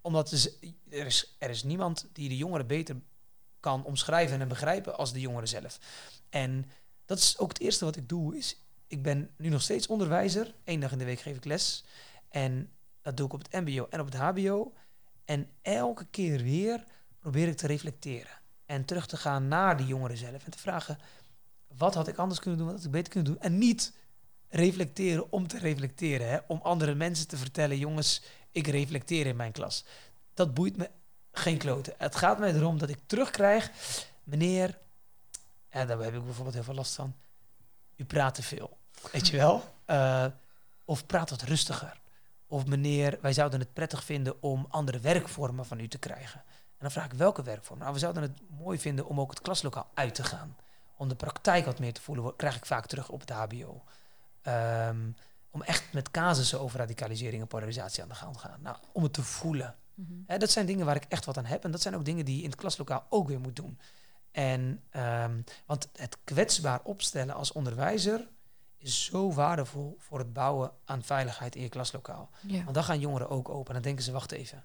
Omdat 0.00 0.30
er 0.90 1.06
is, 1.06 1.36
er 1.38 1.50
is 1.50 1.62
niemand 1.62 2.08
die 2.12 2.28
de 2.28 2.36
jongeren 2.36 2.66
beter 2.66 2.96
kan 3.60 3.84
omschrijven 3.84 4.40
en 4.40 4.48
begrijpen 4.48 4.96
als 4.96 5.12
de 5.12 5.20
jongeren 5.20 5.48
zelf. 5.48 5.78
En 6.28 6.70
dat 7.04 7.18
is 7.18 7.38
ook 7.38 7.48
het 7.48 7.60
eerste 7.60 7.84
wat 7.84 7.96
ik 7.96 8.08
doe. 8.08 8.36
Is, 8.36 8.64
ik 8.86 9.02
ben 9.02 9.30
nu 9.36 9.48
nog 9.48 9.62
steeds 9.62 9.86
onderwijzer. 9.86 10.54
Eén 10.64 10.80
dag 10.80 10.92
in 10.92 10.98
de 10.98 11.04
week 11.04 11.20
geef 11.20 11.36
ik 11.36 11.44
les. 11.44 11.84
En 12.28 12.72
dat 13.02 13.16
doe 13.16 13.26
ik 13.26 13.32
op 13.32 13.42
het 13.42 13.64
mbo 13.64 13.86
en 13.90 14.00
op 14.00 14.06
het 14.06 14.16
hbo. 14.16 14.72
En 15.24 15.50
elke 15.62 16.06
keer 16.10 16.42
weer 16.42 16.84
probeer 17.18 17.48
ik 17.48 17.56
te 17.56 17.66
reflecteren. 17.66 18.32
En 18.66 18.84
terug 18.84 19.06
te 19.06 19.16
gaan 19.16 19.48
naar 19.48 19.76
die 19.76 19.86
jongeren 19.86 20.16
zelf. 20.16 20.44
En 20.44 20.50
te 20.50 20.58
vragen, 20.58 20.98
wat 21.78 21.94
had 21.94 22.08
ik 22.08 22.16
anders 22.16 22.40
kunnen 22.40 22.58
doen? 22.58 22.68
Wat 22.68 22.76
had 22.76 22.86
ik 22.86 22.90
beter 22.90 23.12
kunnen 23.12 23.32
doen? 23.32 23.42
En 23.42 23.58
niet 23.58 23.92
reflecteren 24.48 25.32
om 25.32 25.46
te 25.46 25.58
reflecteren. 25.58 26.28
Hè? 26.28 26.38
Om 26.46 26.60
andere 26.62 26.94
mensen 26.94 27.28
te 27.28 27.36
vertellen, 27.36 27.78
jongens, 27.78 28.22
ik 28.52 28.66
reflecteer 28.66 29.26
in 29.26 29.36
mijn 29.36 29.52
klas. 29.52 29.84
Dat 30.34 30.54
boeit 30.54 30.76
me 30.76 30.90
geen 31.32 31.58
kloten. 31.58 31.94
Het 31.96 32.16
gaat 32.16 32.38
mij 32.38 32.54
erom 32.54 32.78
dat 32.78 32.88
ik 32.88 32.98
terugkrijg, 33.06 33.70
meneer, 34.24 34.78
en 35.68 35.86
daar 35.86 35.98
heb 35.98 36.14
ik 36.14 36.24
bijvoorbeeld 36.24 36.54
heel 36.54 36.64
veel 36.64 36.74
last 36.74 36.94
van, 36.94 37.14
u 37.96 38.04
praat 38.04 38.34
te 38.34 38.42
veel. 38.42 38.78
Weet 39.12 39.28
je 39.28 39.36
wel? 39.36 39.74
Uh, 39.86 40.26
of 40.84 41.06
praat 41.06 41.30
wat 41.30 41.42
rustiger. 41.42 42.00
Of 42.46 42.66
meneer, 42.66 43.18
wij 43.20 43.32
zouden 43.32 43.60
het 43.60 43.72
prettig 43.72 44.04
vinden 44.04 44.42
om 44.42 44.66
andere 44.68 44.98
werkvormen 44.98 45.66
van 45.66 45.80
u 45.80 45.88
te 45.88 45.98
krijgen. 45.98 46.40
En 46.46 46.84
dan 46.84 46.90
vraag 46.90 47.04
ik 47.04 47.12
welke 47.12 47.42
werkvormen. 47.42 47.82
Nou, 47.82 47.94
we 47.94 48.00
zouden 48.00 48.22
het 48.22 48.40
mooi 48.58 48.78
vinden 48.78 49.06
om 49.06 49.20
ook 49.20 49.30
het 49.30 49.40
klaslokaal 49.40 49.90
uit 49.94 50.14
te 50.14 50.24
gaan. 50.24 50.56
Om 50.98 51.08
de 51.08 51.14
praktijk 51.14 51.64
wat 51.64 51.78
meer 51.78 51.92
te 51.92 52.00
voelen, 52.00 52.36
krijg 52.36 52.56
ik 52.56 52.66
vaak 52.66 52.86
terug 52.86 53.08
op 53.08 53.20
het 53.20 53.30
HBO. 53.30 53.84
Um, 54.42 55.16
om 55.50 55.62
echt 55.62 55.92
met 55.92 56.10
casussen 56.10 56.60
over 56.60 56.78
radicalisering 56.78 57.42
en 57.42 57.48
polarisatie 57.48 58.02
aan 58.02 58.08
de 58.08 58.14
gang 58.14 58.32
te 58.32 58.38
gaan. 58.38 58.62
Nou, 58.62 58.76
om 58.92 59.02
het 59.02 59.12
te 59.12 59.22
voelen. 59.22 59.76
Mhm. 59.94 60.38
dat 60.38 60.50
zijn 60.50 60.66
dingen 60.66 60.86
waar 60.86 60.96
ik 60.96 61.04
echt 61.08 61.24
wat 61.24 61.38
aan 61.38 61.44
heb. 61.44 61.64
En 61.64 61.70
dat 61.70 61.82
zijn 61.82 61.96
ook 61.96 62.04
dingen 62.04 62.24
die 62.24 62.36
je 62.36 62.42
in 62.42 62.50
het 62.50 62.58
klaslokaal 62.58 63.06
ook 63.08 63.28
weer 63.28 63.40
moet 63.40 63.56
doen. 63.56 63.78
En, 64.30 64.82
um, 64.92 65.44
want 65.66 65.88
het 65.92 66.18
kwetsbaar 66.24 66.80
opstellen 66.82 67.34
als 67.34 67.52
onderwijzer 67.52 68.28
is 68.76 69.04
zo 69.04 69.32
waardevol 69.32 69.96
voor 69.98 70.18
het 70.18 70.32
bouwen 70.32 70.72
aan 70.84 71.02
veiligheid 71.02 71.56
in 71.56 71.62
je 71.62 71.68
klaslokaal. 71.68 72.30
Want 72.42 72.74
dan 72.74 72.84
gaan 72.84 73.00
jongeren 73.00 73.28
ook 73.28 73.48
open. 73.48 73.72
Dan 73.72 73.82
denken 73.82 74.04
ze, 74.04 74.12
wacht 74.12 74.32
even. 74.32 74.62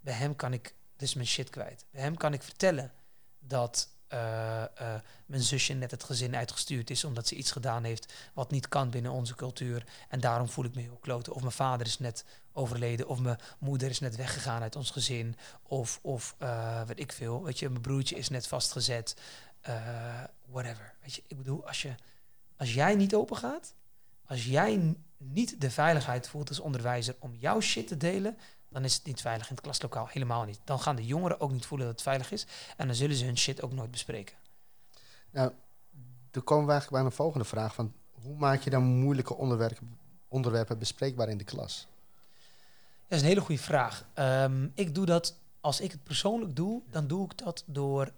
Bij 0.00 0.14
hem 0.14 0.36
kan 0.36 0.52
ik 0.52 0.74
dus 0.96 1.14
mijn 1.14 1.26
shit 1.26 1.50
kwijt. 1.50 1.84
Bij 1.90 2.02
hem 2.02 2.16
kan 2.16 2.32
ik 2.32 2.42
vertellen 2.42 2.92
dat 3.38 3.88
uh, 4.12 4.64
uh, 4.80 4.94
mijn 5.26 5.42
zusje 5.42 5.72
net 5.72 5.90
het 5.90 6.04
gezin 6.04 6.36
uitgestuurd 6.36 6.90
is 6.90 7.04
omdat 7.04 7.26
ze 7.26 7.34
iets 7.34 7.50
gedaan 7.50 7.84
heeft 7.84 8.12
wat 8.34 8.50
niet 8.50 8.68
kan 8.68 8.90
binnen 8.90 9.12
onze 9.12 9.34
cultuur. 9.34 9.86
En 10.08 10.20
daarom 10.20 10.48
voel 10.48 10.64
ik 10.64 10.74
me 10.74 10.80
heel 10.80 10.98
kloten. 11.00 11.32
Of 11.32 11.40
mijn 11.40 11.52
vader 11.52 11.86
is 11.86 11.98
net 11.98 12.24
overleden, 12.52 13.08
of 13.08 13.18
mijn 13.18 13.38
moeder 13.58 13.90
is 13.90 14.00
net 14.00 14.16
weggegaan 14.16 14.62
uit 14.62 14.76
ons 14.76 14.90
gezin. 14.90 15.36
Of, 15.62 15.98
of 16.02 16.36
uh, 16.42 16.80
ik 16.94 17.12
veel, 17.12 17.44
weet 17.44 17.58
je, 17.58 17.68
mijn 17.68 17.80
broertje 17.80 18.16
is 18.16 18.28
net 18.28 18.46
vastgezet. 18.46 19.16
whatever. 20.46 20.94
Weet 21.02 21.14
je, 21.14 21.22
ik 21.26 21.36
bedoel, 21.36 21.66
als, 21.66 21.82
je, 21.82 21.94
als 22.56 22.74
jij 22.74 22.94
niet 22.94 23.14
open 23.14 23.36
gaat, 23.36 23.74
als 24.26 24.44
jij 24.44 24.96
niet 25.18 25.60
de 25.60 25.70
veiligheid 25.70 26.28
voelt 26.28 26.48
als 26.48 26.60
onderwijzer 26.60 27.16
om 27.18 27.34
jouw 27.34 27.60
shit 27.60 27.88
te 27.88 27.96
delen, 27.96 28.38
dan 28.76 28.84
is 28.84 28.94
het 28.94 29.04
niet 29.04 29.20
veilig 29.20 29.48
in 29.48 29.54
het 29.54 29.64
klaslokaal. 29.64 30.06
Helemaal 30.08 30.44
niet. 30.44 30.60
Dan 30.64 30.80
gaan 30.80 30.96
de 30.96 31.06
jongeren 31.06 31.40
ook 31.40 31.52
niet 31.52 31.66
voelen 31.66 31.86
dat 31.86 31.96
het 31.96 32.04
veilig 32.04 32.32
is. 32.32 32.46
En 32.76 32.86
dan 32.86 32.96
zullen 32.96 33.16
ze 33.16 33.24
hun 33.24 33.38
shit 33.38 33.62
ook 33.62 33.72
nooit 33.72 33.90
bespreken. 33.90 34.36
Nou, 35.30 35.52
dan 36.30 36.44
komen 36.44 36.64
we 36.64 36.70
eigenlijk 36.70 37.02
bij 37.02 37.10
een 37.10 37.16
volgende 37.16 37.44
vraag. 37.44 37.74
Van 37.74 37.92
hoe 38.12 38.36
maak 38.36 38.60
je 38.60 38.70
dan 38.70 38.82
moeilijke 38.82 39.34
onderwerpen, 39.34 39.98
onderwerpen 40.28 40.78
bespreekbaar 40.78 41.28
in 41.28 41.38
de 41.38 41.44
klas? 41.44 41.86
Dat 43.08 43.18
is 43.18 43.20
een 43.20 43.28
hele 43.28 43.40
goede 43.40 43.62
vraag. 43.62 44.06
Um, 44.14 44.72
ik 44.74 44.94
doe 44.94 45.06
dat, 45.06 45.38
als 45.60 45.80
ik 45.80 45.92
het 45.92 46.02
persoonlijk 46.02 46.56
doe, 46.56 46.82
dan 46.90 47.06
doe 47.06 47.24
ik 47.24 47.38
dat 47.38 47.64
door... 47.66 48.12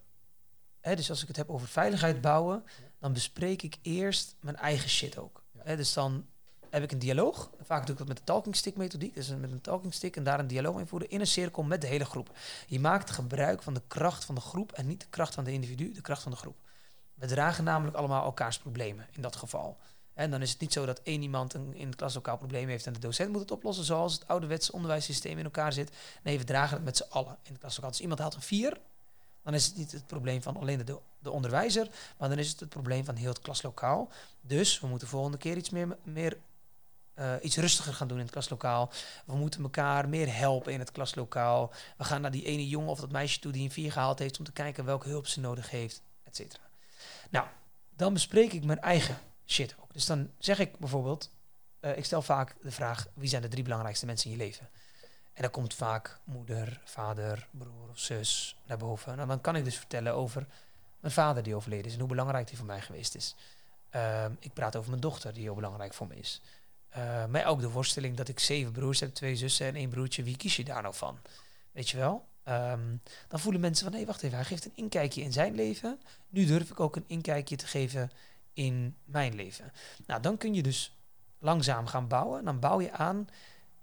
Hè, 0.81 0.97
dus 0.97 1.11
als 1.11 1.23
ik 1.23 1.29
het 1.29 1.37
heb 1.37 1.51
over 1.51 1.69
veiligheid 1.69 2.21
bouwen, 2.21 2.65
dan 2.99 3.13
bespreek 3.13 3.63
ik 3.63 3.77
eerst 3.83 4.37
mijn 4.41 4.57
eigen 4.57 4.89
shit 4.89 5.19
ook. 5.19 5.43
Hè, 5.59 5.77
dus 5.77 5.93
dan 5.93 6.27
heb 6.71 6.83
ik 6.83 6.93
een 6.93 6.99
dialoog. 6.99 7.51
Vaak 7.63 7.83
doe 7.83 7.93
ik 7.93 7.99
dat 7.99 8.09
met 8.09 8.17
de 8.17 8.25
talking 8.25 8.57
stick 8.57 8.77
methodiek. 8.77 9.15
Dus 9.15 9.29
met 9.29 9.51
een 9.51 9.61
talking 9.61 9.95
stick 9.95 10.17
en 10.17 10.25
daar 10.25 10.39
een 10.39 10.47
dialoog 10.47 10.79
invoeren 10.79 11.11
in 11.11 11.21
een 11.21 11.27
cirkel 11.27 11.63
met 11.63 11.81
de 11.81 11.87
hele 11.87 12.05
groep. 12.05 12.31
Je 12.67 12.81
maakt 12.81 13.11
gebruik 13.11 13.63
van 13.63 13.75
de 13.75 13.83
kracht 13.87 14.25
van 14.25 14.35
de 14.35 14.41
groep 14.41 14.73
en 14.73 14.87
niet 14.87 15.01
de 15.01 15.07
kracht 15.11 15.35
van 15.35 15.45
de 15.45 15.53
individu, 15.53 15.93
de 15.93 16.01
kracht 16.01 16.23
van 16.23 16.33
de 16.33 16.39
groep. 16.39 16.57
We 17.15 17.27
dragen 17.27 17.65
namelijk 17.65 17.97
allemaal 17.97 18.25
elkaars 18.25 18.59
problemen 18.59 19.07
in 19.13 19.23
dat 19.23 19.37
geval. 19.37 19.77
En 20.15 20.31
dan 20.31 20.43
is 20.43 20.51
het 20.51 20.61
niet 20.61 20.73
zo 20.73 20.87
dat 20.87 21.01
één 21.03 21.23
iemand 21.23 21.55
een, 21.55 21.75
in 21.75 21.87
het 21.87 21.97
klaslokaal 21.97 22.37
probleem 22.37 22.69
heeft 22.69 22.87
en 22.87 22.93
de 22.93 22.99
docent 22.99 23.31
moet 23.31 23.41
het 23.41 23.51
oplossen 23.51 23.85
zoals 23.85 24.13
het 24.13 24.29
ouderwetse 24.29 24.73
onderwijssysteem 24.73 25.39
in 25.39 25.45
elkaar 25.45 25.73
zit. 25.73 25.91
Nee, 26.23 26.39
we 26.39 26.45
dragen 26.45 26.77
het 26.77 26.85
met 26.85 26.97
z'n 26.97 27.07
allen 27.09 27.37
in 27.43 27.53
het 27.53 27.61
klaslokaal. 27.61 27.91
Dus 27.91 28.01
iemand 28.01 28.21
haalt 28.21 28.35
een 28.35 28.43
vier, 28.43 28.79
dan 29.43 29.55
is 29.55 29.67
het 29.67 29.77
niet 29.77 29.93
het 29.93 30.07
probleem 30.07 30.43
van 30.43 30.57
alleen 30.57 30.85
de, 30.85 30.99
de 31.19 31.31
onderwijzer, 31.31 31.89
maar 32.19 32.29
dan 32.29 32.39
is 32.39 32.51
het 32.51 32.61
het 32.61 32.69
probleem 32.69 33.05
van 33.05 33.15
heel 33.15 33.29
het 33.29 33.41
klaslokaal. 33.41 34.09
Dus 34.41 34.81
we 34.81 34.87
moeten 34.87 35.09
volgende 35.09 35.39
keer 35.39 35.57
iets 35.57 35.71
meer, 35.71 35.97
meer 36.03 36.37
uh, 37.19 37.33
iets 37.43 37.57
rustiger 37.57 37.95
gaan 37.95 38.09
doen 38.09 38.17
in 38.17 38.23
het 38.23 38.33
klaslokaal. 38.33 38.91
We 39.27 39.37
moeten 39.37 39.63
elkaar 39.63 40.09
meer 40.09 40.37
helpen 40.37 40.73
in 40.73 40.79
het 40.79 40.93
klaslokaal. 40.93 41.73
We 41.97 42.05
gaan 42.05 42.21
naar 42.21 42.31
die 42.31 42.45
ene 42.45 42.69
jongen 42.69 42.91
of 42.91 43.01
dat 43.01 43.13
meisje 43.13 43.41
toe 43.41 43.53
die 43.53 43.63
een 43.63 43.71
vier 43.71 43.93
gehaald 43.93 44.19
heeft 44.19 44.39
om 44.39 44.45
te 44.45 44.53
kijken 44.53 44.85
welke 44.85 45.09
hulp 45.09 45.27
ze 45.27 45.41
nodig 45.41 45.71
heeft, 45.71 46.03
et 46.25 46.37
cetera. 46.37 46.63
Nou, 47.31 47.47
dan 47.97 48.13
bespreek 48.13 48.53
ik 48.53 48.65
mijn 48.65 48.81
eigen 48.81 49.19
shit 49.47 49.75
ook. 49.81 49.93
Dus 49.93 50.07
dan 50.07 50.31
zeg 50.39 50.59
ik 50.59 50.79
bijvoorbeeld, 50.79 51.31
uh, 51.81 51.97
ik 51.97 52.05
stel 52.05 52.23
vaak 52.23 52.57
de 52.63 52.71
vraag, 52.71 53.07
wie 53.15 53.29
zijn 53.29 53.43
de 53.43 53.49
drie 53.49 53.63
belangrijkste 53.63 54.07
mensen 54.07 54.31
in 54.31 54.37
je 54.37 54.43
leven? 54.43 54.69
En 55.33 55.43
dan 55.43 55.51
komt 55.51 55.75
vaak 55.75 56.19
moeder, 56.25 56.81
vader, 56.85 57.49
broer 57.51 57.89
of 57.91 57.99
zus 57.99 58.57
naar 58.67 58.79
boven. 58.79 59.17
Nou, 59.17 59.29
dan 59.29 59.41
kan 59.41 59.57
ik 59.57 59.65
dus 59.65 59.77
vertellen 59.77 60.15
over 60.15 60.47
mijn 61.01 61.13
vader 61.13 61.43
die 61.43 61.55
overleden 61.55 61.87
is 61.87 61.93
en 61.93 61.99
hoe 61.99 62.09
belangrijk 62.09 62.47
die 62.47 62.57
voor 62.57 62.67
mij 62.67 62.81
geweest 62.81 63.15
is. 63.15 63.35
Uh, 63.95 64.25
ik 64.39 64.53
praat 64.53 64.77
over 64.77 64.91
mijn 64.91 65.01
dochter 65.01 65.33
die 65.33 65.43
heel 65.43 65.55
belangrijk 65.55 65.95
voor 65.95 66.07
me 66.07 66.17
is. 66.17 66.43
Uh, 66.99 67.27
maar 67.27 67.47
ook 67.47 67.61
de 67.61 67.71
worsteling 67.71 68.17
dat 68.17 68.29
ik 68.29 68.39
zeven 68.39 68.73
broers 68.73 69.01
heb, 69.01 69.15
twee 69.15 69.37
zussen 69.37 69.67
en 69.67 69.75
één 69.75 69.91
broertje. 69.91 70.23
Wie 70.23 70.37
kies 70.37 70.57
je 70.57 70.65
daar 70.65 70.83
nou 70.83 70.95
van? 70.95 71.19
Weet 71.73 71.89
je 71.89 71.97
wel? 71.97 72.29
Um, 72.45 73.03
dan 73.29 73.41
voelen 73.41 73.61
mensen 73.61 73.91
van, 73.91 73.99
hé, 73.99 74.05
wacht 74.05 74.23
even, 74.23 74.37
hij 74.37 74.47
geeft 74.47 74.65
een 74.65 74.73
inkijkje 74.75 75.23
in 75.23 75.33
zijn 75.33 75.55
leven. 75.55 76.01
Nu 76.29 76.45
durf 76.45 76.71
ik 76.71 76.81
ook 76.81 76.97
een 76.97 77.05
inkijkje 77.07 77.57
te 77.57 77.67
geven 77.67 78.11
in 78.53 78.97
mijn 79.05 79.35
leven. 79.35 79.73
Nou, 80.07 80.21
dan 80.21 80.37
kun 80.37 80.55
je 80.55 80.63
dus 80.63 80.97
langzaam 81.39 81.87
gaan 81.87 82.09
bouwen. 82.09 82.45
Dan 82.45 82.59
bouw 82.59 82.81
je 82.81 82.93
aan 82.93 83.29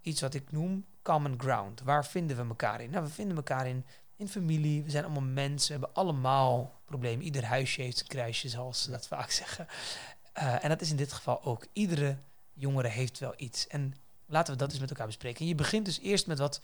iets 0.01 0.21
wat 0.21 0.33
ik 0.33 0.51
noem 0.51 0.85
common 1.01 1.39
ground. 1.39 1.81
Waar 1.81 2.05
vinden 2.05 2.37
we 2.37 2.47
elkaar 2.47 2.81
in? 2.81 2.89
Nou, 2.89 3.03
we 3.03 3.11
vinden 3.11 3.37
elkaar 3.37 3.67
in, 3.67 3.85
in 4.15 4.27
familie. 4.27 4.83
We 4.83 4.89
zijn 4.89 5.03
allemaal 5.03 5.21
mensen. 5.21 5.67
We 5.67 5.81
hebben 5.81 6.03
allemaal 6.03 6.81
problemen. 6.85 7.25
Ieder 7.25 7.45
huisje 7.45 7.81
heeft 7.81 7.99
een 7.99 8.07
kruisje, 8.07 8.49
zoals 8.49 8.83
ze 8.83 8.91
dat 8.91 9.07
vaak 9.07 9.31
zeggen. 9.31 9.67
Uh, 10.37 10.63
en 10.63 10.69
dat 10.69 10.81
is 10.81 10.89
in 10.89 10.95
dit 10.95 11.13
geval 11.13 11.43
ook. 11.43 11.65
Iedere 11.73 12.17
jongere 12.55 12.87
heeft 12.87 13.19
wel 13.19 13.33
iets. 13.37 13.67
En 13.67 13.93
laten 14.25 14.53
we 14.53 14.59
dat 14.59 14.71
eens 14.71 14.79
met 14.79 14.89
elkaar 14.89 15.05
bespreken. 15.05 15.39
En 15.39 15.47
je 15.47 15.55
begint 15.55 15.85
dus 15.85 15.99
eerst 15.99 16.27
met 16.27 16.39
wat, 16.39 16.61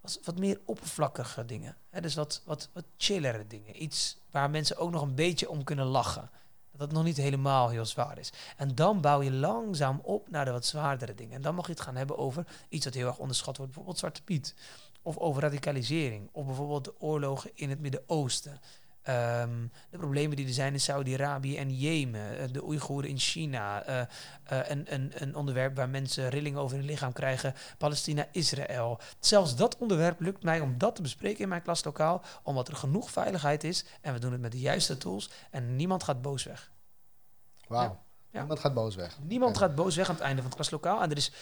wat, 0.00 0.20
wat 0.24 0.38
meer 0.38 0.60
oppervlakkige 0.64 1.44
dingen. 1.44 1.76
Dus 2.00 2.14
wat, 2.14 2.42
wat, 2.44 2.68
wat 2.72 2.84
chillere 2.96 3.46
dingen. 3.46 3.82
Iets 3.82 4.16
waar 4.30 4.50
mensen 4.50 4.76
ook 4.76 4.90
nog 4.90 5.02
een 5.02 5.14
beetje 5.14 5.50
om 5.50 5.64
kunnen 5.64 5.86
lachen. 5.86 6.30
Dat 6.70 6.80
het 6.80 6.92
nog 6.92 7.04
niet 7.04 7.16
helemaal 7.16 7.68
heel 7.68 7.84
zwaar 7.84 8.18
is. 8.18 8.32
En 8.56 8.74
dan 8.74 9.00
bouw 9.00 9.22
je 9.22 9.32
langzaam 9.32 10.00
op 10.02 10.30
naar 10.30 10.44
de 10.44 10.50
wat 10.50 10.66
zwaardere 10.66 11.14
dingen. 11.14 11.34
En 11.34 11.42
dan 11.42 11.54
mag 11.54 11.66
je 11.66 11.72
het 11.72 11.80
gaan 11.80 11.96
hebben 11.96 12.18
over 12.18 12.46
iets 12.68 12.84
dat 12.84 12.94
heel 12.94 13.06
erg 13.06 13.18
onderschat 13.18 13.56
wordt. 13.56 13.72
Bijvoorbeeld 13.72 13.98
Zwarte 13.98 14.22
Piet. 14.22 14.54
Of 15.02 15.16
over 15.16 15.42
radicalisering. 15.42 16.28
Of 16.32 16.46
bijvoorbeeld 16.46 16.84
de 16.84 17.00
oorlogen 17.00 17.50
in 17.54 17.70
het 17.70 17.80
Midden-Oosten. 17.80 18.60
Ehm, 19.02 19.66
de 19.90 19.98
problemen 19.98 20.36
die 20.36 20.46
er 20.46 20.52
zijn 20.52 20.72
in 20.72 20.80
Saudi-Arabië 20.80 21.56
en 21.56 21.76
Jemen, 21.78 22.38
eh, 22.38 22.48
de 22.52 22.64
Oeigoeren 22.64 23.10
in 23.10 23.18
China, 23.18 23.88
uh, 23.88 24.06
een, 24.68 24.94
een, 24.94 25.12
een, 25.14 25.34
onderwerp 25.34 25.76
waar 25.76 25.88
mensen 25.88 26.28
rillingen 26.28 26.60
over 26.60 26.76
hun 26.76 26.86
lichaam 26.86 27.12
krijgen, 27.12 27.54
Palestina-Israël. 27.78 29.00
Zelfs 29.20 29.56
dat 29.56 29.76
onderwerp 29.78 30.20
lukt 30.20 30.42
mij 30.42 30.60
om 30.60 30.78
dat 30.78 30.94
te 30.94 31.02
bespreken 31.02 31.42
in 31.42 31.48
mijn 31.48 31.62
klaslokaal, 31.62 32.22
omdat 32.42 32.68
er 32.68 32.76
genoeg 32.76 33.10
veiligheid 33.10 33.64
is 33.64 33.84
en 34.00 34.12
we 34.12 34.18
doen 34.18 34.32
het 34.32 34.40
met 34.40 34.52
de 34.52 34.60
juiste 34.60 34.96
tools 34.96 35.30
en 35.50 35.76
niemand 35.76 36.02
gaat 36.02 36.22
boos 36.22 36.44
weg. 36.44 36.70
Wauw. 37.68 37.98
Niemand 38.32 38.58
gaat 38.58 38.74
boos 38.74 38.94
weg. 38.94 39.18
Niemand 39.22 39.58
gaat 39.58 39.74
boos 39.74 39.96
weg 39.96 40.08
aan 40.08 40.14
het 40.14 40.24
einde 40.24 40.42
van 40.42 40.46
het 40.50 40.54
klaslokaal. 40.54 41.02
En 41.02 41.10
er 41.10 41.16
is, 41.16 41.32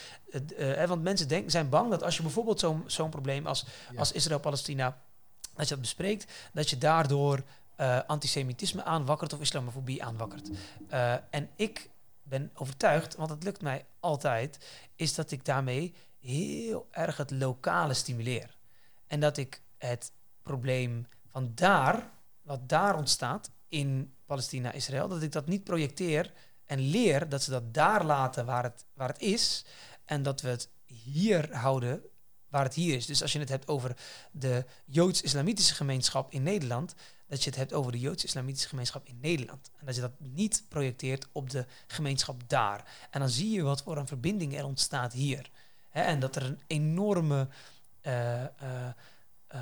want 0.87 1.03
mensen 1.03 1.51
zijn 1.51 1.69
bang 1.69 1.91
dat 1.91 2.03
als 2.03 2.17
je 2.17 2.23
bijvoorbeeld 2.23 2.61
zo'n 2.61 2.85
zo'n 2.87 3.11
probleem 3.11 3.47
als, 3.47 3.67
als 3.97 4.13
Israël-Palestina 4.13 4.97
als 5.59 5.69
je 5.69 5.75
dat 5.75 5.83
bespreekt, 5.83 6.33
dat 6.53 6.71
je 6.71 6.79
daardoor 6.79 7.43
uh, 7.81 8.01
antisemitisme 8.07 8.85
aanwakkert 8.85 9.33
of 9.33 9.41
islamofobie 9.41 10.05
aanwakkert. 10.05 10.51
Uh, 10.91 11.13
en 11.31 11.49
ik 11.57 11.91
ben 12.23 12.51
overtuigd, 12.55 13.17
want 13.17 13.31
het 13.31 13.43
lukt 13.43 13.63
mij 13.63 13.85
altijd, 14.01 14.59
is 14.97 15.15
dat 15.15 15.31
ik 15.31 15.45
daarmee 15.45 15.95
heel 16.21 16.89
erg 16.91 17.17
het 17.17 17.31
lokale 17.31 17.95
stimuleer. 17.95 18.57
En 19.07 19.21
dat 19.21 19.37
ik 19.37 19.63
het 19.79 20.13
probleem 20.43 21.07
van 21.27 21.53
daar, 21.55 22.11
wat 22.43 22.69
daar 22.69 22.97
ontstaat 22.97 23.51
in 23.69 24.15
Palestina-Israël, 24.27 25.09
dat 25.09 25.23
ik 25.23 25.33
dat 25.33 25.47
niet 25.47 25.65
projecteer 25.65 26.33
en 26.65 26.81
leer 26.81 27.29
dat 27.29 27.43
ze 27.43 27.51
dat 27.51 27.75
daar 27.75 28.05
laten 28.05 28.47
waar 28.47 28.63
het, 28.63 28.85
waar 28.95 29.09
het 29.09 29.21
is. 29.21 29.65
En 30.05 30.23
dat 30.23 30.41
we 30.41 30.49
het 30.49 30.69
hier 30.85 31.57
houden 31.57 32.03
waar 32.49 32.65
het 32.65 32.75
hier 32.75 32.95
is. 32.95 33.07
Dus 33.07 33.23
als 33.23 33.33
je 33.33 33.39
het 33.39 33.49
hebt 33.49 33.69
over 33.69 33.97
de 34.33 34.65
Joods-Islamitische 34.85 35.75
gemeenschap 35.75 36.33
in 36.33 36.43
Nederland, 36.43 36.95
dat 37.29 37.43
je 37.43 37.51
het 37.51 37.59
hebt 37.59 37.73
over 37.73 37.93
de 37.93 37.99
Joods-Islamitische 37.99 38.69
gemeenschap 38.69 39.07
in 39.07 39.19
Nederland. 39.21 39.71
En 39.79 39.87
dat 39.87 39.95
je 39.95 40.01
dat 40.01 40.13
niet 40.19 40.65
projecteert 40.69 41.29
op 41.33 41.51
de 41.51 41.67
gemeenschap 41.87 42.43
daar. 42.47 43.09
En 43.11 43.21
dan 43.21 43.29
zie 43.29 43.51
je 43.51 43.63
wat 43.63 43.83
voor 43.83 43.97
een 43.97 44.07
verbinding 44.07 44.57
er 44.57 44.65
ontstaat 44.65 45.13
hier. 45.13 45.51
en 45.91 46.21
dat 46.21 46.37
er 46.37 46.43
een 46.43 46.61
enorme 46.67 47.49
uh, 48.03 48.43
uh, 48.43 48.89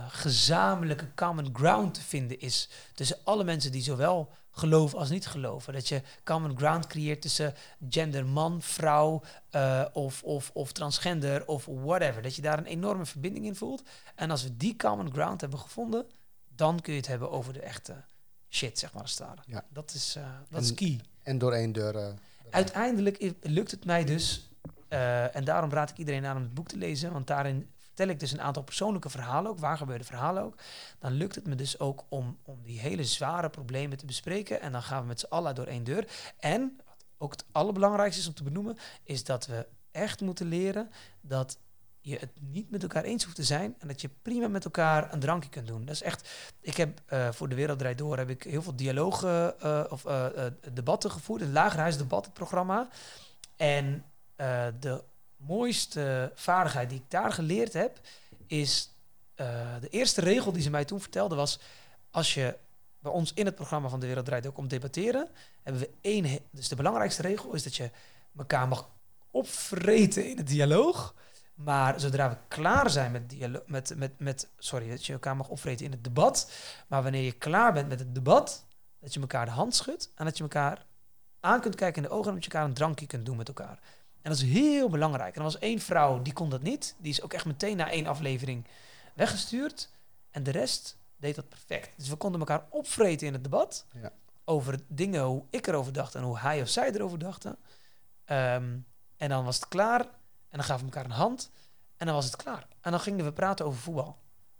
gezamenlijke 0.08 1.14
common 1.14 1.50
ground 1.52 1.94
te 1.94 2.00
vinden 2.00 2.40
is 2.40 2.68
tussen 2.94 3.18
alle 3.24 3.44
mensen 3.44 3.72
die 3.72 3.82
zowel 3.82 4.32
geloven 4.56 4.98
als 4.98 5.10
niet 5.10 5.26
geloven. 5.26 5.72
Dat 5.72 5.88
je 5.88 6.02
common 6.24 6.58
ground 6.58 6.86
creëert 6.86 7.22
tussen 7.22 7.54
gender 7.90 8.26
man, 8.26 8.62
vrouw 8.62 9.22
uh, 9.50 9.84
of, 9.92 10.22
of, 10.22 10.50
of 10.54 10.72
transgender 10.72 11.46
of 11.46 11.64
whatever. 11.66 12.22
Dat 12.22 12.34
je 12.34 12.42
daar 12.42 12.58
een 12.58 12.66
enorme 12.66 13.06
verbinding 13.06 13.44
in 13.46 13.56
voelt. 13.56 13.82
En 14.14 14.30
als 14.30 14.42
we 14.42 14.56
die 14.56 14.76
common 14.76 15.12
ground 15.12 15.40
hebben 15.40 15.58
gevonden, 15.58 16.06
dan 16.48 16.80
kun 16.80 16.92
je 16.92 16.98
het 16.98 17.08
hebben 17.08 17.30
over 17.30 17.52
de 17.52 17.60
echte 17.60 18.04
shit, 18.48 18.78
zeg 18.78 18.92
maar 18.92 19.02
als 19.02 19.18
het 19.18 19.28
Ja. 19.46 19.64
Dat 19.68 19.94
is, 19.94 20.16
uh, 20.16 20.24
dat 20.50 20.62
is 20.62 20.74
key. 20.74 21.00
En 21.22 21.38
door 21.38 21.52
één 21.52 21.72
deur. 21.72 21.94
Uh, 21.94 22.08
Uiteindelijk 22.50 23.32
lukt 23.40 23.70
het 23.70 23.84
mij 23.84 24.04
dus, 24.04 24.50
en 24.88 25.44
daarom 25.44 25.70
raad 25.70 25.90
ik 25.90 25.98
iedereen 25.98 26.26
aan 26.26 26.36
om 26.36 26.42
het 26.42 26.54
boek 26.54 26.68
te 26.68 26.76
lezen, 26.76 27.12
want 27.12 27.26
daarin 27.26 27.70
vertel 27.96 28.14
ik 28.14 28.20
dus 28.20 28.32
een 28.32 28.40
aantal 28.40 28.62
persoonlijke 28.62 29.10
verhalen 29.10 29.50
ook, 29.50 29.58
waar 29.58 29.76
gebeurde 29.76 30.04
verhalen 30.04 30.42
ook, 30.42 30.58
dan 30.98 31.12
lukt 31.12 31.34
het 31.34 31.46
me 31.46 31.54
dus 31.54 31.78
ook 31.78 32.04
om, 32.08 32.38
om 32.42 32.62
die 32.62 32.80
hele 32.80 33.04
zware 33.04 33.50
problemen 33.50 33.98
te 33.98 34.06
bespreken. 34.06 34.60
En 34.60 34.72
dan 34.72 34.82
gaan 34.82 35.00
we 35.00 35.06
met 35.06 35.20
z'n 35.20 35.26
allen 35.28 35.54
door 35.54 35.66
één 35.66 35.84
deur. 35.84 36.08
En, 36.38 36.80
wat 36.86 37.04
ook 37.18 37.30
het 37.30 37.44
allerbelangrijkste 37.52 38.20
is 38.20 38.28
om 38.28 38.34
te 38.34 38.42
benoemen, 38.42 38.76
is 39.02 39.24
dat 39.24 39.46
we 39.46 39.66
echt 39.90 40.20
moeten 40.20 40.46
leren 40.46 40.90
dat 41.20 41.58
je 42.00 42.16
het 42.18 42.30
niet 42.40 42.70
met 42.70 42.82
elkaar 42.82 43.04
eens 43.04 43.24
hoeft 43.24 43.36
te 43.36 43.44
zijn 43.44 43.74
en 43.78 43.88
dat 43.88 44.00
je 44.00 44.10
prima 44.22 44.48
met 44.48 44.64
elkaar 44.64 45.12
een 45.12 45.20
drankje 45.20 45.50
kunt 45.50 45.66
doen. 45.66 45.84
Dat 45.84 45.94
is 45.94 46.02
echt. 46.02 46.50
Ik 46.60 46.76
heb 46.76 47.00
uh, 47.08 47.32
voor 47.32 47.48
de 47.48 47.54
Wereld 47.54 47.78
Draait 47.78 47.98
Door 47.98 48.18
heb 48.18 48.30
ik 48.30 48.42
heel 48.42 48.62
veel 48.62 48.76
dialogen 48.76 49.54
uh, 49.64 49.84
of 49.88 50.04
uh, 50.04 50.26
debatten 50.72 51.10
gevoerd, 51.10 51.42
een 51.42 51.52
het 52.24 52.32
programma. 52.32 52.88
En 53.56 54.04
de 54.80 55.04
mooiste 55.46 56.32
vaardigheid 56.34 56.88
die 56.88 56.98
ik 56.98 57.10
daar 57.10 57.32
geleerd 57.32 57.72
heb, 57.72 58.00
is 58.46 58.94
uh, 59.36 59.46
de 59.80 59.88
eerste 59.88 60.20
regel 60.20 60.52
die 60.52 60.62
ze 60.62 60.70
mij 60.70 60.84
toen 60.84 61.00
vertelde 61.00 61.34
was, 61.34 61.60
als 62.10 62.34
je 62.34 62.56
bij 62.98 63.12
ons 63.12 63.32
in 63.34 63.46
het 63.46 63.54
programma 63.54 63.88
van 63.88 64.00
De 64.00 64.06
Wereld 64.06 64.26
Draait 64.26 64.46
ook 64.46 64.58
om 64.58 64.68
debatteren, 64.68 65.28
hebben 65.62 65.82
we 65.82 65.90
één, 66.00 66.38
dus 66.50 66.68
de 66.68 66.76
belangrijkste 66.76 67.22
regel 67.22 67.54
is 67.54 67.62
dat 67.62 67.76
je 67.76 67.90
elkaar 68.36 68.68
mag 68.68 68.88
opvreten 69.30 70.30
in 70.30 70.36
het 70.36 70.46
dialoog, 70.46 71.14
maar 71.54 72.00
zodra 72.00 72.28
we 72.30 72.36
klaar 72.48 72.90
zijn 72.90 73.12
met, 73.12 73.30
dialoog, 73.30 73.62
met, 73.66 73.92
met, 73.96 74.18
met, 74.18 74.48
sorry, 74.58 74.88
dat 74.88 75.06
je 75.06 75.12
elkaar 75.12 75.36
mag 75.36 75.48
opvreten 75.48 75.84
in 75.84 75.92
het 75.92 76.04
debat, 76.04 76.50
maar 76.86 77.02
wanneer 77.02 77.22
je 77.22 77.32
klaar 77.32 77.72
bent 77.72 77.88
met 77.88 77.98
het 77.98 78.14
debat, 78.14 78.64
dat 79.00 79.14
je 79.14 79.20
elkaar 79.20 79.44
de 79.44 79.50
hand 79.50 79.74
schudt 79.74 80.10
en 80.14 80.24
dat 80.24 80.36
je 80.36 80.42
elkaar 80.42 80.86
aan 81.40 81.60
kunt 81.60 81.74
kijken 81.74 82.02
in 82.02 82.08
de 82.08 82.14
ogen 82.14 82.28
en 82.28 82.34
dat 82.34 82.44
je 82.44 82.50
elkaar 82.50 82.68
een 82.68 82.74
drankje 82.74 83.06
kunt 83.06 83.26
doen 83.26 83.36
met 83.36 83.48
elkaar. 83.48 83.78
En 84.26 84.32
dat 84.32 84.40
is 84.40 84.50
heel 84.50 84.88
belangrijk. 84.88 85.34
En 85.34 85.38
er 85.38 85.42
was 85.42 85.58
één 85.58 85.78
vrouw 85.78 86.22
die 86.22 86.32
kon 86.32 86.50
dat 86.50 86.62
niet. 86.62 86.94
Die 86.98 87.12
is 87.12 87.22
ook 87.22 87.32
echt 87.32 87.44
meteen 87.44 87.76
na 87.76 87.90
één 87.90 88.06
aflevering 88.06 88.66
weggestuurd. 89.14 89.90
En 90.30 90.42
de 90.42 90.50
rest 90.50 90.96
deed 91.16 91.34
dat 91.34 91.48
perfect. 91.48 91.90
Dus 91.96 92.08
we 92.08 92.16
konden 92.16 92.40
elkaar 92.40 92.66
opvreten 92.70 93.26
in 93.26 93.32
het 93.32 93.42
debat. 93.42 93.84
Ja. 93.92 94.12
Over 94.44 94.78
dingen 94.88 95.22
hoe 95.22 95.42
ik 95.50 95.66
erover 95.66 95.92
dacht 95.92 96.14
en 96.14 96.22
hoe 96.22 96.38
hij 96.38 96.62
of 96.62 96.68
zij 96.68 96.92
erover 96.92 97.18
dachten. 97.18 97.56
Ehm, 98.24 98.76
en 99.16 99.28
dan 99.28 99.44
was 99.44 99.56
het 99.56 99.68
klaar. 99.68 100.00
En 100.00 100.58
dan 100.58 100.64
gaven 100.64 100.86
we 100.86 100.92
elkaar 100.92 101.10
een 101.10 101.16
hand. 101.16 101.50
En 101.96 102.06
dan 102.06 102.14
was 102.14 102.24
het 102.24 102.36
klaar. 102.36 102.66
En 102.80 102.90
dan 102.90 103.00
gingen 103.00 103.24
we 103.24 103.32
praten 103.32 103.66
over 103.66 103.80
voetbal. 103.80 104.18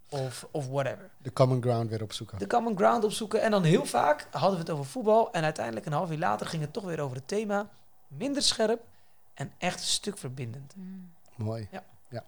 Of, 0.09 0.49
of 0.51 0.69
whatever. 0.69 1.11
De 1.19 1.33
common 1.33 1.63
ground 1.63 1.91
weer 1.91 2.03
opzoeken. 2.03 2.39
De 2.39 2.47
common 2.47 2.77
ground 2.77 3.05
opzoeken. 3.05 3.43
En 3.43 3.51
dan 3.51 3.63
heel 3.63 3.85
vaak 3.85 4.27
hadden 4.31 4.53
we 4.53 4.59
het 4.59 4.71
over 4.71 4.85
voetbal. 4.85 5.33
En 5.33 5.45
uiteindelijk 5.45 5.87
een 5.87 5.93
half 5.93 6.11
uur 6.11 6.19
later 6.19 6.47
ging 6.47 6.63
het 6.63 6.73
toch 6.73 6.85
weer 6.85 7.01
over 7.01 7.17
het 7.17 7.29
thema. 7.29 7.71
Minder 8.09 8.43
scherp 8.43 8.95
en 9.37 9.53
echt 9.59 9.79
een 9.79 9.87
stuk 9.87 10.19
verbindend. 10.19 10.75
Mm. 10.77 11.11
Mooi. 11.37 11.69
Ja. 11.71 11.85
ja. 12.11 12.25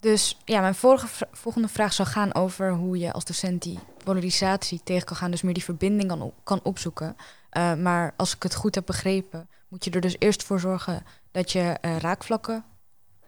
Dus 0.00 0.38
ja, 0.44 0.60
mijn 0.60 0.74
vorige 0.74 1.26
volgende 1.32 1.68
vraag 1.68 1.92
zou 1.92 2.08
gaan 2.08 2.34
over 2.34 2.72
hoe 2.72 2.98
je 2.98 3.12
als 3.12 3.24
docent 3.24 3.62
die 3.62 3.78
polarisatie 4.04 4.80
tegen 4.84 5.06
kan 5.06 5.16
gaan, 5.16 5.30
dus 5.30 5.42
meer 5.42 5.54
die 5.54 5.64
verbinding 5.64 6.08
kan, 6.08 6.32
kan 6.44 6.60
opzoeken. 6.62 7.16
Uh, 7.52 7.74
maar 7.74 8.14
als 8.16 8.34
ik 8.34 8.42
het 8.42 8.54
goed 8.54 8.74
heb 8.74 8.86
begrepen, 8.86 9.48
moet 9.68 9.84
je 9.84 9.90
er 9.90 10.00
dus 10.00 10.16
eerst 10.18 10.42
voor 10.42 10.60
zorgen 10.60 11.02
dat 11.30 11.52
je 11.52 11.78
uh, 11.82 11.96
raakvlakken 11.96 12.64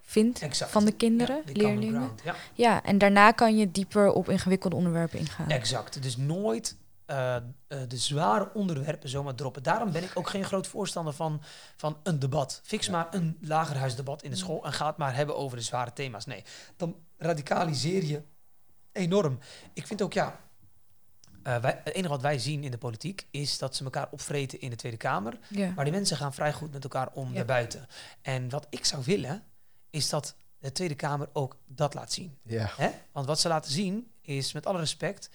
vindt 0.03 0.67
van 0.67 0.85
de 0.85 0.93
kinderen, 0.93 1.43
leerlingen. 1.53 2.11
ja. 2.25 2.35
ja, 2.55 2.83
en 2.83 2.99
daarna 2.99 3.31
kan 3.31 3.57
je 3.57 3.71
dieper 3.71 4.13
op 4.13 4.29
ingewikkelde 4.29 4.77
onderwerpen 4.77 5.19
ingaan. 5.19 5.49
Exact. 5.49 6.03
Dus 6.03 6.17
nooit 6.17 6.77
uh, 7.11 7.37
de 7.89 7.97
zware 7.97 8.51
onderwerpen 8.55 9.09
zomaar 9.09 9.35
droppen. 9.35 9.63
Daarom 9.63 9.93
ben 9.93 10.03
ik 10.03 10.11
ook 10.15 10.29
geen 10.29 10.45
groot 10.45 10.67
voorstander 10.67 11.13
van, 11.13 11.43
van 11.77 11.97
een 12.03 12.19
debat. 12.19 12.61
Fix 12.65 12.89
maar 12.89 13.07
een 13.11 13.39
lagerhuisdebat 13.41 14.23
in 14.23 14.31
de 14.31 14.37
school 14.37 14.65
en 14.65 14.73
ga 14.73 14.87
het 14.87 14.97
maar 14.97 15.15
hebben 15.15 15.37
over 15.37 15.57
de 15.57 15.63
zware 15.63 15.93
thema's. 15.93 16.27
Nee, 16.27 16.45
dan 16.77 16.97
radicaliseer 17.19 18.05
je 18.05 18.23
enorm. 18.93 19.39
Ik 19.73 19.87
vind 19.87 20.03
ook, 20.03 20.13
ja, 20.13 20.41
uh, 21.45 21.57
wij, 21.57 21.81
het 21.85 21.95
enige 21.95 22.09
wat 22.09 22.23
wij 22.23 22.39
zien 22.39 22.65
in 22.65 22.71
de 22.71 22.79
politiek 22.79 23.27
is 23.31 23.59
dat 23.59 23.77
ze 23.77 23.85
elkaar 23.85 24.09
opvreten 24.11 24.61
in 24.61 24.71
de 24.71 24.77
Tweede 24.77 24.99
Kamer. 24.99 25.39
Maar 25.75 25.85
die 25.85 25.95
mensen 25.95 26.17
gaan 26.17 26.35
vrij 26.35 26.53
goed 26.53 26.73
met 26.73 26.83
elkaar 26.83 27.09
om 27.13 27.33
naar 27.33 27.45
buiten. 27.45 27.87
En 28.23 28.49
wat 28.49 28.67
ik 28.71 28.85
zou 28.85 29.03
willen, 29.05 29.43
is 29.91 30.09
dat 30.09 30.35
de 30.59 30.73
Tweede 30.73 30.95
Kamer 30.95 31.29
ook 31.33 31.57
dat 31.67 31.95
laat 31.95 32.13
zien. 32.13 32.39
Ja. 32.43 32.71
Hè? 32.77 32.91
Want 33.13 33.27
wat 33.27 33.41
ze 33.41 33.49
laten 33.49 33.73
zien 33.73 34.11
is, 34.21 34.53
met 34.53 34.67
alle 34.67 34.79
respect, 34.79 35.31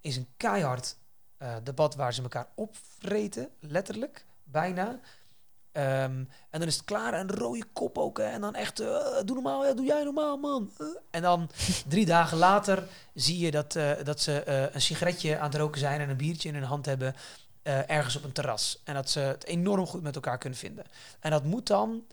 is 0.00 0.16
een 0.16 0.28
keihard 0.36 0.96
uh, 1.42 1.54
debat 1.62 1.94
waar 1.94 2.14
ze 2.14 2.22
elkaar 2.22 2.48
opvreten, 2.54 3.48
letterlijk, 3.60 4.26
bijna. 4.44 4.88
Um, 4.88 6.28
en 6.50 6.58
dan 6.58 6.62
is 6.62 6.76
het 6.76 6.84
klaar 6.84 7.14
en 7.14 7.30
rode 7.30 7.64
kop 7.72 7.98
ook. 7.98 8.18
Hè, 8.18 8.24
en 8.24 8.40
dan 8.40 8.54
echt, 8.54 8.80
uh, 8.80 8.88
doe 9.24 9.34
normaal, 9.34 9.66
ja, 9.66 9.72
doe 9.72 9.84
jij 9.84 10.04
normaal, 10.04 10.36
man. 10.36 10.70
Uh. 10.78 10.86
En 11.10 11.22
dan 11.22 11.50
drie 11.88 12.06
dagen 12.06 12.38
later 12.38 12.88
zie 13.14 13.38
je 13.38 13.50
dat, 13.50 13.72
dat 14.04 14.20
ze 14.20 14.48
een 14.72 14.80
sigaretje 14.80 15.38
aan 15.38 15.50
het 15.50 15.54
roken 15.54 15.80
zijn 15.80 16.00
en 16.00 16.10
een 16.10 16.16
biertje 16.16 16.48
in 16.48 16.54
hun 16.54 16.64
hand 16.64 16.86
hebben. 16.86 17.14
ergens 17.62 18.16
op 18.16 18.24
een 18.24 18.32
terras. 18.32 18.80
En 18.84 18.94
dat 18.94 19.10
ze 19.10 19.20
het 19.20 19.44
enorm 19.44 19.86
goed 19.86 20.02
met 20.02 20.14
elkaar 20.14 20.38
kunnen 20.38 20.58
vinden. 20.58 20.84
En 21.20 21.30
dat 21.30 21.44
moet 21.44 21.66
dan 21.66 22.06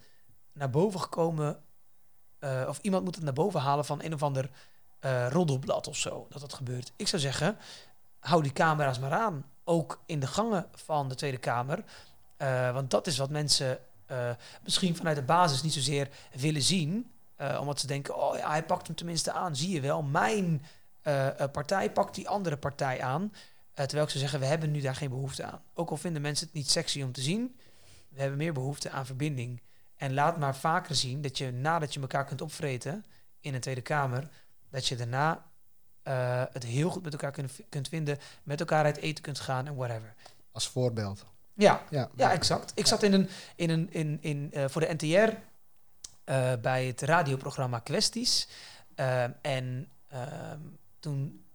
naar 0.54 0.70
boven 0.70 1.00
gekomen. 1.00 1.64
of 2.68 2.80
iemand 2.82 3.04
moet 3.04 3.16
het 3.16 3.24
naar 3.24 3.34
boven 3.34 3.60
halen 3.60 3.86
van 3.86 4.04
een 4.04 4.14
of 4.14 4.24
ander 4.24 4.50
roddelblad 5.30 5.88
of 5.88 5.98
zo. 5.98 6.28
Dat 6.30 6.42
dat 6.42 6.54
gebeurt. 6.54 6.92
Ik 6.96 7.08
zou 7.08 7.22
zeggen, 7.22 7.58
hou 8.20 8.44
die 8.44 8.52
camera's 8.52 9.00
maar 9.00 9.12
aan. 9.12 9.46
Ook 9.64 10.04
in 10.06 10.20
de 10.20 10.28
gangen 10.28 10.68
van 10.72 11.10
de 11.10 11.16
Tweede 11.16 11.38
Kamer. 11.38 11.84
Uh, 12.38 12.74
want 12.74 12.92
dat 12.92 13.08
is 13.08 13.18
wat 13.18 13.30
mensen 13.30 13.80
uh, 14.12 14.30
misschien 14.64 14.96
vanuit 14.96 15.16
de 15.16 15.22
basis 15.22 15.62
niet 15.62 15.74
zozeer 15.74 16.10
willen 16.32 16.62
zien. 16.62 17.12
Uh, 17.42 17.58
omdat 17.60 17.80
ze 17.80 17.88
denken, 17.88 18.16
oh 18.16 18.38
ja, 18.38 18.50
hij 18.50 18.64
pakt 18.64 18.88
hem 18.88 18.96
tenminste 18.96 19.32
aan. 19.32 19.56
Zie 19.56 19.70
je 19.70 19.82
wel, 19.82 20.02
mijn 20.02 20.66
partij 21.52 21.92
pakt 21.92 22.16
die 22.16 22.30
andere 22.30 22.58
partij 22.58 23.02
aan. 23.02 23.34
terwijl 23.74 24.04
ik 24.04 24.10
zeggen, 24.10 24.40
we 24.40 24.46
hebben 24.46 24.72
nu 24.72 24.82
daar 24.82 24.96
geen 24.96 25.10
behoefte 25.10 25.44
aan. 25.44 25.62
Ook 25.74 25.90
al 25.90 25.98
vinden 25.98 26.22
mensen 26.22 26.46
het 26.46 26.56
niet 26.56 26.70
sexy 26.70 27.02
om 27.02 27.12
te 27.12 27.22
zien, 27.22 27.56
we 28.10 28.20
hebben 28.20 28.38
meer 28.38 28.54
behoefte 28.54 28.90
aan 28.90 29.06
verbinding. 29.06 29.62
En 29.96 30.14
laat 30.14 30.38
maar 30.38 30.56
vaker 30.56 30.96
zien 30.96 31.22
dat 31.22 31.38
je 31.38 31.52
nadat 31.52 31.94
je 31.94 32.00
elkaar 32.00 32.26
kunt 32.26 32.42
opvreten 32.42 33.06
in 33.40 33.54
een 33.54 33.60
Tweede 33.60 33.82
Kamer, 33.82 34.30
dat 34.70 34.88
je 34.88 34.96
daarna 34.96 35.49
het 36.54 36.64
heel 36.64 36.90
goed 36.90 37.04
met 37.04 37.14
elkaar 37.14 37.32
kunt, 37.32 37.52
kunt 37.70 37.88
vinden, 37.88 38.18
met 38.44 38.60
elkaar 38.60 38.84
uit 38.84 38.98
eten 38.98 39.24
kunt 39.24 39.40
gaan 39.40 39.68
en 39.68 39.76
whatever. 39.76 40.14
Als 40.52 40.68
voorbeeld. 40.68 41.26
Ja, 41.54 41.84
ja, 41.90 42.10
ja 42.16 42.32
exact. 42.32 42.72
Ik 42.76 42.88
zat 42.88 43.04
in 43.04 43.14
een, 43.14 43.30
in 43.56 43.70
een, 43.70 43.88
in, 43.92 44.18
in, 44.22 44.52
uh, 44.54 44.66
voor 44.68 44.82
de 44.82 44.94
NTR 44.94 45.06
uh, 45.06 46.54
bij 46.62 46.86
het 46.86 47.02
radioprogramma 47.02 47.80
Kwesties. 47.80 48.48
En 49.42 49.90
ehm, 50.08 50.60
toen 51.00 51.46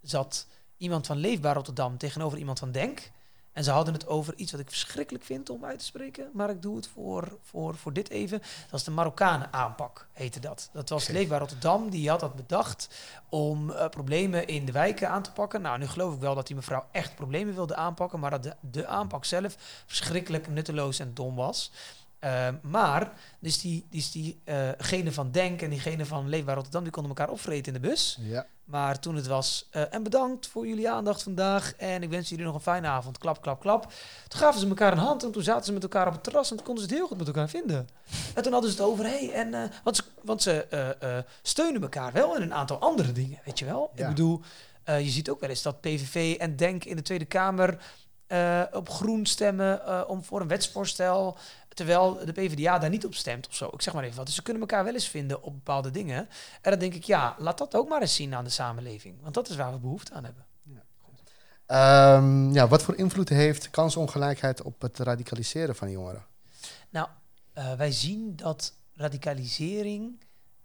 zat 0.00 0.46
iemand 0.76 1.06
van 1.06 1.16
Leefbaar 1.16 1.54
Rotterdam 1.54 1.98
tegenover 1.98 2.38
iemand 2.38 2.58
van 2.58 2.72
Denk. 2.72 3.10
En 3.52 3.64
ze 3.64 3.70
hadden 3.70 3.94
het 3.94 4.06
over 4.06 4.34
iets 4.36 4.52
wat 4.52 4.60
ik 4.60 4.68
verschrikkelijk 4.68 5.24
vind 5.24 5.50
om 5.50 5.64
uit 5.64 5.78
te 5.78 5.84
spreken. 5.84 6.30
Maar 6.32 6.50
ik 6.50 6.62
doe 6.62 6.76
het 6.76 6.88
voor, 6.88 7.38
voor, 7.42 7.74
voor 7.76 7.92
dit 7.92 8.10
even. 8.10 8.38
Dat 8.38 8.70
was 8.70 8.84
de 8.84 8.90
Marokkanen 8.90 9.52
aanpak, 9.52 10.06
heette 10.12 10.40
dat. 10.40 10.70
Dat 10.72 10.88
was 10.88 11.08
Leefbaar 11.08 11.38
Rotterdam, 11.38 11.90
die 11.90 12.08
had 12.08 12.20
dat 12.20 12.34
bedacht 12.34 12.88
om 13.28 13.70
uh, 13.70 13.88
problemen 13.88 14.46
in 14.46 14.64
de 14.64 14.72
wijken 14.72 15.08
aan 15.08 15.22
te 15.22 15.32
pakken. 15.32 15.62
Nou, 15.62 15.78
nu 15.78 15.86
geloof 15.86 16.14
ik 16.14 16.20
wel 16.20 16.34
dat 16.34 16.46
die 16.46 16.56
mevrouw 16.56 16.86
echt 16.90 17.14
problemen 17.14 17.54
wilde 17.54 17.74
aanpakken. 17.74 18.20
Maar 18.20 18.30
dat 18.30 18.42
de, 18.42 18.54
de 18.60 18.86
aanpak 18.86 19.24
zelf 19.24 19.56
verschrikkelijk 19.86 20.48
nutteloos 20.48 20.98
en 20.98 21.14
dom 21.14 21.34
was. 21.34 21.72
Uh, 22.24 22.48
maar, 22.62 23.12
dus 23.38 23.60
die, 23.60 23.86
dus 23.90 24.10
die 24.10 24.40
uh, 24.92 25.12
van 25.12 25.30
Denk 25.30 25.62
en 25.62 25.70
diegene 25.70 26.06
van 26.06 26.28
Leefbaar 26.28 26.54
Rotterdam, 26.54 26.82
die 26.82 26.92
konden 26.92 27.16
elkaar 27.16 27.32
opvreten 27.32 27.74
in 27.74 27.80
de 27.82 27.88
bus. 27.88 28.18
Ja. 28.20 28.46
Maar 28.64 28.98
toen 28.98 29.16
het 29.16 29.26
was, 29.26 29.68
uh, 29.72 29.94
en 29.94 30.02
bedankt 30.02 30.46
voor 30.46 30.66
jullie 30.66 30.90
aandacht 30.90 31.22
vandaag 31.22 31.74
en 31.76 32.02
ik 32.02 32.10
wens 32.10 32.28
jullie 32.28 32.44
nog 32.44 32.54
een 32.54 32.60
fijne 32.60 32.86
avond, 32.86 33.18
klap, 33.18 33.42
klap, 33.42 33.60
klap. 33.60 33.92
Toen 34.28 34.40
gaven 34.40 34.60
ze 34.60 34.68
elkaar 34.68 34.92
een 34.92 34.98
hand 34.98 35.24
en 35.24 35.30
toen 35.30 35.42
zaten 35.42 35.64
ze 35.64 35.72
met 35.72 35.82
elkaar 35.82 36.06
op 36.06 36.12
het 36.12 36.22
terras 36.22 36.50
en 36.50 36.56
toen 36.56 36.66
konden 36.66 36.84
ze 36.84 36.88
het 36.90 36.98
heel 36.98 37.08
goed 37.08 37.18
met 37.18 37.26
elkaar 37.26 37.48
vinden. 37.48 37.88
En 38.34 38.42
toen 38.42 38.52
hadden 38.52 38.70
ze 38.70 38.76
het 38.76 38.86
over, 38.86 39.04
hey, 39.04 39.32
en, 39.32 39.70
want 39.84 39.96
ze, 39.96 40.02
want 40.22 40.42
ze 40.42 41.26
steunen 41.42 41.82
elkaar 41.82 42.12
wel 42.12 42.36
in 42.36 42.42
een 42.42 42.54
aantal 42.54 42.78
andere 42.78 43.12
dingen, 43.12 43.40
weet 43.44 43.58
je 43.58 43.64
wel. 43.64 43.90
Ja. 43.94 44.02
Ik 44.02 44.08
bedoel, 44.08 44.40
je 44.84 45.10
ziet 45.10 45.30
ook 45.30 45.40
wel 45.40 45.50
eens 45.50 45.62
dat 45.62 45.80
PVV 45.80 46.36
en 46.38 46.56
Denk 46.56 46.84
in 46.84 46.96
de 46.96 47.02
Tweede 47.02 47.24
Kamer 47.24 47.78
uh, 48.32 48.62
op 48.72 48.88
groen 48.88 49.26
stemmen 49.26 49.80
uh, 49.86 50.00
om 50.06 50.24
voor 50.24 50.40
een 50.40 50.48
wetsvoorstel, 50.48 51.36
terwijl 51.74 52.24
de 52.24 52.32
PvdA 52.32 52.78
daar 52.78 52.90
niet 52.90 53.06
op 53.06 53.14
stemt 53.14 53.48
of 53.48 53.54
zo. 53.54 53.70
Ik 53.72 53.82
zeg 53.82 53.94
maar 53.94 54.04
even 54.04 54.16
wat. 54.16 54.26
Dus 54.26 54.34
ze 54.34 54.42
kunnen 54.42 54.62
elkaar 54.62 54.84
wel 54.84 54.94
eens 54.94 55.08
vinden 55.08 55.42
op 55.42 55.52
bepaalde 55.52 55.90
dingen. 55.90 56.28
En 56.62 56.70
dan 56.70 56.78
denk 56.78 56.94
ik, 56.94 57.04
ja, 57.04 57.36
laat 57.38 57.58
dat 57.58 57.74
ook 57.74 57.88
maar 57.88 58.00
eens 58.00 58.14
zien 58.14 58.34
aan 58.34 58.44
de 58.44 58.50
samenleving. 58.50 59.22
Want 59.22 59.34
dat 59.34 59.48
is 59.48 59.56
waar 59.56 59.72
we 59.72 59.78
behoefte 59.78 60.12
aan 60.12 60.24
hebben. 60.24 60.46
Ja, 61.66 62.16
um, 62.16 62.52
ja 62.52 62.68
wat 62.68 62.82
voor 62.82 62.96
invloed 62.96 63.28
heeft 63.28 63.70
kansongelijkheid 63.70 64.62
op 64.62 64.80
het 64.80 64.98
radicaliseren 64.98 65.76
van 65.76 65.90
jongeren? 65.90 66.26
Nou, 66.90 67.08
uh, 67.54 67.72
wij 67.72 67.92
zien 67.92 68.36
dat 68.36 68.74
radicalisering 68.94 70.20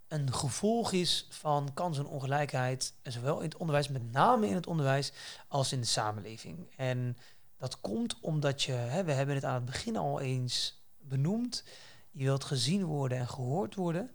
een 0.08 0.34
gevolg 0.34 0.91
is 0.91 1.28
van 1.30 1.74
kansenongelijkheid, 1.74 2.93
zowel 3.03 3.38
in 3.38 3.43
het 3.43 3.58
onderwijs, 3.58 3.89
met 3.89 4.12
name 4.12 4.47
in 4.47 4.56
het 4.56 4.68
onderwijs, 4.68 5.12
als 5.47 5.72
in 5.72 5.80
de 5.80 5.86
samenleving. 5.86 6.74
En 6.76 7.18
dat 7.58 7.82
komt 7.82 8.18
omdat 8.22 8.64
je, 8.64 8.72
hè, 8.72 9.03
we 9.03 9.12
hebben 9.12 9.36
het 9.36 9.43
aan 9.43 9.53
het 9.53 9.66
begin 9.66 9.97
al 9.97 10.20
eens 10.20 10.84
benoemd, 11.08 11.64
je 12.12 12.24
wilt 12.24 12.43
gezien 12.43 12.84
worden 12.86 13.18
en 13.18 13.28
gehoord 13.28 13.76
worden. 13.76 14.12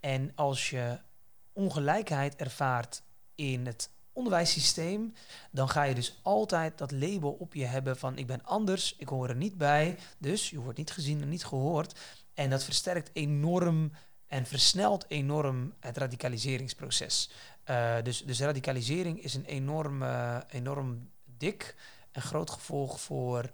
En 0.00 0.32
als 0.34 0.70
je 0.70 0.98
ongelijkheid 1.52 2.36
ervaart 2.36 3.02
in 3.34 3.66
het 3.66 3.90
onderwijssysteem, 4.12 5.12
dan 5.50 5.68
ga 5.68 5.82
je 5.82 5.94
dus 5.94 6.20
altijd 6.22 6.78
dat 6.78 6.90
label 6.90 7.30
op 7.30 7.54
je 7.54 7.64
hebben 7.64 7.98
van 7.98 8.18
ik 8.18 8.26
ben 8.26 8.44
anders, 8.44 8.96
ik 8.98 9.08
hoor 9.08 9.28
er 9.28 9.36
niet 9.36 9.58
bij, 9.58 9.98
dus 10.18 10.50
je 10.50 10.60
wordt 10.60 10.78
niet 10.78 10.90
gezien 10.90 11.22
en 11.22 11.28
niet 11.28 11.44
gehoord. 11.44 12.00
En 12.34 12.50
dat 12.50 12.64
versterkt 12.64 13.10
enorm 13.12 13.92
en 14.26 14.46
versnelt 14.46 15.04
enorm 15.08 15.74
het 15.80 15.96
radicaliseringsproces. 15.96 17.30
Uh, 17.70 17.94
dus, 18.02 18.24
dus 18.24 18.40
radicalisering 18.40 19.22
is 19.22 19.34
een 19.34 19.44
enorm, 19.44 20.02
enorm 20.48 21.10
dik 21.24 21.74
een 22.12 22.22
groot 22.22 22.50
gevolg 22.50 23.00
voor 23.00 23.50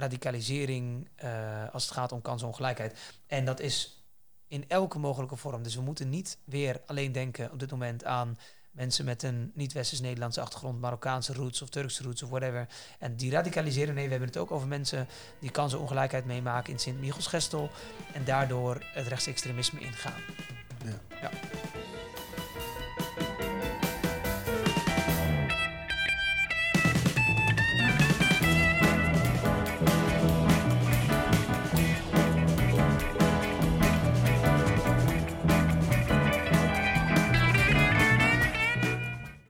radicalisering 0.00 1.08
uh, 1.24 1.64
als 1.72 1.84
het 1.84 1.92
gaat 1.92 2.12
om 2.12 2.22
kansongelijkheid. 2.22 2.98
En 3.26 3.44
dat 3.44 3.60
is 3.60 4.04
in 4.48 4.64
elke 4.68 4.98
mogelijke 4.98 5.36
vorm. 5.36 5.62
Dus 5.62 5.74
we 5.74 5.80
moeten 5.80 6.08
niet 6.08 6.38
weer 6.44 6.80
alleen 6.86 7.12
denken 7.12 7.52
op 7.52 7.58
dit 7.58 7.70
moment 7.70 8.04
aan 8.04 8.38
mensen 8.70 9.04
met 9.04 9.22
een 9.22 9.50
niet-westers-Nederlandse 9.54 10.40
achtergrond, 10.40 10.80
Marokkaanse 10.80 11.32
roots 11.32 11.62
of 11.62 11.68
Turkse 11.68 12.02
roots 12.02 12.22
of 12.22 12.28
whatever. 12.28 12.68
En 12.98 13.16
die 13.16 13.30
radicaliseren. 13.30 13.94
Nee, 13.94 14.04
we 14.04 14.10
hebben 14.10 14.28
het 14.28 14.38
ook 14.38 14.50
over 14.50 14.68
mensen 14.68 15.08
die 15.38 15.50
kansenongelijkheid 15.50 16.24
meemaken 16.24 16.72
in 16.72 16.78
Sint-Michels-Gestel 16.78 17.70
en 18.12 18.24
daardoor 18.24 18.82
het 18.92 19.06
rechtsextremisme 19.06 19.80
ingaan. 19.80 20.20
Ja. 20.84 21.18
ja. 21.20 21.30